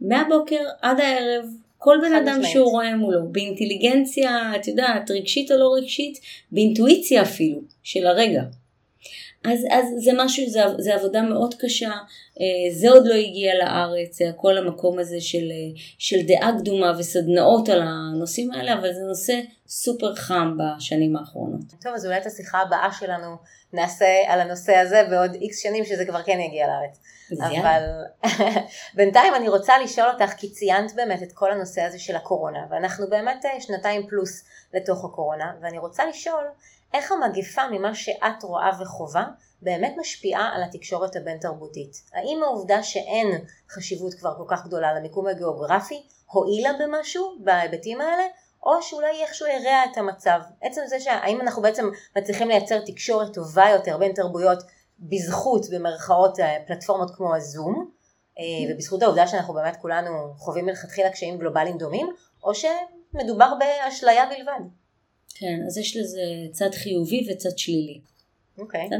מהבוקר 0.00 0.64
עד 0.82 1.00
הערב 1.00 1.44
כל 1.78 1.98
בן 2.02 2.14
אדם 2.14 2.26
משמעית. 2.26 2.52
שהוא 2.52 2.70
רואה 2.70 2.96
מולו, 2.96 3.28
באינטליגנציה, 3.32 4.56
את 4.56 4.68
יודעת, 4.68 5.10
רגשית 5.10 5.52
או 5.52 5.56
לא 5.56 5.74
רגשית, 5.76 6.20
באינטואיציה 6.52 7.22
אפילו, 7.22 7.60
של 7.82 8.06
הרגע. 8.06 8.42
אז, 9.52 9.60
אז 9.70 10.04
זה 10.04 10.10
משהו, 10.16 10.50
זה, 10.50 10.60
זה 10.78 10.94
עבודה 10.94 11.22
מאוד 11.22 11.54
קשה, 11.58 11.90
אה, 11.90 12.74
זה 12.74 12.90
עוד 12.90 13.06
לא 13.06 13.14
הגיע 13.14 13.54
לארץ, 13.54 14.18
כל 14.36 14.58
המקום 14.58 14.98
הזה 14.98 15.20
של, 15.20 15.36
אה, 15.50 15.80
של 15.98 16.16
דעה 16.26 16.50
קדומה 16.58 16.92
וסדנאות 16.98 17.68
על 17.68 17.82
הנושאים 17.82 18.50
האלה, 18.52 18.72
אבל 18.72 18.92
זה 18.92 19.00
נושא 19.08 19.40
סופר 19.68 20.14
חם 20.14 20.56
בשנים 20.58 21.16
האחרונות. 21.16 21.60
טוב, 21.82 21.92
אז 21.94 22.06
אולי 22.06 22.18
את 22.18 22.26
השיחה 22.26 22.58
הבאה 22.58 22.92
שלנו 22.92 23.36
נעשה 23.72 24.22
על 24.26 24.40
הנושא 24.40 24.76
הזה 24.76 25.02
בעוד 25.10 25.34
איקס 25.34 25.62
שנים 25.62 25.84
שזה 25.84 26.04
כבר 26.04 26.22
כן 26.22 26.40
יגיע 26.40 26.66
לארץ. 26.66 26.98
אבל 27.32 27.82
בינתיים 28.96 29.34
אני 29.34 29.48
רוצה 29.48 29.78
לשאול 29.78 30.08
אותך, 30.08 30.32
כי 30.36 30.50
ציינת 30.50 30.94
באמת 30.94 31.22
את 31.22 31.32
כל 31.32 31.52
הנושא 31.52 31.82
הזה 31.82 31.98
של 31.98 32.16
הקורונה, 32.16 32.58
ואנחנו 32.70 33.08
באמת 33.10 33.44
אה, 33.44 33.60
שנתיים 33.60 34.06
פלוס 34.06 34.44
לתוך 34.74 35.04
הקורונה, 35.04 35.52
ואני 35.62 35.78
רוצה 35.78 36.06
לשאול, 36.06 36.44
איך 36.94 37.12
המגפה 37.12 37.62
ממה 37.70 37.94
שאת 37.94 38.42
רואה 38.42 38.70
וחווה 38.80 39.24
באמת 39.62 39.94
משפיעה 39.98 40.50
על 40.54 40.62
התקשורת 40.62 41.16
הבין 41.16 41.38
תרבותית? 41.38 42.02
האם 42.12 42.40
העובדה 42.42 42.82
שאין 42.82 43.44
חשיבות 43.70 44.14
כבר 44.14 44.34
כל 44.36 44.44
כך 44.48 44.66
גדולה 44.66 44.94
למיקום 44.94 45.26
הגיאוגרפי 45.26 46.02
הועילה 46.26 46.70
במשהו 46.80 47.36
בהיבטים 47.44 48.00
האלה? 48.00 48.22
או 48.62 48.82
שאולי 48.82 49.22
איכשהו 49.22 49.46
הרע 49.46 49.84
את 49.92 49.98
המצב. 49.98 50.40
עצם 50.62 50.80
זה 50.86 51.00
שהאם 51.00 51.40
אנחנו 51.40 51.62
בעצם 51.62 51.90
מצליחים 52.16 52.48
לייצר 52.48 52.80
תקשורת 52.86 53.34
טובה 53.34 53.64
יותר 53.72 53.98
בין 53.98 54.12
תרבויות 54.12 54.58
בזכות 54.98 55.66
במרכאות 55.72 56.38
פלטפורמות 56.66 57.10
כמו 57.16 57.34
הזום, 57.34 57.90
אה, 58.38 58.44
ובזכות 58.74 59.02
העובדה 59.02 59.26
שאנחנו 59.26 59.54
באמת 59.54 59.76
כולנו 59.76 60.34
חווים 60.36 60.66
מלכתחילה 60.66 61.10
קשיים 61.10 61.38
גלובליים 61.38 61.78
דומים, 61.78 62.08
או 62.44 62.52
שמדובר 62.54 63.52
באשליה 63.58 64.24
בלבד. 64.26 64.60
כן, 65.38 65.60
אז 65.66 65.78
יש 65.78 65.96
לזה 65.96 66.22
צד 66.52 66.70
חיובי 66.74 67.26
וצד 67.30 67.58
שלילי. 67.58 68.00
אוקיי. 68.58 68.80
Okay. 68.80 68.94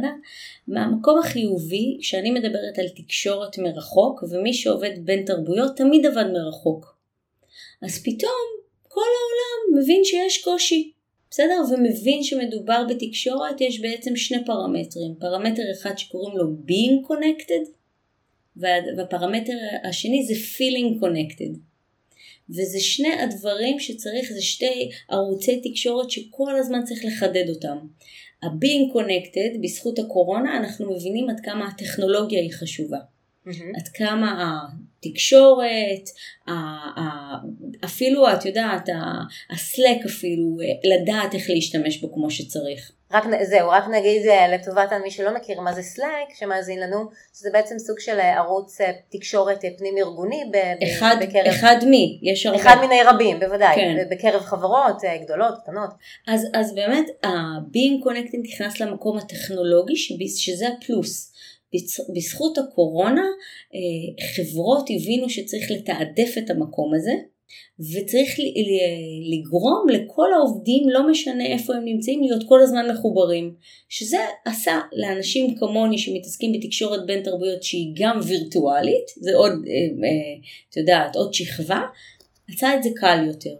מהמקום 0.69 1.19
החיובי, 1.19 1.97
כשאני 2.01 2.31
מדברת 2.31 2.79
על 2.79 2.89
תקשורת 2.89 3.59
מרחוק, 3.59 4.25
ומי 4.31 4.55
שעובד 4.55 4.91
בין 5.05 5.25
תרבויות 5.25 5.77
תמיד 5.77 6.07
עבד 6.07 6.25
מרחוק. 6.33 6.97
אז 7.83 8.03
פתאום 8.03 8.47
כל 8.89 9.01
העולם 9.01 9.83
מבין 9.83 10.05
שיש 10.05 10.45
קושי. 10.45 10.93
בסדר? 11.31 11.63
ומבין 11.71 12.23
שמדובר 12.23 12.85
בתקשורת, 12.89 13.61
יש 13.61 13.81
בעצם 13.81 14.17
שני 14.17 14.45
פרמטרים. 14.47 15.15
פרמטר 15.19 15.63
אחד 15.73 15.99
שקוראים 15.99 16.37
לו 16.37 16.45
being 16.69 17.09
connected, 17.09 17.69
והפרמטר 18.97 19.53
השני 19.89 20.27
זה 20.27 20.35
feeling 20.35 21.03
connected. 21.05 21.59
וזה 22.51 22.81
שני 22.81 23.13
הדברים 23.13 23.81
שצריך, 23.81 24.33
זה 24.33 24.43
שתי 24.43 24.91
ערוצי 25.09 25.61
תקשורת 25.71 26.11
שכל 26.11 26.57
הזמן 26.59 26.85
צריך 26.85 27.05
לחדד 27.05 27.49
אותם. 27.49 27.79
ה-being 28.43 28.97
connected, 28.97 29.59
בזכות 29.63 29.99
הקורונה, 29.99 30.57
אנחנו 30.57 30.95
מבינים 30.95 31.31
עד 31.31 31.41
כמה 31.41 31.69
הטכנולוגיה 31.69 32.41
היא 32.41 32.53
חשובה. 32.53 32.99
Mm-hmm. 32.99 33.81
עד 33.81 33.89
כמה 33.89 34.59
התקשורת, 35.01 36.09
אפילו 37.85 38.33
את 38.33 38.45
יודעת, 38.45 38.89
הסלק 39.51 40.05
אפילו, 40.07 40.57
לדעת 40.85 41.35
איך 41.35 41.51
להשתמש 41.51 41.99
בו 41.99 42.15
כמו 42.15 42.31
שצריך. 42.31 42.93
רק, 43.13 43.25
זהו, 43.43 43.71
רק 43.71 43.85
נגיד 43.89 44.27
אה, 44.27 44.49
לטובת 44.49 44.93
מי 45.05 45.11
שלא 45.11 45.35
מכיר 45.35 45.61
מה 45.61 45.73
זה 45.73 45.83
סלאק, 45.83 46.35
שמאזין 46.39 46.81
לנו, 46.81 47.05
שזה 47.35 47.51
בעצם 47.53 47.79
סוג 47.79 47.99
של 48.01 48.19
אה, 48.19 48.37
ערוץ 48.37 48.81
אה, 48.81 48.93
תקשורת 49.09 49.65
פנים 49.79 49.99
ארגוני 49.99 50.43
אחד, 50.83 51.17
בקרב... 51.21 51.47
אחד 51.47 51.77
מי, 51.87 52.21
יש 52.23 52.47
הרבה. 52.47 52.61
אחד 52.61 52.77
מיני 52.81 53.03
רבים, 53.07 53.41
בוודאי, 53.41 53.75
כן. 53.77 53.97
בקרב 54.11 54.43
חברות 54.43 54.97
גדולות, 55.25 55.55
קטנות. 55.63 55.91
אז, 56.29 56.47
אז 56.55 56.75
באמת 56.75 57.07
ה-being 57.25 58.05
connected 58.05 58.39
נכנס 58.43 58.81
למקום 58.81 59.19
הטכנולוגי, 59.19 59.97
שזה 60.37 60.67
הפלוס. 60.69 61.33
בזכות 62.15 62.59
הקורונה 62.59 63.25
חברות 64.37 64.87
הבינו 64.91 65.31
שצריך 65.31 65.71
לתעדף 65.71 66.39
את 66.39 66.51
המקום 66.51 66.95
הזה, 66.95 67.13
וצריך 67.81 68.35
לגרום 69.33 69.89
לכל 69.89 70.33
העובדים, 70.33 70.89
לא 70.89 71.11
משנה 71.11 71.47
איפה 71.47 71.75
הם 71.75 71.85
נמצאים, 71.85 72.23
להיות 72.23 72.43
כל 72.49 72.63
הזמן 72.63 72.91
מחוברים. 72.91 73.55
שזה 73.89 74.19
עשה 74.45 74.81
לאנשים 74.93 75.55
כמוני 75.57 75.99
שמתעסקים 75.99 76.53
בתקשורת 76.53 77.07
בין 77.07 77.23
תרבויות 77.23 77.63
שהיא 77.63 77.93
גם 77.97 78.21
וירטואלית, 78.27 79.07
זה 79.17 79.35
עוד, 79.35 79.53
אה, 79.53 79.73
אה, 80.09 80.37
את 80.71 80.77
יודעת, 80.77 81.17
עוד 81.17 81.35
שכבה, 81.35 81.81
עשה 82.55 82.75
את 82.75 82.83
זה 82.83 82.89
קל 82.97 83.25
יותר. 83.27 83.55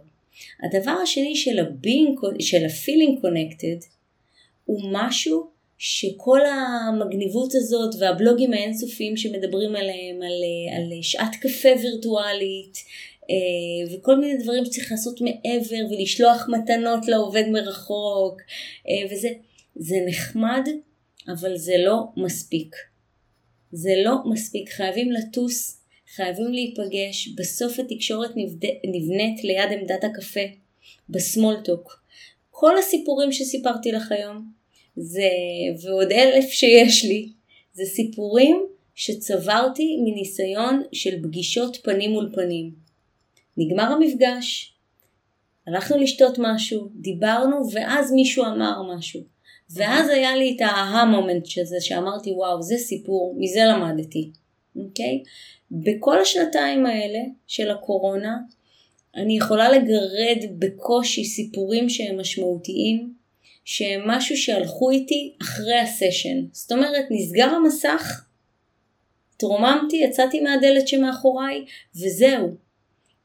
הדבר 0.63 0.91
השני 1.03 1.35
של 1.35 1.59
ה-being, 1.59 2.39
של 2.39 2.65
ה-feeling 2.65 3.25
connected, 3.25 3.85
הוא 4.65 4.81
משהו 4.91 5.47
שכל 5.77 6.39
המגניבות 6.45 7.55
הזאת 7.55 7.95
והבלוגים 7.99 8.53
האינסופיים 8.53 9.17
שמדברים 9.17 9.75
עליהם, 9.75 10.21
על, 10.21 10.43
על 10.77 11.01
שעת 11.01 11.35
קפה 11.41 11.69
וירטואלית, 11.81 12.77
אה, 12.77 13.16
וכל 13.93 14.19
מיני 14.19 14.43
דברים 14.43 14.65
שצריך 14.65 14.91
לעשות 14.91 15.21
מעבר 15.21 15.91
ולשלוח 15.91 16.49
מתנות 16.49 17.07
לעובד 17.07 17.43
מרחוק, 17.51 18.41
אה, 18.89 19.11
וזה 19.11 19.29
זה 19.75 19.95
נחמד, 20.07 20.69
אבל 21.27 21.57
זה 21.57 21.73
לא 21.77 22.03
מספיק. 22.17 22.75
זה 23.71 23.93
לא 24.03 24.15
מספיק, 24.25 24.69
חייבים 24.69 25.11
לטוס, 25.11 25.81
חייבים 26.15 26.53
להיפגש, 26.53 27.27
בסוף 27.27 27.79
התקשורת 27.79 28.31
נבנית 28.85 29.43
ליד 29.43 29.71
עמדת 29.71 30.03
הקפה, 30.03 30.41
בסמולטוק. 31.09 32.03
כל 32.51 32.77
הסיפורים 32.77 33.31
שסיפרתי 33.31 33.91
לך 33.91 34.11
היום, 34.11 34.51
זה, 34.95 35.29
ועוד 35.83 36.11
אלף 36.11 36.49
שיש 36.49 37.05
לי, 37.05 37.29
זה 37.73 37.85
סיפורים 37.85 38.65
שצברתי 38.95 39.97
מניסיון 40.03 40.83
של 40.91 41.23
פגישות 41.23 41.77
פנים 41.83 42.11
מול 42.11 42.31
פנים. 42.33 42.86
נגמר 43.57 43.83
המפגש, 43.83 44.73
הלכנו 45.67 45.97
לשתות 45.97 46.37
משהו, 46.39 46.89
דיברנו, 46.95 47.71
ואז 47.71 48.11
מישהו 48.11 48.45
אמר 48.45 48.81
משהו. 48.95 49.21
ואז 49.69 50.09
היה 50.09 50.35
לי 50.35 50.53
את 50.55 50.61
ההה 50.61 51.05
מומנט 51.05 51.45
שזה, 51.45 51.77
שאמרתי, 51.79 52.31
וואו, 52.31 52.61
זה 52.61 52.77
סיפור, 52.77 53.35
מזה 53.37 53.65
למדתי, 53.65 54.31
אוקיי? 54.75 55.23
בכל 55.71 56.21
השנתיים 56.21 56.85
האלה 56.85 57.19
של 57.47 57.71
הקורונה, 57.71 58.37
אני 59.15 59.37
יכולה 59.37 59.69
לגרד 59.69 60.59
בקושי 60.59 61.23
סיפורים 61.23 61.89
שהם 61.89 62.19
משמעותיים, 62.19 63.13
שהם 63.65 64.01
משהו 64.07 64.37
שהלכו 64.37 64.91
איתי 64.91 65.33
אחרי 65.41 65.79
הסשן. 65.79 66.45
זאת 66.51 66.71
אומרת, 66.71 67.05
נסגר 67.09 67.49
המסך, 67.49 68.25
התרוממתי, 69.35 69.97
יצאתי 69.97 70.41
מהדלת 70.41 70.87
שמאחוריי, 70.87 71.65
וזהו. 71.95 72.66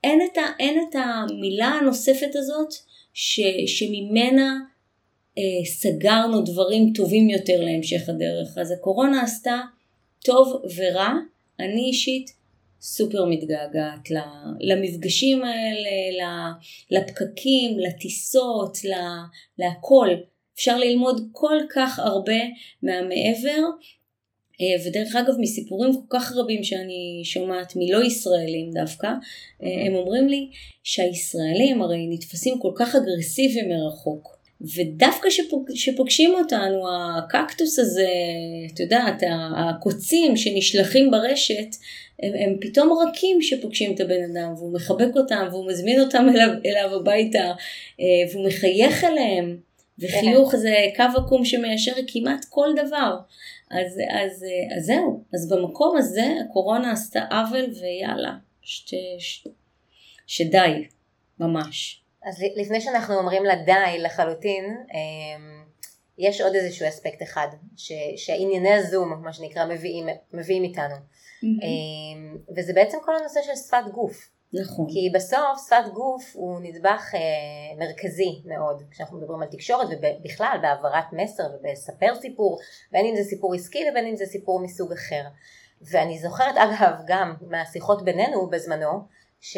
אין 0.04 0.20
את, 0.32 0.38
ה, 0.38 0.42
אין 0.60 0.80
את 0.88 0.94
המילה 0.94 1.66
הנוספת 1.66 2.30
הזאת 2.34 2.68
ש, 3.14 3.40
שממנה 3.66 4.58
אה, 5.38 5.64
סגרנו 5.66 6.42
דברים 6.42 6.92
טובים 6.94 7.30
יותר 7.30 7.60
להמשך 7.60 8.08
הדרך. 8.08 8.58
אז 8.58 8.70
הקורונה 8.70 9.22
עשתה 9.22 9.60
טוב 10.24 10.62
ורע. 10.76 11.12
אני 11.60 11.80
אישית 11.80 12.30
סופר 12.80 13.24
מתגעגעת 13.24 14.10
למפגשים 14.60 15.44
האלה, 15.44 16.52
לפקקים, 16.90 17.78
לטיסות, 17.78 18.78
להכל. 19.58 20.08
אפשר 20.54 20.78
ללמוד 20.78 21.28
כל 21.32 21.56
כך 21.74 21.98
הרבה 21.98 22.40
מהמעבר, 22.82 23.62
ודרך 24.86 25.16
אגב 25.16 25.34
מסיפורים 25.38 25.92
כל 25.92 26.18
כך 26.18 26.32
רבים 26.36 26.64
שאני 26.64 27.20
שומעת 27.24 27.72
מלא 27.76 28.04
ישראלים 28.04 28.70
דווקא, 28.70 29.06
אה, 29.62 29.86
הם 29.86 29.94
אומרים 29.94 30.28
לי 30.28 30.48
שהישראלים 30.84 31.82
הרי 31.82 32.06
נתפסים 32.10 32.58
כל 32.58 32.72
כך 32.74 32.94
אגרסיביים 32.94 33.68
מרחוק. 33.68 34.42
ודווקא 34.76 35.28
כשפוגשים 35.74 36.34
אותנו, 36.34 36.82
הקקטוס 36.92 37.78
הזה, 37.78 38.08
את 38.74 38.80
יודעת, 38.80 39.22
הקוצים 39.56 40.36
שנשלחים 40.36 41.10
ברשת, 41.10 41.76
הם, 42.22 42.32
הם 42.34 42.56
פתאום 42.60 42.98
רכים 43.08 43.42
שפוגשים 43.42 43.94
את 43.94 44.00
הבן 44.00 44.22
אדם, 44.32 44.54
והוא 44.56 44.72
מחבק 44.72 45.16
אותם, 45.16 45.46
והוא 45.50 45.68
מזמין 45.68 46.00
אותם 46.00 46.26
אליו, 46.34 46.48
אליו 46.66 46.96
הביתה, 47.00 47.52
אה, 48.00 48.32
והוא 48.32 48.46
מחייך 48.46 49.04
אליהם. 49.04 49.56
וחיוך 49.98 50.56
זה 50.56 50.74
קו 50.96 51.02
עקום 51.16 51.44
שמיישר 51.44 51.92
כמעט 52.06 52.44
כל 52.48 52.68
דבר. 52.86 53.16
אז, 53.72 53.98
אז, 54.10 54.44
אז 54.76 54.84
זהו, 54.84 55.24
אז 55.34 55.48
במקום 55.48 55.96
הזה 55.96 56.24
הקורונה 56.44 56.92
עשתה 56.92 57.20
עוול 57.30 57.72
ויאללה, 57.80 58.32
ש, 58.62 58.94
ש, 59.18 59.48
שדי, 60.26 60.88
ממש. 61.38 62.02
אז 62.24 62.42
לפני 62.56 62.80
שאנחנו 62.80 63.14
אומרים 63.14 63.44
לה 63.44 63.54
די 63.56 63.98
לחלוטין, 63.98 64.64
אמ, 64.64 65.64
יש 66.18 66.40
עוד 66.40 66.54
איזשהו 66.54 66.88
אספקט 66.88 67.22
אחד, 67.22 67.48
ש, 67.76 67.92
שענייני 68.16 68.72
הזום, 68.74 69.22
מה 69.24 69.32
שנקרא, 69.32 69.66
מביאים, 69.66 70.06
מביאים 70.32 70.62
איתנו. 70.62 70.96
Mm-hmm. 71.42 72.52
וזה 72.56 72.72
בעצם 72.72 72.98
כל 73.04 73.16
הנושא 73.16 73.40
של 73.42 73.56
שפת 73.56 73.92
גוף. 73.92 74.30
נכון. 74.52 74.86
כי 74.88 75.10
בסוף 75.14 75.66
שפת 75.66 75.92
גוף 75.92 76.32
הוא 76.34 76.60
נדבך 76.62 77.14
אה, 77.14 77.20
מרכזי 77.78 78.42
מאוד 78.44 78.82
כשאנחנו 78.90 79.18
מדברים 79.18 79.42
על 79.42 79.48
תקשורת 79.48 79.86
ובכלל 79.90 80.58
בהעברת 80.62 81.04
מסר 81.12 81.42
ובספר 81.54 82.14
סיפור, 82.20 82.58
בין 82.92 83.06
אם 83.06 83.16
זה 83.16 83.22
סיפור 83.24 83.54
עסקי 83.54 83.78
ובין 83.90 84.06
אם 84.06 84.16
זה 84.16 84.26
סיפור 84.26 84.60
מסוג 84.60 84.92
אחר. 84.92 85.22
ואני 85.90 86.18
זוכרת 86.18 86.54
אגב 86.56 86.94
גם 87.06 87.34
מהשיחות 87.50 88.04
בינינו 88.04 88.50
בזמנו, 88.50 89.00
ש... 89.40 89.56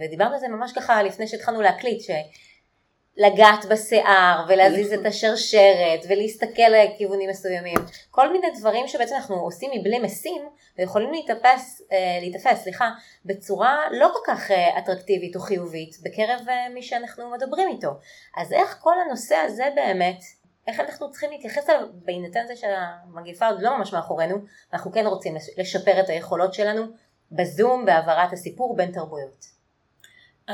ודיברנו 0.00 0.34
על 0.34 0.40
זה 0.40 0.48
ממש 0.48 0.72
ככה 0.72 1.02
לפני 1.02 1.26
שהתחלנו 1.26 1.60
להקליט, 1.60 2.00
ש... 2.00 2.10
לגעת 3.16 3.64
בשיער 3.70 4.44
ולהזיז 4.48 4.92
את 4.92 5.06
השרשרת 5.06 6.00
ולהסתכל 6.08 6.62
לכיוונים 6.70 7.30
מסוימים. 7.30 7.78
כל 8.10 8.32
מיני 8.32 8.46
דברים 8.58 8.88
שבעצם 8.88 9.14
אנחנו 9.14 9.36
עושים 9.36 9.70
מבלי 9.74 9.98
משים 9.98 10.48
ויכולים 10.78 11.12
להתאפס, 11.12 11.82
אה, 11.92 12.18
להתאפס 12.20 12.62
סליחה, 12.62 12.90
בצורה 13.24 13.78
לא 13.90 14.10
כל 14.12 14.32
כך 14.32 14.50
אה, 14.50 14.78
אטרקטיבית 14.78 15.36
או 15.36 15.40
חיובית 15.40 15.96
בקרב 16.02 16.48
אה, 16.48 16.68
מי 16.74 16.82
שאנחנו 16.82 17.30
מדברים 17.30 17.68
איתו. 17.68 17.90
אז 18.36 18.52
איך 18.52 18.78
כל 18.80 19.00
הנושא 19.06 19.36
הזה 19.36 19.64
באמת, 19.74 20.20
איך 20.66 20.80
אנחנו 20.80 21.10
צריכים 21.10 21.30
להתייחס 21.30 21.70
אליו 21.70 21.86
בהינתן 21.92 22.46
זה 22.46 22.56
שהמגיפה 22.56 23.48
עוד 23.48 23.62
לא 23.62 23.78
ממש 23.78 23.92
מאחורינו, 23.92 24.36
אנחנו 24.72 24.92
כן 24.92 25.06
רוצים 25.06 25.36
לשפר 25.58 26.00
את 26.00 26.08
היכולות 26.08 26.54
שלנו 26.54 26.86
בזום 27.32 27.84
בהעברת 27.84 28.32
הסיפור 28.32 28.76
בין 28.76 28.92
תרבויות. 28.92 29.61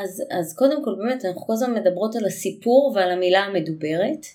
אז, 0.03 0.23
אז 0.31 0.55
קודם 0.57 0.85
כל 0.85 0.95
באמת 0.95 1.25
אנחנו 1.25 1.47
כל 1.47 1.53
הזמן 1.53 1.75
מדברות 1.75 2.17
על 2.17 2.25
הסיפור 2.25 2.93
ועל 2.95 3.11
המילה 3.11 3.41
המדוברת, 3.41 4.27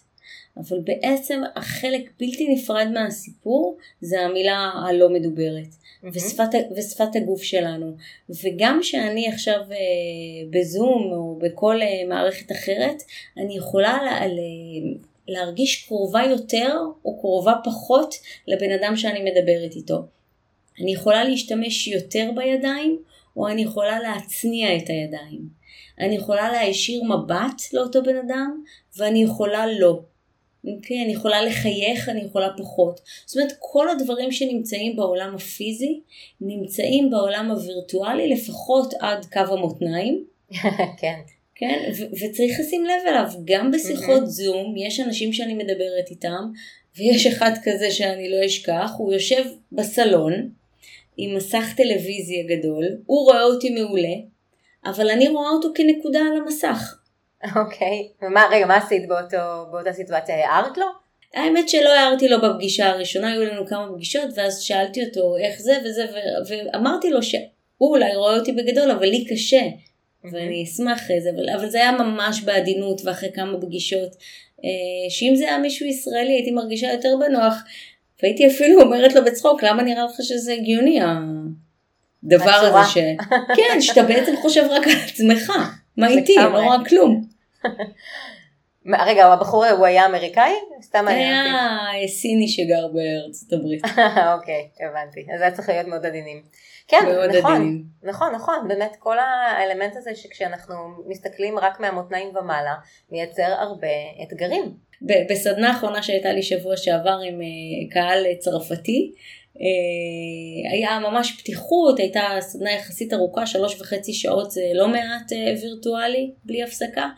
אבל 0.58 0.80
בעצם 0.84 1.42
החלק 1.56 2.12
בלתי 2.20 2.54
נפרד 2.54 2.88
מהסיפור 2.94 3.78
זה 4.02 4.22
המילה 4.22 4.72
הלא 4.88 5.10
מדוברת 5.10 5.68
mm-hmm. 5.68 6.08
ושפת, 6.14 6.50
ושפת 6.78 7.16
הגוף 7.16 7.44
שלנו. 7.44 7.96
וגם 8.44 8.80
שאני 8.84 9.28
עכשיו 9.28 9.60
אה, 9.72 9.78
בזום 10.50 11.12
או 11.12 11.40
בכל 11.42 11.82
אה, 11.82 12.08
מערכת 12.08 12.52
אחרת, 12.52 13.04
אני 13.38 13.58
יכולה 13.58 14.00
לה, 14.04 14.28
לה, 14.28 14.44
להרגיש 15.28 15.86
קרובה 15.86 16.24
יותר 16.24 16.80
או 17.06 17.20
קרובה 17.20 17.54
פחות 17.64 18.16
לבן 18.48 18.72
אדם 18.72 18.96
שאני 18.96 19.32
מדברת 19.32 19.76
איתו. 19.76 20.06
אני 20.82 20.94
יכולה 20.94 21.24
להשתמש 21.24 21.88
יותר 21.88 22.32
בידיים 22.36 23.00
או 23.38 23.48
אני 23.48 23.62
יכולה 23.62 24.00
להצניע 24.00 24.78
את 24.78 24.90
הידיים. 24.90 25.64
אני 26.00 26.16
יכולה 26.16 26.52
להישיר 26.52 27.04
מבט 27.04 27.62
לאותו 27.74 28.04
בן 28.04 28.18
אדם, 28.18 28.64
ואני 28.98 29.24
יכולה 29.24 29.68
לא. 29.68 30.02
אוקיי? 30.68 31.04
אני 31.04 31.14
יכולה 31.14 31.42
לחייך, 31.42 32.10
אני 32.10 32.22
יכולה 32.22 32.50
פחות. 32.58 33.02
זאת 33.26 33.38
אומרת, 33.38 33.54
כל 33.60 33.90
הדברים 33.90 34.32
שנמצאים 34.32 34.96
בעולם 34.96 35.36
הפיזי, 35.36 36.02
נמצאים 36.42 37.10
בעולם 37.10 37.52
הווירטואלי 37.52 38.30
לפחות 38.30 38.94
עד 39.00 39.26
קו 39.26 39.54
המותניים. 39.54 40.26
כן. 41.02 41.20
כן, 41.56 41.92
ו- 41.98 42.12
וצריך 42.12 42.60
לשים 42.60 42.86
לב 42.86 43.08
אליו, 43.08 43.32
גם 43.46 43.72
בשיחות 43.72 44.28
זום, 44.28 44.76
יש 44.78 45.00
אנשים 45.00 45.34
שאני 45.34 45.54
מדברת 45.54 46.10
איתם, 46.10 46.52
ויש 46.98 47.28
אחד 47.28 47.52
כזה 47.64 47.92
שאני 47.92 48.30
לא 48.30 48.46
אשכח, 48.46 48.92
הוא 48.98 49.14
יושב 49.14 49.46
בסלון, 49.72 50.50
עם 51.18 51.36
מסך 51.36 51.74
טלוויזיה 51.78 52.44
גדול, 52.44 52.86
הוא 53.06 53.24
רואה 53.26 53.44
אותי 53.44 53.70
מעולה, 53.70 54.14
אבל 54.86 55.10
אני 55.10 55.28
רואה 55.28 55.50
אותו 55.50 55.68
כנקודה 55.76 56.20
על 56.20 56.38
המסך. 56.38 56.96
אוקיי, 57.56 58.08
okay. 58.12 58.26
ומה, 58.26 58.46
רגע, 58.52 58.66
מה 58.66 58.78
עשית 58.78 59.08
באותו, 59.08 59.72
באותה 59.72 59.94
סיטואציה? 59.94 60.36
הערת 60.36 60.78
לו? 60.78 60.86
האמת 61.34 61.70
שלא 61.70 61.90
הערתי 61.90 62.28
לו 62.28 62.38
בפגישה 62.42 62.90
הראשונה, 62.90 63.32
היו 63.32 63.44
לנו 63.44 63.68
כמה 63.68 63.88
פגישות, 63.96 64.30
ואז 64.36 64.62
שאלתי 64.62 65.06
אותו 65.06 65.38
איך 65.38 65.60
זה 65.60 65.78
וזה, 65.86 66.06
ו- 66.06 66.54
ואמרתי 66.54 67.10
לו 67.10 67.24
שהוא 67.24 67.42
אולי 67.82 68.16
רואה 68.16 68.38
אותי 68.38 68.52
בגדול, 68.52 68.92
אבל 68.92 69.06
לי 69.06 69.26
קשה, 69.26 69.62
mm-hmm. 69.62 70.28
ואני 70.32 70.64
אשמח 70.64 71.12
איזה, 71.12 71.30
אבל, 71.36 71.50
אבל 71.50 71.70
זה 71.70 71.78
היה 71.78 71.92
ממש 71.92 72.42
בעדינות, 72.42 73.02
ואחרי 73.06 73.32
כמה 73.34 73.62
פגישות, 73.62 74.16
אה, 74.64 75.10
שאם 75.10 75.36
זה 75.36 75.44
היה 75.48 75.58
מישהו 75.58 75.86
ישראלי 75.86 76.32
הייתי 76.34 76.52
מרגישה 76.52 76.94
יותר 76.94 77.16
בנוח, 77.20 77.64
והייתי 78.24 78.48
אפילו 78.48 78.82
אומרת 78.82 79.14
לו 79.14 79.26
בצחוק, 79.26 79.64
למה 79.64 79.84
נראה 79.84 80.06
לך 80.06 80.12
שזה 80.22 80.54
הגיוני 80.54 81.00
הדבר 81.02 82.50
הצורה. 82.50 82.82
הזה 82.82 82.90
ש... 82.90 82.98
כן, 83.56 83.82
שאתה 83.82 84.04
בעצם 84.04 84.36
חושב 84.42 84.64
רק 84.70 84.88
על 84.88 84.94
עצמך. 85.06 85.52
מה 85.98 86.08
איתי? 86.08 86.36
לא. 86.36 86.64
רואה 86.64 86.78
כלום. 86.90 87.22
רגע, 89.06 89.26
הבחור 89.26 89.66
הוא 89.66 89.86
היה 89.86 90.06
אמריקאי? 90.06 90.54
סתם 90.82 91.06
מעניין 91.06 91.46
אותי. 91.46 91.56
היה 91.92 92.08
סיני 92.08 92.48
שגר 92.48 92.88
בארצות 92.88 93.54
הברית. 93.54 93.84
אוקיי, 94.36 94.70
הבנתי. 94.90 95.26
אז 95.36 95.42
היה 95.42 95.52
צריך 95.52 95.70
להיות 95.70 95.88
מאוד 95.88 96.06
עדינים. 96.06 96.44
כן, 96.88 97.06
מאוד 97.06 97.30
נכון, 97.30 97.52
עדינים. 97.52 97.84
נכון, 98.04 98.36
נכון, 98.36 98.68
באמת 98.68 98.96
כל 99.00 99.18
האלמנט 99.20 99.96
הזה 99.96 100.16
שכשאנחנו 100.16 100.74
מסתכלים 101.08 101.60
רק 101.60 101.80
מהמותניים 101.80 102.36
ומעלה, 102.36 102.74
מייצר 103.12 103.56
הרבה 103.60 103.88
אתגרים. 104.24 104.74
בסדנה 105.04 105.70
האחרונה 105.70 106.04
שהייתה 106.04 106.34
לי 106.34 106.44
שבוע 106.44 106.78
שעבר 106.78 107.20
עם 107.28 107.42
אה, 107.42 107.90
קהל 107.90 108.26
צרפתי, 108.40 109.12
אה, 109.62 110.72
היה 110.72 111.00
ממש 111.00 111.32
פתיחות, 111.40 112.00
הייתה 112.00 112.24
סדנה 112.40 112.72
יחסית 112.72 113.14
ארוכה, 113.14 113.46
שלוש 113.46 113.82
וחצי 113.82 114.14
שעות 114.14 114.52
זה 114.52 114.62
לא 114.74 114.88
מעט 114.88 115.34
אה, 115.34 115.54
וירטואלי, 115.62 116.32
בלי 116.46 116.64
הפסקה. 116.64 117.10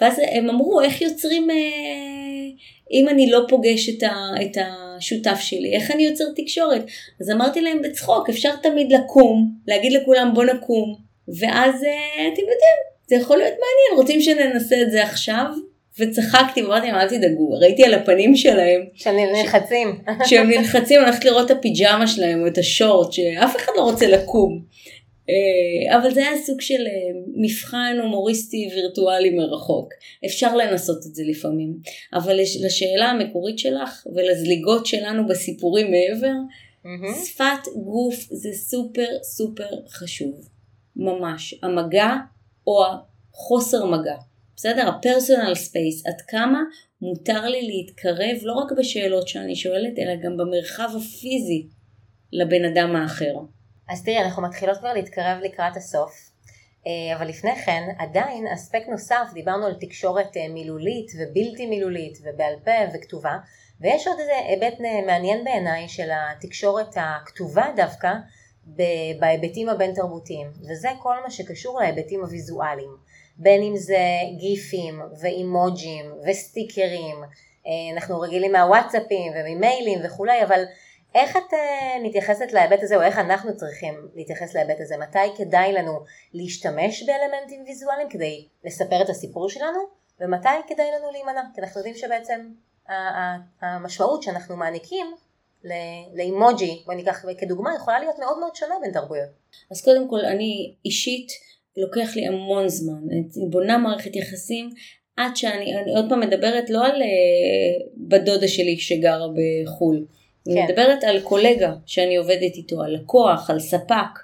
ואז 0.00 0.20
הם 0.32 0.50
אמרו, 0.50 0.80
איך 0.80 1.02
יוצרים, 1.02 1.48
אם 2.92 3.08
אני 3.08 3.30
לא 3.30 3.40
פוגש 3.48 3.88
את, 3.88 4.58
השותף 4.60 5.38
שלי, 5.40 5.76
איך 5.76 5.90
אני 5.90 6.02
יוצר 6.02 6.24
תקשורת? 6.36 6.82
אז 7.20 7.30
אמרתי 7.30 7.60
להם 7.60 7.82
בצחוק, 7.82 8.28
אפשר 8.28 8.56
תמיד 8.56 8.92
לקום, 8.92 9.52
להגיד 9.66 9.92
לכולם 9.92 10.30
בוא 10.34 10.44
נקום, 10.44 10.94
ואז 11.40 11.74
אתם 12.14 12.40
יודעים, 12.40 12.78
זה 13.06 13.16
יכול 13.16 13.38
להיות 13.38 13.54
מעניין, 13.54 13.96
רוצים 13.96 14.20
שננסה 14.20 14.82
את 14.82 14.90
זה 14.90 15.02
עכשיו? 15.02 15.46
וצחקתי 15.98 16.62
ואמרתי 16.62 16.86
להם 16.86 16.94
אל 16.96 17.08
תדאגו, 17.08 17.50
ראיתי 17.50 17.84
על 17.84 17.94
הפנים 17.94 18.36
שלהם 18.36 18.80
שנלחצים. 18.94 19.88
שהם 20.28 20.50
נלחצים 20.50 21.00
הולכת 21.00 21.24
לראות 21.24 21.50
את 21.50 21.56
הפיג'מה 21.56 22.06
שלהם 22.06 22.40
או 22.42 22.46
את 22.46 22.58
השורט 22.58 23.12
שאף 23.12 23.56
אחד 23.56 23.72
לא 23.76 23.82
רוצה 23.82 24.06
לקום. 24.06 24.62
אה, 25.30 25.98
אבל 25.98 26.14
זה 26.14 26.20
היה 26.28 26.42
סוג 26.46 26.60
של 26.60 26.86
אה, 26.86 27.20
מבחן 27.36 27.96
הומוריסטי 28.02 28.68
וירטואלי 28.74 29.30
מרחוק. 29.30 29.88
אפשר 30.26 30.56
לנסות 30.56 30.98
את 31.06 31.14
זה 31.14 31.22
לפעמים. 31.26 31.74
אבל 32.14 32.40
לש- 32.40 32.56
לשאלה 32.64 33.06
המקורית 33.10 33.58
שלך 33.58 34.06
ולזליגות 34.16 34.86
שלנו 34.86 35.26
בסיפורים 35.28 35.90
מעבר, 35.90 36.32
מהמם. 36.84 37.14
שפת 37.24 37.72
גוף 37.84 38.14
זה 38.30 38.48
סופר 38.52 39.06
סופר 39.22 39.68
חשוב. 39.90 40.48
ממש. 40.96 41.54
המגע 41.62 42.14
או 42.66 42.84
החוסר 43.34 43.84
מגע. 43.86 44.14
בסדר? 44.58 44.88
ה-personal 44.88 45.54
space, 45.54 46.06
עד 46.06 46.20
כמה 46.28 46.62
מותר 47.02 47.46
לי 47.46 47.62
להתקרב 47.62 48.36
לא 48.42 48.52
רק 48.52 48.72
בשאלות 48.78 49.28
שאני 49.28 49.56
שואלת, 49.56 49.98
אלא 49.98 50.14
גם 50.14 50.36
במרחב 50.36 50.88
הפיזי 50.96 51.68
לבן 52.32 52.64
אדם 52.64 52.96
האחר. 52.96 53.34
אז 53.88 54.04
תראי, 54.04 54.18
אנחנו 54.18 54.42
מתחילות 54.42 54.78
כבר 54.78 54.92
להתקרב 54.92 55.38
לקראת 55.44 55.76
הסוף, 55.76 56.30
אה, 56.86 57.16
אבל 57.16 57.28
לפני 57.28 57.56
כן, 57.56 57.82
עדיין 57.98 58.46
אספקט 58.46 58.88
נוסף, 58.88 59.24
דיברנו 59.34 59.66
על 59.66 59.74
תקשורת 59.80 60.36
אה, 60.36 60.48
מילולית 60.48 61.12
ובלתי 61.18 61.66
מילולית 61.66 62.18
ובעל 62.22 62.54
פה 62.64 62.94
וכתובה, 62.94 63.38
ויש 63.80 64.06
עוד 64.06 64.16
איזה 64.18 64.32
היבט 64.48 64.80
אה, 64.80 65.06
מעניין 65.06 65.44
בעיניי 65.44 65.88
של 65.88 66.08
התקשורת 66.12 66.94
הכתובה 66.96 67.66
דווקא 67.76 68.12
בהיבטים 69.18 69.68
הבין 69.68 69.94
תרבותיים, 69.94 70.50
וזה 70.70 70.88
כל 71.02 71.14
מה 71.24 71.30
שקשור 71.30 71.80
להיבטים 71.80 72.20
הוויזואליים, 72.20 73.07
בין 73.38 73.62
אם 73.62 73.76
זה 73.76 73.98
גיפים 74.36 75.00
ואימוג'ים 75.20 76.14
וסטיקרים, 76.26 77.16
אה, 77.66 77.94
אנחנו 77.94 78.20
רגילים 78.20 78.52
מהוואטסאפים 78.52 79.32
וממיילים 79.36 79.98
וכולי, 80.04 80.42
אבל 80.42 80.64
איך 81.14 81.36
את 81.36 81.52
uh, 81.52 81.56
מתייחסת 82.02 82.52
להיבט 82.52 82.82
הזה, 82.82 82.96
או 82.96 83.02
איך 83.02 83.18
אנחנו 83.18 83.56
צריכים 83.56 84.08
להתייחס 84.14 84.54
להיבט 84.54 84.80
הזה? 84.80 84.96
מתי 84.96 85.18
כדאי 85.36 85.72
לנו 85.72 86.04
להשתמש 86.34 87.02
באלמנטים 87.02 87.64
ויזואליים 87.66 88.08
כדי 88.08 88.48
לספר 88.64 89.02
את 89.02 89.08
הסיפור 89.08 89.48
שלנו, 89.48 89.78
ומתי 90.20 90.48
כדאי 90.68 90.86
לנו 90.98 91.10
להימנע? 91.12 91.42
כי 91.54 91.60
אנחנו 91.60 91.78
יודעים 91.80 91.94
שבעצם 91.94 92.48
המשמעות 93.60 94.22
שאנחנו 94.22 94.56
מעניקים 94.56 95.06
לאימוג'י, 96.14 96.82
בוא 96.86 96.94
ניקח 96.94 97.24
כדוגמה, 97.38 97.74
יכולה 97.76 98.00
להיות 98.00 98.18
מאוד 98.18 98.38
מאוד 98.38 98.56
שונה 98.56 98.74
בין 98.80 98.92
תרבויות. 98.92 99.28
אז 99.70 99.84
קודם 99.84 100.08
כל, 100.08 100.20
אני 100.20 100.74
אישית, 100.84 101.28
לוקח 101.78 102.16
לי 102.16 102.26
המון 102.26 102.68
זמן. 102.68 103.00
אני 103.10 103.46
בונה 103.50 103.78
מערכת 103.78 104.16
יחסים 104.16 104.70
עד 105.16 105.36
שאני, 105.36 105.76
אני 105.76 105.94
עוד 105.96 106.04
פעם 106.08 106.20
מדברת 106.20 106.70
לא 106.70 106.86
על 106.86 107.02
אה, 107.02 107.06
בת 107.96 108.20
דודה 108.20 108.48
שלי 108.48 108.78
שגרה 108.78 109.26
בחו"ל. 109.28 110.06
אני 110.46 110.54
כן. 110.54 110.64
מדברת 110.64 111.04
על 111.04 111.20
קולגה 111.20 111.74
שאני 111.86 112.16
עובדת 112.16 112.54
איתו, 112.54 112.82
על 112.82 112.94
לקוח, 112.94 113.50
על 113.50 113.60
ספק. 113.60 114.18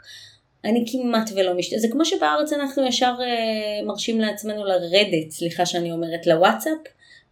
אני 0.65 0.85
כמעט 0.93 1.31
ולא 1.35 1.55
משת... 1.55 1.79
זה 1.79 1.89
כמו 1.89 2.05
שבארץ 2.05 2.53
אנחנו 2.53 2.87
ישר 2.87 3.15
אה, 3.21 3.87
מרשים 3.87 4.21
לעצמנו 4.21 4.65
לרדת, 4.65 5.31
סליחה 5.31 5.67
שאני 5.67 5.93
אומרת, 5.93 6.27
לוואטסאפ. 6.27 6.79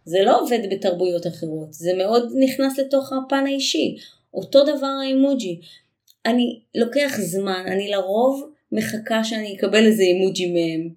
זה 0.05 0.21
לא 0.21 0.41
עובד 0.41 0.59
בתרבויות 0.71 1.27
אחרות, 1.27 1.73
זה 1.73 1.91
מאוד 1.97 2.31
נכנס 2.39 2.79
לתוך 2.79 3.13
הפן 3.13 3.43
האישי. 3.47 3.95
אותו 4.33 4.63
דבר 4.63 4.87
האימוג'י. 5.01 5.59
אני 6.25 6.59
לוקח 6.75 7.17
זמן, 7.19 7.63
אני 7.67 7.89
לרוב 7.89 8.52
מחכה 8.73 9.23
שאני 9.23 9.55
אקבל 9.55 9.85
איזה 9.85 10.03
אימוג'י 10.03 10.45
מהם, 10.45 10.89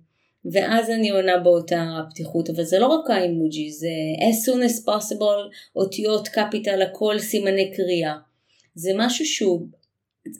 ואז 0.52 0.90
אני 0.90 1.10
עונה 1.10 1.38
באותה 1.38 1.84
פתיחות, 2.10 2.50
אבל 2.50 2.62
זה 2.62 2.78
לא 2.78 2.86
רק 2.86 3.10
האימוג'י, 3.10 3.70
זה 3.72 3.88
as 4.18 4.48
soon 4.48 4.58
as 4.70 4.88
possible, 4.88 5.56
אותיות 5.76 6.28
קפיטל, 6.28 6.82
הכל 6.82 7.18
סימני 7.18 7.72
קריאה. 7.76 8.14
זה 8.74 8.90
משהו 8.96 9.26
שהוא 9.26 9.66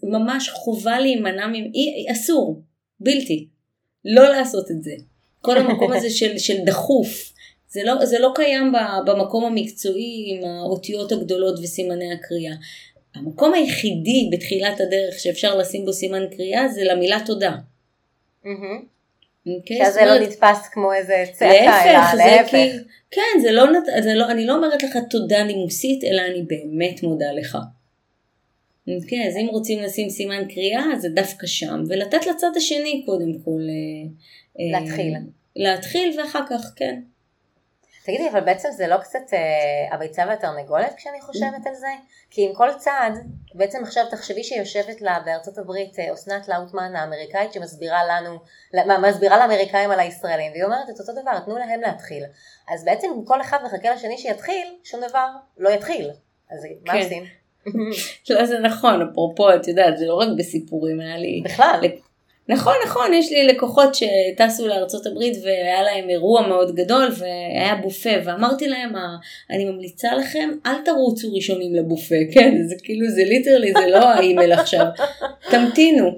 ממש 0.02 0.48
חובה 0.48 1.00
להימנע, 1.00 1.46
ממ... 1.46 1.70
אסור, 2.12 2.62
בלתי, 3.00 3.48
לא 4.04 4.28
לעשות 4.28 4.70
את 4.70 4.82
זה. 4.82 4.92
כל 5.40 5.58
המקום 5.58 5.92
הזה 5.92 6.10
של, 6.10 6.38
של 6.38 6.56
דחוף, 6.66 7.32
זה 7.68 7.80
לא, 7.84 8.04
זה 8.04 8.18
לא 8.18 8.32
קיים 8.34 8.72
במקום 9.06 9.44
המקצועי 9.44 10.26
עם 10.28 10.44
האותיות 10.44 11.12
הגדולות 11.12 11.58
וסימני 11.62 12.12
הקריאה. 12.12 12.54
המקום 13.18 13.54
היחידי 13.54 14.30
בתחילת 14.32 14.80
הדרך 14.80 15.18
שאפשר 15.18 15.56
לשים 15.56 15.84
בו 15.84 15.92
סימן 15.92 16.22
קריאה 16.36 16.68
זה 16.68 16.84
למילה 16.84 17.18
תודה. 17.26 17.52
אוקיי? 19.46 19.76
שאז 19.78 19.94
זאת 19.94 20.02
זה 20.02 20.06
לא 20.06 20.18
נתפס 20.18 20.68
כמו 20.68 20.92
איזה 20.92 21.24
צעקה, 21.32 21.90
אלא 21.90 22.00
זה 22.10 22.16
להפך. 22.16 22.50
כי, 22.50 22.70
כן, 23.10 23.40
זה 23.42 23.52
לא, 23.52 23.64
זה 24.02 24.14
לא, 24.14 24.30
אני 24.30 24.46
לא 24.46 24.56
אומרת 24.56 24.82
לך 24.82 24.98
תודה 25.10 25.44
נימוסית, 25.44 26.04
אלא 26.04 26.22
אני 26.30 26.42
באמת 26.42 27.02
מודה 27.02 27.32
לך. 27.32 27.58
אוקיי, 28.88 29.28
אז 29.28 29.36
אם 29.36 29.46
רוצים 29.50 29.82
לשים 29.82 30.10
סימן 30.10 30.44
קריאה, 30.54 30.84
זה 30.98 31.08
דווקא 31.08 31.46
שם, 31.46 31.82
ולתת 31.88 32.26
לצד 32.26 32.50
השני 32.56 33.02
קודם 33.06 33.32
כל. 33.44 33.60
אה, 33.68 34.08
אה, 34.60 34.80
להתחיל. 34.80 35.14
להתחיל 35.56 36.20
ואחר 36.20 36.42
כך, 36.50 36.72
כן. 36.76 37.00
תגידי, 38.06 38.28
אבל 38.28 38.40
בעצם 38.40 38.68
זה 38.70 38.86
לא 38.86 38.96
קצת 38.96 39.32
אה, 39.32 39.94
הביצה 39.94 40.24
והתרנגולת 40.28 40.94
כשאני 40.96 41.20
חושבת 41.20 41.66
על 41.66 41.74
זה? 41.74 41.86
כי 42.30 42.48
עם 42.48 42.54
כל 42.54 42.68
צעד, 42.78 43.12
בעצם 43.54 43.82
עכשיו 43.82 44.04
תחשבי 44.10 44.44
שיושבת 44.44 45.00
לה 45.00 45.18
בארצות 45.24 45.58
הברית 45.58 45.98
אה, 45.98 46.12
אסנת 46.14 46.48
לאוטמן 46.48 46.96
האמריקאית 46.96 47.52
שמסבירה 47.52 48.00
לנו, 48.04 48.38
מה, 48.86 48.98
מסבירה 48.98 49.38
לאמריקאים 49.38 49.90
על 49.90 50.00
הישראלים, 50.00 50.52
והיא 50.52 50.64
אומרת 50.64 50.90
את 50.90 51.00
אותו 51.00 51.12
דבר, 51.22 51.38
תנו 51.44 51.58
להם 51.58 51.80
להתחיל. 51.80 52.22
אז 52.68 52.84
בעצם 52.84 53.08
אם 53.16 53.24
כל 53.24 53.40
אחד 53.40 53.58
מחכה 53.64 53.94
לשני 53.94 54.18
שיתחיל, 54.18 54.66
שום 54.84 55.00
דבר 55.08 55.26
לא 55.58 55.68
יתחיל. 55.68 56.10
אז 56.50 56.66
מה 56.86 56.92
כן. 56.92 57.02
עושים? 57.02 57.24
לא, 58.30 58.46
זה 58.46 58.58
נכון, 58.58 59.08
אפרופו, 59.10 59.54
את 59.54 59.68
יודעת, 59.68 59.98
זה 59.98 60.06
לא 60.06 60.14
רק 60.14 60.28
בסיפורים, 60.38 61.00
היה 61.00 61.16
לי... 61.16 61.42
בכלל. 61.44 61.80
נכון, 62.48 62.74
נכון, 62.86 63.14
יש 63.14 63.32
לי 63.32 63.46
לקוחות 63.46 63.94
שטסו 63.94 64.66
לארצות 64.68 65.06
הברית 65.06 65.36
והיה 65.44 65.82
להם 65.82 66.08
אירוע 66.08 66.46
מאוד 66.48 66.74
גדול 66.74 67.12
והיה 67.18 67.74
בופה 67.82 68.10
ואמרתי 68.24 68.68
להם, 68.68 68.96
"ה- 68.96 69.16
אני 69.50 69.64
ממליצה 69.64 70.14
לכם, 70.14 70.50
אל 70.66 70.74
תרוצו 70.84 71.32
ראשונים 71.34 71.74
לבופה, 71.74 72.14
כן, 72.34 72.54
זה 72.68 72.74
כאילו, 72.82 73.08
זה 73.10 73.22
ליטרלי, 73.24 73.72
זה 73.72 73.86
לא 73.90 74.08
האימייל 74.08 74.52
עכשיו, 74.52 74.86
תמתינו. 75.50 76.10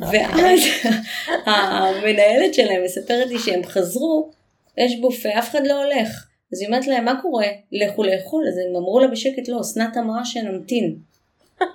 ואז 0.00 0.60
המנהלת 1.46 2.54
שלהם 2.54 2.84
מספרת 2.84 3.26
לי 3.28 3.38
שהם 3.38 3.64
חזרו, 3.64 4.30
יש 4.78 5.00
בופה, 5.00 5.28
אף 5.38 5.50
אחד 5.50 5.66
לא 5.66 5.84
הולך. 5.84 6.26
אז 6.52 6.60
היא 6.60 6.66
אומרת 6.68 6.86
להם, 6.86 7.04
מה 7.04 7.20
קורה? 7.22 7.46
לכו 7.72 8.04
לאכול. 8.04 8.44
אז 8.48 8.54
הם 8.58 8.76
אמרו 8.76 9.00
לה 9.00 9.08
בשקט, 9.08 9.48
לא, 9.48 9.60
אסנת 9.60 9.96
אמרה 9.96 10.24
שנמתין. 10.24 10.96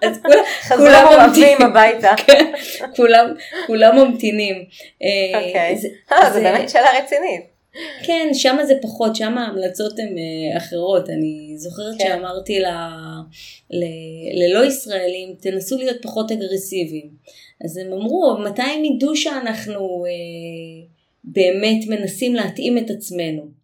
אז 0.02 0.20
כולם, 0.78 1.06
ממתינים. 1.28 1.58
הביתה. 1.62 2.12
כן, 2.28 2.52
כולם, 2.96 3.34
כולם 3.68 3.96
ממתינים. 3.98 4.56
אה, 5.04 5.48
אוקיי. 5.48 5.78
זה- 5.78 5.88
אה, 6.12 6.34
זה- 6.34 6.40
באמת 6.42 6.70
שאלה 6.70 6.88
רצינית. 7.04 7.42
כן, 8.04 8.30
שם 8.34 8.58
זה 8.68 8.74
פחות, 8.82 9.16
שם 9.16 9.38
ההמלצות 9.38 10.00
הן 10.00 10.16
אה, 10.18 10.58
אחרות. 10.58 11.10
אני 11.10 11.54
זוכרת 11.58 11.96
כן. 11.98 12.08
שאמרתי 12.08 12.60
ל, 12.60 12.66
ל, 13.72 13.84
ללא 14.44 14.66
ישראלים, 14.66 15.36
תנסו 15.42 15.78
להיות 15.78 15.98
פחות 16.02 16.32
אגרסיביים. 16.32 17.10
אז 17.66 17.78
הם 17.78 17.94
אמרו, 17.94 18.38
מתי 18.46 18.62
הם 18.62 18.86
ידעו 18.86 19.16
שאנחנו 19.16 19.80
אה, 20.06 20.88
באמת 21.24 21.88
מנסים 21.88 22.36
להתאים 22.36 22.78
את 22.78 22.90
עצמנו? 22.90 23.59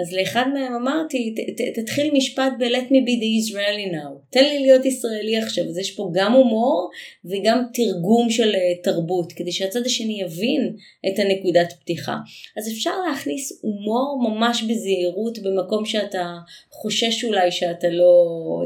אז 0.00 0.12
לאחד 0.12 0.44
מהם 0.54 0.74
אמרתי, 0.74 1.34
ת, 1.36 1.60
ת, 1.60 1.78
תתחיל 1.78 2.14
משפט 2.14 2.52
ב-let 2.58 2.88
me 2.88 3.00
be 3.06 3.14
the 3.20 3.52
Israeli 3.52 3.92
now. 3.92 4.30
תן 4.30 4.44
לי 4.44 4.58
להיות 4.58 4.84
ישראלי 4.84 5.36
עכשיו. 5.36 5.64
אז 5.64 5.78
יש 5.78 5.90
פה 5.90 6.10
גם 6.14 6.32
הומור 6.32 6.90
וגם 7.24 7.62
תרגום 7.74 8.30
של 8.30 8.54
אה, 8.54 8.82
תרבות, 8.82 9.32
כדי 9.32 9.52
שהצד 9.52 9.86
השני 9.86 10.20
יבין 10.20 10.76
את 11.08 11.18
הנקודת 11.18 11.72
פתיחה. 11.72 12.16
אז 12.56 12.68
אפשר 12.72 13.00
להכניס 13.08 13.60
הומור 13.62 14.30
ממש 14.30 14.62
בזהירות 14.62 15.38
במקום 15.38 15.84
שאתה 15.84 16.34
חושש 16.70 17.24
אולי 17.24 17.52
שאתה 17.52 17.88
לא... 17.88 18.14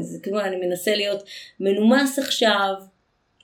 זה 0.01 0.17
כמו 0.23 0.39
אני 0.39 0.55
מנסה 0.55 0.95
להיות 0.95 1.23
מנומס 1.59 2.19
עכשיו, 2.19 2.73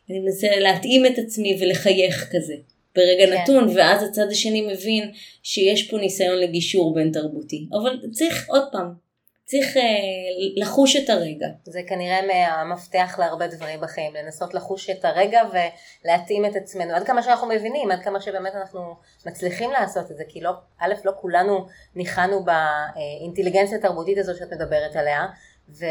אני 0.09 0.19
מנסה 0.19 0.47
להתאים 0.59 1.05
את 1.05 1.17
עצמי 1.17 1.57
ולחייך 1.61 2.29
כזה. 2.31 2.55
ברגע 2.95 3.25
כן. 3.25 3.33
נתון, 3.33 3.77
ואז 3.77 4.03
הצד 4.03 4.27
השני 4.31 4.61
מבין 4.61 5.11
שיש 5.43 5.91
פה 5.91 5.97
ניסיון 5.97 6.37
לגישור 6.37 6.93
בין 6.93 7.11
תרבותי. 7.11 7.67
אבל 7.71 7.99
צריך, 8.11 8.49
עוד 8.49 8.63
פעם, 8.71 8.93
צריך 9.49 9.77
אה, 9.77 9.81
לחוש 10.55 10.95
את 10.95 11.09
הרגע. 11.09 11.47
זה 11.63 11.81
כנראה 11.87 12.19
מהמפתח 12.27 13.15
להרבה 13.19 13.47
דברים 13.47 13.81
בחיים, 13.81 14.13
לנסות 14.13 14.53
לחוש 14.53 14.89
את 14.89 15.05
הרגע 15.05 15.41
ולהתאים 15.51 16.45
את 16.45 16.55
עצמנו, 16.55 16.93
עד 16.93 17.03
כמה 17.03 17.23
שאנחנו 17.23 17.47
מבינים, 17.47 17.91
עד 17.91 17.99
כמה 18.03 18.21
שבאמת 18.21 18.55
אנחנו 18.55 18.95
מצליחים 19.25 19.71
לעשות 19.71 20.11
את 20.11 20.17
זה, 20.17 20.23
כי 20.27 20.41
לא, 20.41 20.51
א', 20.79 20.93
לא 21.05 21.11
כולנו 21.21 21.67
ניחנו 21.95 22.45
באינטליגנציה 22.45 23.77
התרבותית 23.77 24.17
הזו 24.17 24.31
שאת 24.39 24.53
מדברת 24.53 24.95
עליה, 24.95 25.25
ו, 25.71 25.85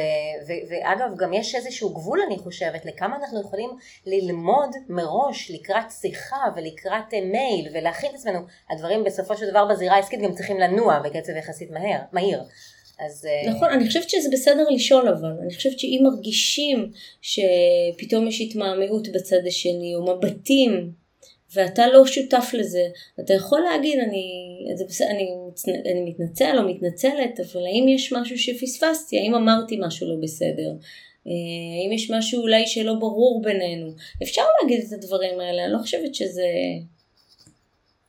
ו, 0.48 0.52
ואגב, 0.70 1.16
גם 1.16 1.32
יש 1.32 1.54
איזשהו 1.54 1.94
גבול, 1.94 2.20
אני 2.26 2.38
חושבת, 2.38 2.84
לכמה 2.84 3.16
אנחנו 3.16 3.40
יכולים 3.40 3.70
ללמוד 4.06 4.70
מראש 4.88 5.50
לקראת 5.50 5.90
שיחה 6.00 6.44
ולקראת 6.56 7.14
אה, 7.14 7.20
מייל 7.20 7.68
ולהכין 7.74 8.10
את 8.10 8.14
עצמנו. 8.14 8.38
הדברים 8.70 9.04
בסופו 9.04 9.36
של 9.36 9.50
דבר 9.50 9.66
בזירה 9.66 9.96
העסקית 9.96 10.20
גם 10.20 10.34
צריכים 10.34 10.58
לנוע 10.58 10.98
בקצב 10.98 11.32
יחסית 11.36 11.70
מהר, 11.70 12.00
מהיר. 12.12 12.40
אז... 12.98 13.26
אה, 13.26 13.50
נכון, 13.50 13.68
אני 13.68 13.86
חושבת 13.86 14.10
שזה 14.10 14.28
בסדר 14.32 14.64
לשאול 14.70 15.08
אבל, 15.08 15.32
אני 15.42 15.54
חושבת 15.54 15.78
שאם 15.78 16.00
מרגישים 16.02 16.90
שפתאום 17.22 18.28
יש 18.28 18.40
התמהמהות 18.40 19.08
בצד 19.08 19.46
השני, 19.46 19.94
או 19.94 20.16
מבטים 20.16 20.92
ואתה 21.54 21.86
לא 21.86 22.06
שותף 22.06 22.50
לזה, 22.52 22.86
אתה 23.20 23.34
יכול 23.34 23.60
להגיד, 23.60 23.98
אני, 23.98 24.24
אני, 25.10 25.28
אני 25.92 26.10
מתנצל 26.10 26.58
או 26.58 26.68
מתנצלת, 26.68 27.40
אבל 27.40 27.66
האם 27.66 27.88
יש 27.88 28.12
משהו 28.12 28.38
שפספסתי? 28.38 29.18
האם 29.18 29.34
אמרתי 29.34 29.76
משהו 29.80 30.08
לא 30.08 30.14
בסדר? 30.22 30.70
אה, 31.26 31.32
האם 31.82 31.92
יש 31.92 32.10
משהו 32.10 32.42
אולי 32.42 32.66
שלא 32.66 32.94
ברור 32.94 33.42
בינינו? 33.42 33.90
אפשר 34.22 34.42
להגיד 34.62 34.84
את 34.88 34.92
הדברים 34.92 35.40
האלה, 35.40 35.64
אני 35.64 35.72
לא 35.72 35.78
חושבת 35.78 36.14
שזה... 36.14 36.46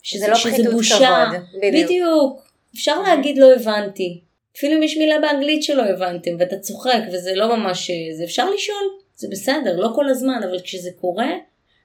שזה, 0.03 0.27
לא 0.27 0.35
שזה 0.35 0.71
בושה. 0.71 0.95
כבוד, 0.97 1.61
בדיוק. 1.61 1.85
בדיוק. 1.85 2.49
אפשר 2.75 3.01
להגיד 3.01 3.37
לא 3.37 3.53
הבנתי. 3.53 4.21
אפילו 4.57 4.77
אם 4.77 4.83
יש 4.83 4.97
מילה 4.97 5.19
באנגלית 5.19 5.63
שלא 5.63 5.83
הבנתם 5.83 6.31
ואתה 6.39 6.59
צוחק 6.59 7.01
וזה 7.13 7.35
לא 7.35 7.57
ממש... 7.57 7.91
זה 8.17 8.23
אפשר 8.23 8.49
לשאול, 8.49 8.83
זה 9.15 9.27
בסדר, 9.31 9.75
לא 9.75 9.89
כל 9.95 10.09
הזמן, 10.09 10.39
אבל 10.49 10.59
כשזה 10.59 10.89
קורה, 11.01 11.31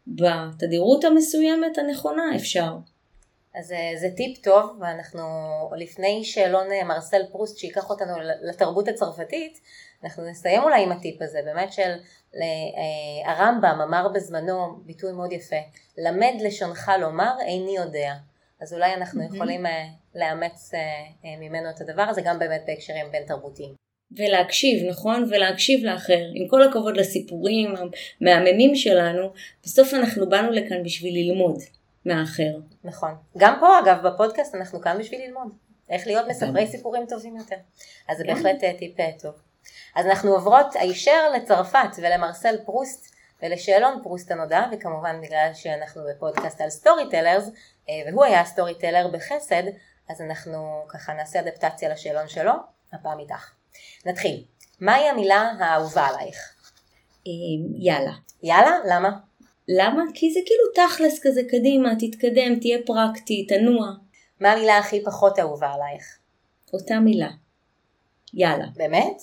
בתדירות 0.07 1.05
המסוימת 1.05 1.79
הנכונה 1.79 2.23
אפשר. 2.37 2.77
אז 3.55 3.73
אה, 3.73 3.93
זה 4.01 4.09
טיפ 4.17 4.45
טוב, 4.45 4.77
ואנחנו 4.81 5.23
לפני 5.77 6.25
שאלון 6.25 6.73
אה, 6.73 6.85
מרסל 6.85 7.23
פרוסט 7.33 7.59
שיקח 7.59 7.91
אותנו 7.91 8.13
לתרבות 8.43 8.89
הצרפתית, 8.89 9.61
אנחנו 10.05 10.31
נסיים 10.31 10.63
אולי 10.63 10.83
עם 10.83 10.93
הטיפ 10.93 11.23
הזה, 11.23 11.39
באמת 11.45 11.73
של 11.73 11.93
אה, 12.35 13.33
הרמב"ם 13.33 13.81
אמר 13.83 14.09
בזמנו 14.09 14.77
ביטוי 14.77 15.13
מאוד 15.13 15.33
יפה, 15.33 15.57
למד 15.99 16.35
לשונך 16.41 16.93
לומר 17.01 17.33
איני 17.41 17.77
יודע. 17.77 18.15
אז 18.61 18.75
אולי 18.75 18.95
אנחנו. 18.95 19.23
יכולים 19.35 19.67
לאמץ 20.15 20.71
ממנו 21.25 21.71
את 21.71 21.81
הדבר 21.81 22.03
הזה 22.03 22.23
גם 22.25 22.39
באמת 22.39 22.63
בהקשרים 22.67 23.07
בין 23.11 23.25
תרבותיים. 23.27 23.84
ולהקשיב, 24.17 24.89
נכון? 24.91 25.29
ולהקשיב 25.31 25.85
לאחר. 25.85 26.23
עם 26.35 26.49
כל 26.49 26.63
הכבוד 26.63 26.97
לסיפורים 26.97 27.75
המהממים 28.21 28.75
שלנו, 28.75 29.31
בסוף 29.65 29.95
אנחנו 29.95 30.29
באנו 30.29 30.51
לכאן 30.51 30.83
בשביל 30.83 31.15
ללמוד 31.15 31.59
מהאחר. 32.05 32.59
נכון. 32.85 33.15
גם 33.39 33.57
פה 33.61 33.79
אגב, 33.79 34.07
בפודקאסט 34.07 34.55
אנחנו 34.55 34.81
כאן 34.81 34.99
בשביל 34.99 35.21
ללמוד. 35.27 35.49
איך 35.91 36.07
להיות 36.07 36.29
מספרי 36.29 36.67
סיפורים 36.67 37.07
טובים 37.09 37.37
יותר. 37.37 37.57
אז 38.09 38.19
זה 38.19 38.25
בהחלט 38.25 38.65
אה, 38.65 38.73
טיפ 38.79 39.01
אה, 39.01 39.11
טוב. 39.19 39.35
אז 39.95 40.07
אנחנו 40.07 40.31
עוברות 40.31 40.67
הישר 40.75 41.31
לצרפת 41.37 41.89
ולמרסל 41.99 42.57
פרוסט 42.65 43.15
ולשאלון 43.43 44.01
פרוסט 44.03 44.31
הנודע, 44.31 44.65
וכמובן 44.73 45.21
בגלל 45.23 45.51
שאנחנו 45.55 46.03
בפודקאסט 46.11 46.61
על 46.61 46.71
storytellers, 46.71 47.51
אה, 47.89 47.95
והוא 48.13 48.25
היה 48.25 48.45
storyteller 48.45 49.09
בחסד, 49.09 49.63
אז 50.09 50.21
אנחנו 50.21 50.85
ככה 50.89 51.13
נעשה 51.13 51.41
אדפטציה 51.41 51.89
לשאלון 51.89 52.29
שלו, 52.29 52.53
הפעם 52.93 53.19
איתך. 53.19 53.64
נתחיל. 54.07 54.45
מהי 54.81 55.09
המילה 55.09 55.53
האהובה 55.59 56.07
עלייך? 56.07 56.55
אמ, 57.27 57.75
יאללה. 57.77 58.13
יאללה? 58.43 58.79
למה? 58.89 59.11
למה? 59.69 60.03
כי 60.15 60.33
זה 60.33 60.41
כאילו 60.47 60.89
תכלס 60.89 61.21
כזה 61.23 61.41
קדימה, 61.51 61.93
תתקדם, 61.99 62.61
תהיה 62.61 62.79
פרקטי, 62.87 63.47
תנוע. 63.47 63.87
מה 64.41 64.53
המילה 64.53 64.79
הכי 64.79 65.05
פחות 65.05 65.39
אהובה 65.39 65.71
עלייך? 65.73 66.19
אותה 66.73 67.01
מילה. 67.01 67.29
יאללה. 68.37 68.65
באמת? 68.77 69.23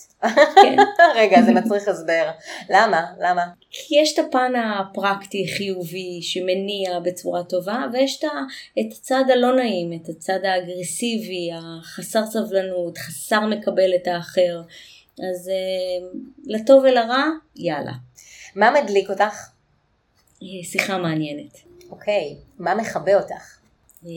כן. 0.61 0.75
רגע, 1.19 1.41
זה 1.41 1.51
מצריך 1.51 1.87
הסבר. 1.87 2.31
למה? 2.69 3.05
למה? 3.19 3.45
כי 3.71 3.95
יש 4.01 4.19
את 4.19 4.25
הפן 4.25 4.53
הפרקטי, 4.55 5.47
חיובי, 5.57 6.21
שמניע 6.21 6.99
בצורה 6.99 7.43
טובה, 7.43 7.85
ויש 7.93 8.23
את 8.79 8.91
הצד 8.91 9.23
הלא 9.33 9.55
נעים, 9.55 9.93
את 9.93 10.09
הצד 10.09 10.39
האגרסיבי, 10.43 11.49
החסר 11.53 12.25
סבלנות, 12.25 12.97
חסר 12.97 13.45
מקבל 13.45 13.95
את 13.95 14.07
האחר. 14.07 14.61
אז 15.19 15.49
אה, 15.49 16.07
לטוב 16.45 16.83
ולרע, 16.83 17.23
יאללה. 17.55 17.93
מה 18.55 18.71
מדליק 18.71 19.09
אותך? 19.09 19.49
אה, 20.43 20.47
שיחה 20.63 20.97
מעניינת. 20.97 21.57
אוקיי, 21.89 22.35
מה 22.59 22.75
מכבה 22.75 23.15
אותך? 23.15 23.57
אה, 24.05 24.09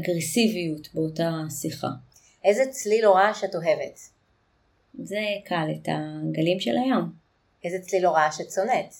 אגרסיביות 0.00 0.88
באותה 0.94 1.30
שיחה. 1.60 1.88
איזה 2.44 2.62
צליל 2.70 3.06
או 3.06 3.14
רעש 3.14 3.44
את 3.44 3.54
אוהבת? 3.54 4.15
זה 5.02 5.20
קל, 5.44 5.68
את 5.82 5.88
הגלים 5.88 6.60
של 6.60 6.76
הים. 6.76 7.04
איזה 7.64 7.78
צליל 7.78 8.06
או 8.06 8.12
רעש 8.12 8.40
את 8.40 8.50
שונאת? 8.50 8.94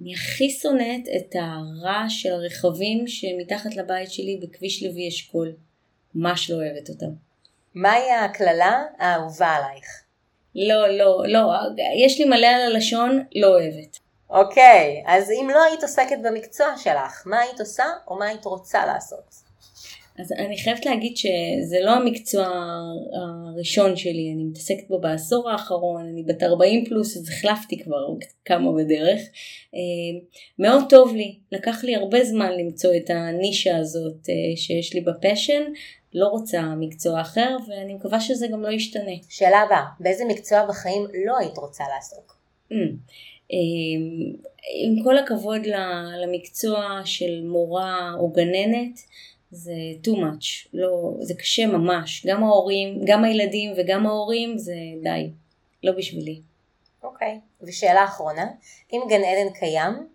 אני 0.00 0.14
הכי 0.14 0.50
שונאת 0.50 1.08
את 1.16 1.34
הרעש 1.34 2.22
של 2.22 2.32
הרכבים 2.32 3.06
שמתחת 3.06 3.76
לבית 3.76 4.10
שלי 4.10 4.40
בכביש 4.42 4.82
לוי 4.82 5.08
אשכול. 5.08 5.52
ממש 6.14 6.50
לא 6.50 6.56
אוהבת 6.56 6.88
אותם. 6.88 7.10
מהי 7.74 8.10
הקללה 8.12 8.82
האהובה 8.98 9.48
עלייך? 9.48 10.02
לא, 10.54 10.88
לא, 10.88 11.22
לא, 11.26 11.52
יש 12.04 12.20
לי 12.20 12.24
מלא 12.24 12.46
על 12.46 12.62
הלשון, 12.62 13.24
לא 13.34 13.46
אוהבת. 13.46 13.98
אוקיי, 14.30 15.04
אז 15.06 15.30
אם 15.30 15.50
לא 15.50 15.64
היית 15.64 15.82
עוסקת 15.82 16.16
במקצוע 16.22 16.66
שלך, 16.76 17.22
מה 17.26 17.40
היית 17.40 17.60
עושה 17.60 17.84
או 18.08 18.18
מה 18.18 18.26
היית 18.26 18.44
רוצה 18.44 18.86
לעשות? 18.86 19.43
אז 20.18 20.32
אני 20.32 20.58
חייבת 20.58 20.86
להגיד 20.86 21.16
שזה 21.16 21.80
לא 21.80 21.90
המקצוע 21.90 22.46
הראשון 23.52 23.96
שלי, 23.96 24.32
אני 24.34 24.44
מתעסקת 24.44 24.88
בו 24.88 25.00
בעשור 25.00 25.50
האחרון, 25.50 26.06
אני 26.06 26.22
בת 26.22 26.42
40 26.42 26.84
פלוס 26.84 27.16
אז 27.16 27.28
החלפתי 27.28 27.82
כבר 27.82 28.06
כמה 28.44 28.72
בדרך. 28.72 29.20
אה, 29.74 30.20
מאוד 30.58 30.84
טוב 30.88 31.14
לי, 31.14 31.38
לקח 31.52 31.84
לי 31.84 31.96
הרבה 31.96 32.24
זמן 32.24 32.52
למצוא 32.58 32.90
את 32.96 33.10
הנישה 33.10 33.76
הזאת 33.76 34.28
אה, 34.28 34.56
שיש 34.56 34.94
לי 34.94 35.00
בפשן, 35.00 35.62
לא 36.14 36.26
רוצה 36.26 36.62
מקצוע 36.62 37.20
אחר 37.20 37.56
ואני 37.68 37.94
מקווה 37.94 38.20
שזה 38.20 38.46
גם 38.52 38.62
לא 38.62 38.68
ישתנה. 38.68 39.14
שאלה 39.28 39.58
הבאה, 39.58 39.84
באיזה 40.00 40.24
מקצוע 40.24 40.66
בחיים 40.66 41.06
לא 41.26 41.38
היית 41.38 41.58
רוצה 41.58 41.84
לעסוק? 41.94 42.36
Mm. 42.72 42.96
עם 44.84 45.04
כל 45.04 45.18
הכבוד 45.18 45.60
למקצוע 46.22 47.00
של 47.04 47.42
מורה 47.44 48.12
או 48.18 48.30
גננת, 48.30 49.00
זה 49.54 49.72
too 50.04 50.16
much, 50.16 50.68
לא, 50.72 51.14
זה 51.20 51.34
קשה 51.34 51.66
ממש, 51.66 52.26
גם 52.26 52.44
ההורים, 52.44 53.00
גם 53.04 53.24
הילדים 53.24 53.72
וגם 53.76 54.06
ההורים 54.06 54.58
זה 54.58 54.74
די, 55.02 55.30
לא 55.82 55.92
בשבילי. 55.92 56.40
אוקיי, 57.02 57.40
okay. 57.40 57.64
ושאלה 57.66 58.04
אחרונה, 58.04 58.46
אם 58.92 59.00
גן 59.08 59.20
עדן 59.24 59.52
קיים, 59.58 60.08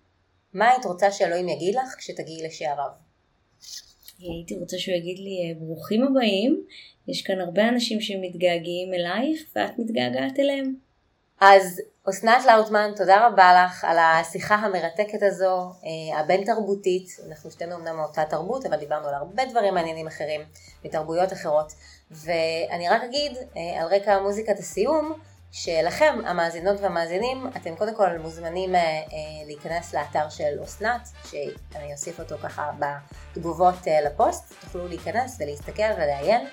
מה 0.53 0.69
היית 0.69 0.85
רוצה 0.85 1.11
שאלוהים 1.11 1.49
יגיד 1.49 1.75
לך 1.75 1.95
כשתגיעי 1.97 2.43
לשעריו? 2.43 2.89
הייתי 4.19 4.55
רוצה 4.55 4.77
שהוא 4.77 4.95
יגיד 4.95 5.19
לי 5.19 5.55
ברוכים 5.59 6.03
הבאים, 6.03 6.65
יש 7.07 7.21
כאן 7.21 7.39
הרבה 7.39 7.69
אנשים 7.69 8.01
שמתגעגעים 8.01 8.93
אלייך 8.93 9.51
ואת 9.55 9.79
מתגעגעת 9.79 10.39
אליהם. 10.39 10.88
אז 11.41 11.81
אסנת 12.09 12.45
לאוטמן, 12.45 12.91
תודה 12.95 13.27
רבה 13.27 13.63
לך 13.65 13.83
על 13.83 13.97
השיחה 13.99 14.55
המרתקת 14.55 15.23
הזו, 15.23 15.71
אה, 15.83 16.19
הבין 16.19 16.45
תרבותית, 16.45 17.09
אנחנו 17.29 17.51
שתינו 17.51 17.75
אמנם 17.75 17.95
מאותה 17.95 18.25
תרבות, 18.25 18.65
אבל 18.65 18.77
דיברנו 18.77 19.07
על 19.07 19.13
הרבה 19.13 19.45
דברים 19.45 19.73
מעניינים 19.73 20.07
אחרים, 20.07 20.41
מתרבויות 20.85 21.33
אחרות, 21.33 21.73
ואני 22.11 22.89
רק 22.89 23.03
אגיד 23.03 23.37
אה, 23.57 23.81
על 23.81 23.87
רקע 23.87 24.19
מוזיקת 24.19 24.59
הסיום, 24.59 25.13
שלכם, 25.51 26.19
המאזינות 26.25 26.79
והמאזינים, 26.79 27.47
אתם 27.57 27.75
קודם 27.75 27.95
כל 27.95 28.17
מוזמנים 28.17 28.75
אה, 28.75 28.81
להיכנס 29.45 29.93
לאתר 29.93 30.29
של 30.29 30.63
אסנת, 30.63 31.09
שאני 31.29 31.93
אוסיף 31.93 32.19
אותו 32.19 32.35
ככה 32.43 32.71
בתגובות 32.79 33.75
לפוסט, 34.05 34.53
תוכלו 34.61 34.87
להיכנס 34.87 35.37
ולהסתכל 35.39 35.93
ולעיין. 35.95 36.47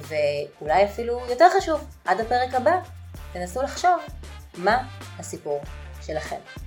ואולי 0.00 0.84
אפילו 0.84 1.20
יותר 1.28 1.46
חשוב, 1.58 1.84
עד 2.04 2.20
הפרק 2.20 2.54
הבא, 2.54 2.80
תנסו 3.38 3.62
לחשוב 3.62 3.98
מה 4.58 4.88
הסיפור 5.18 5.60
שלכם. 6.02 6.65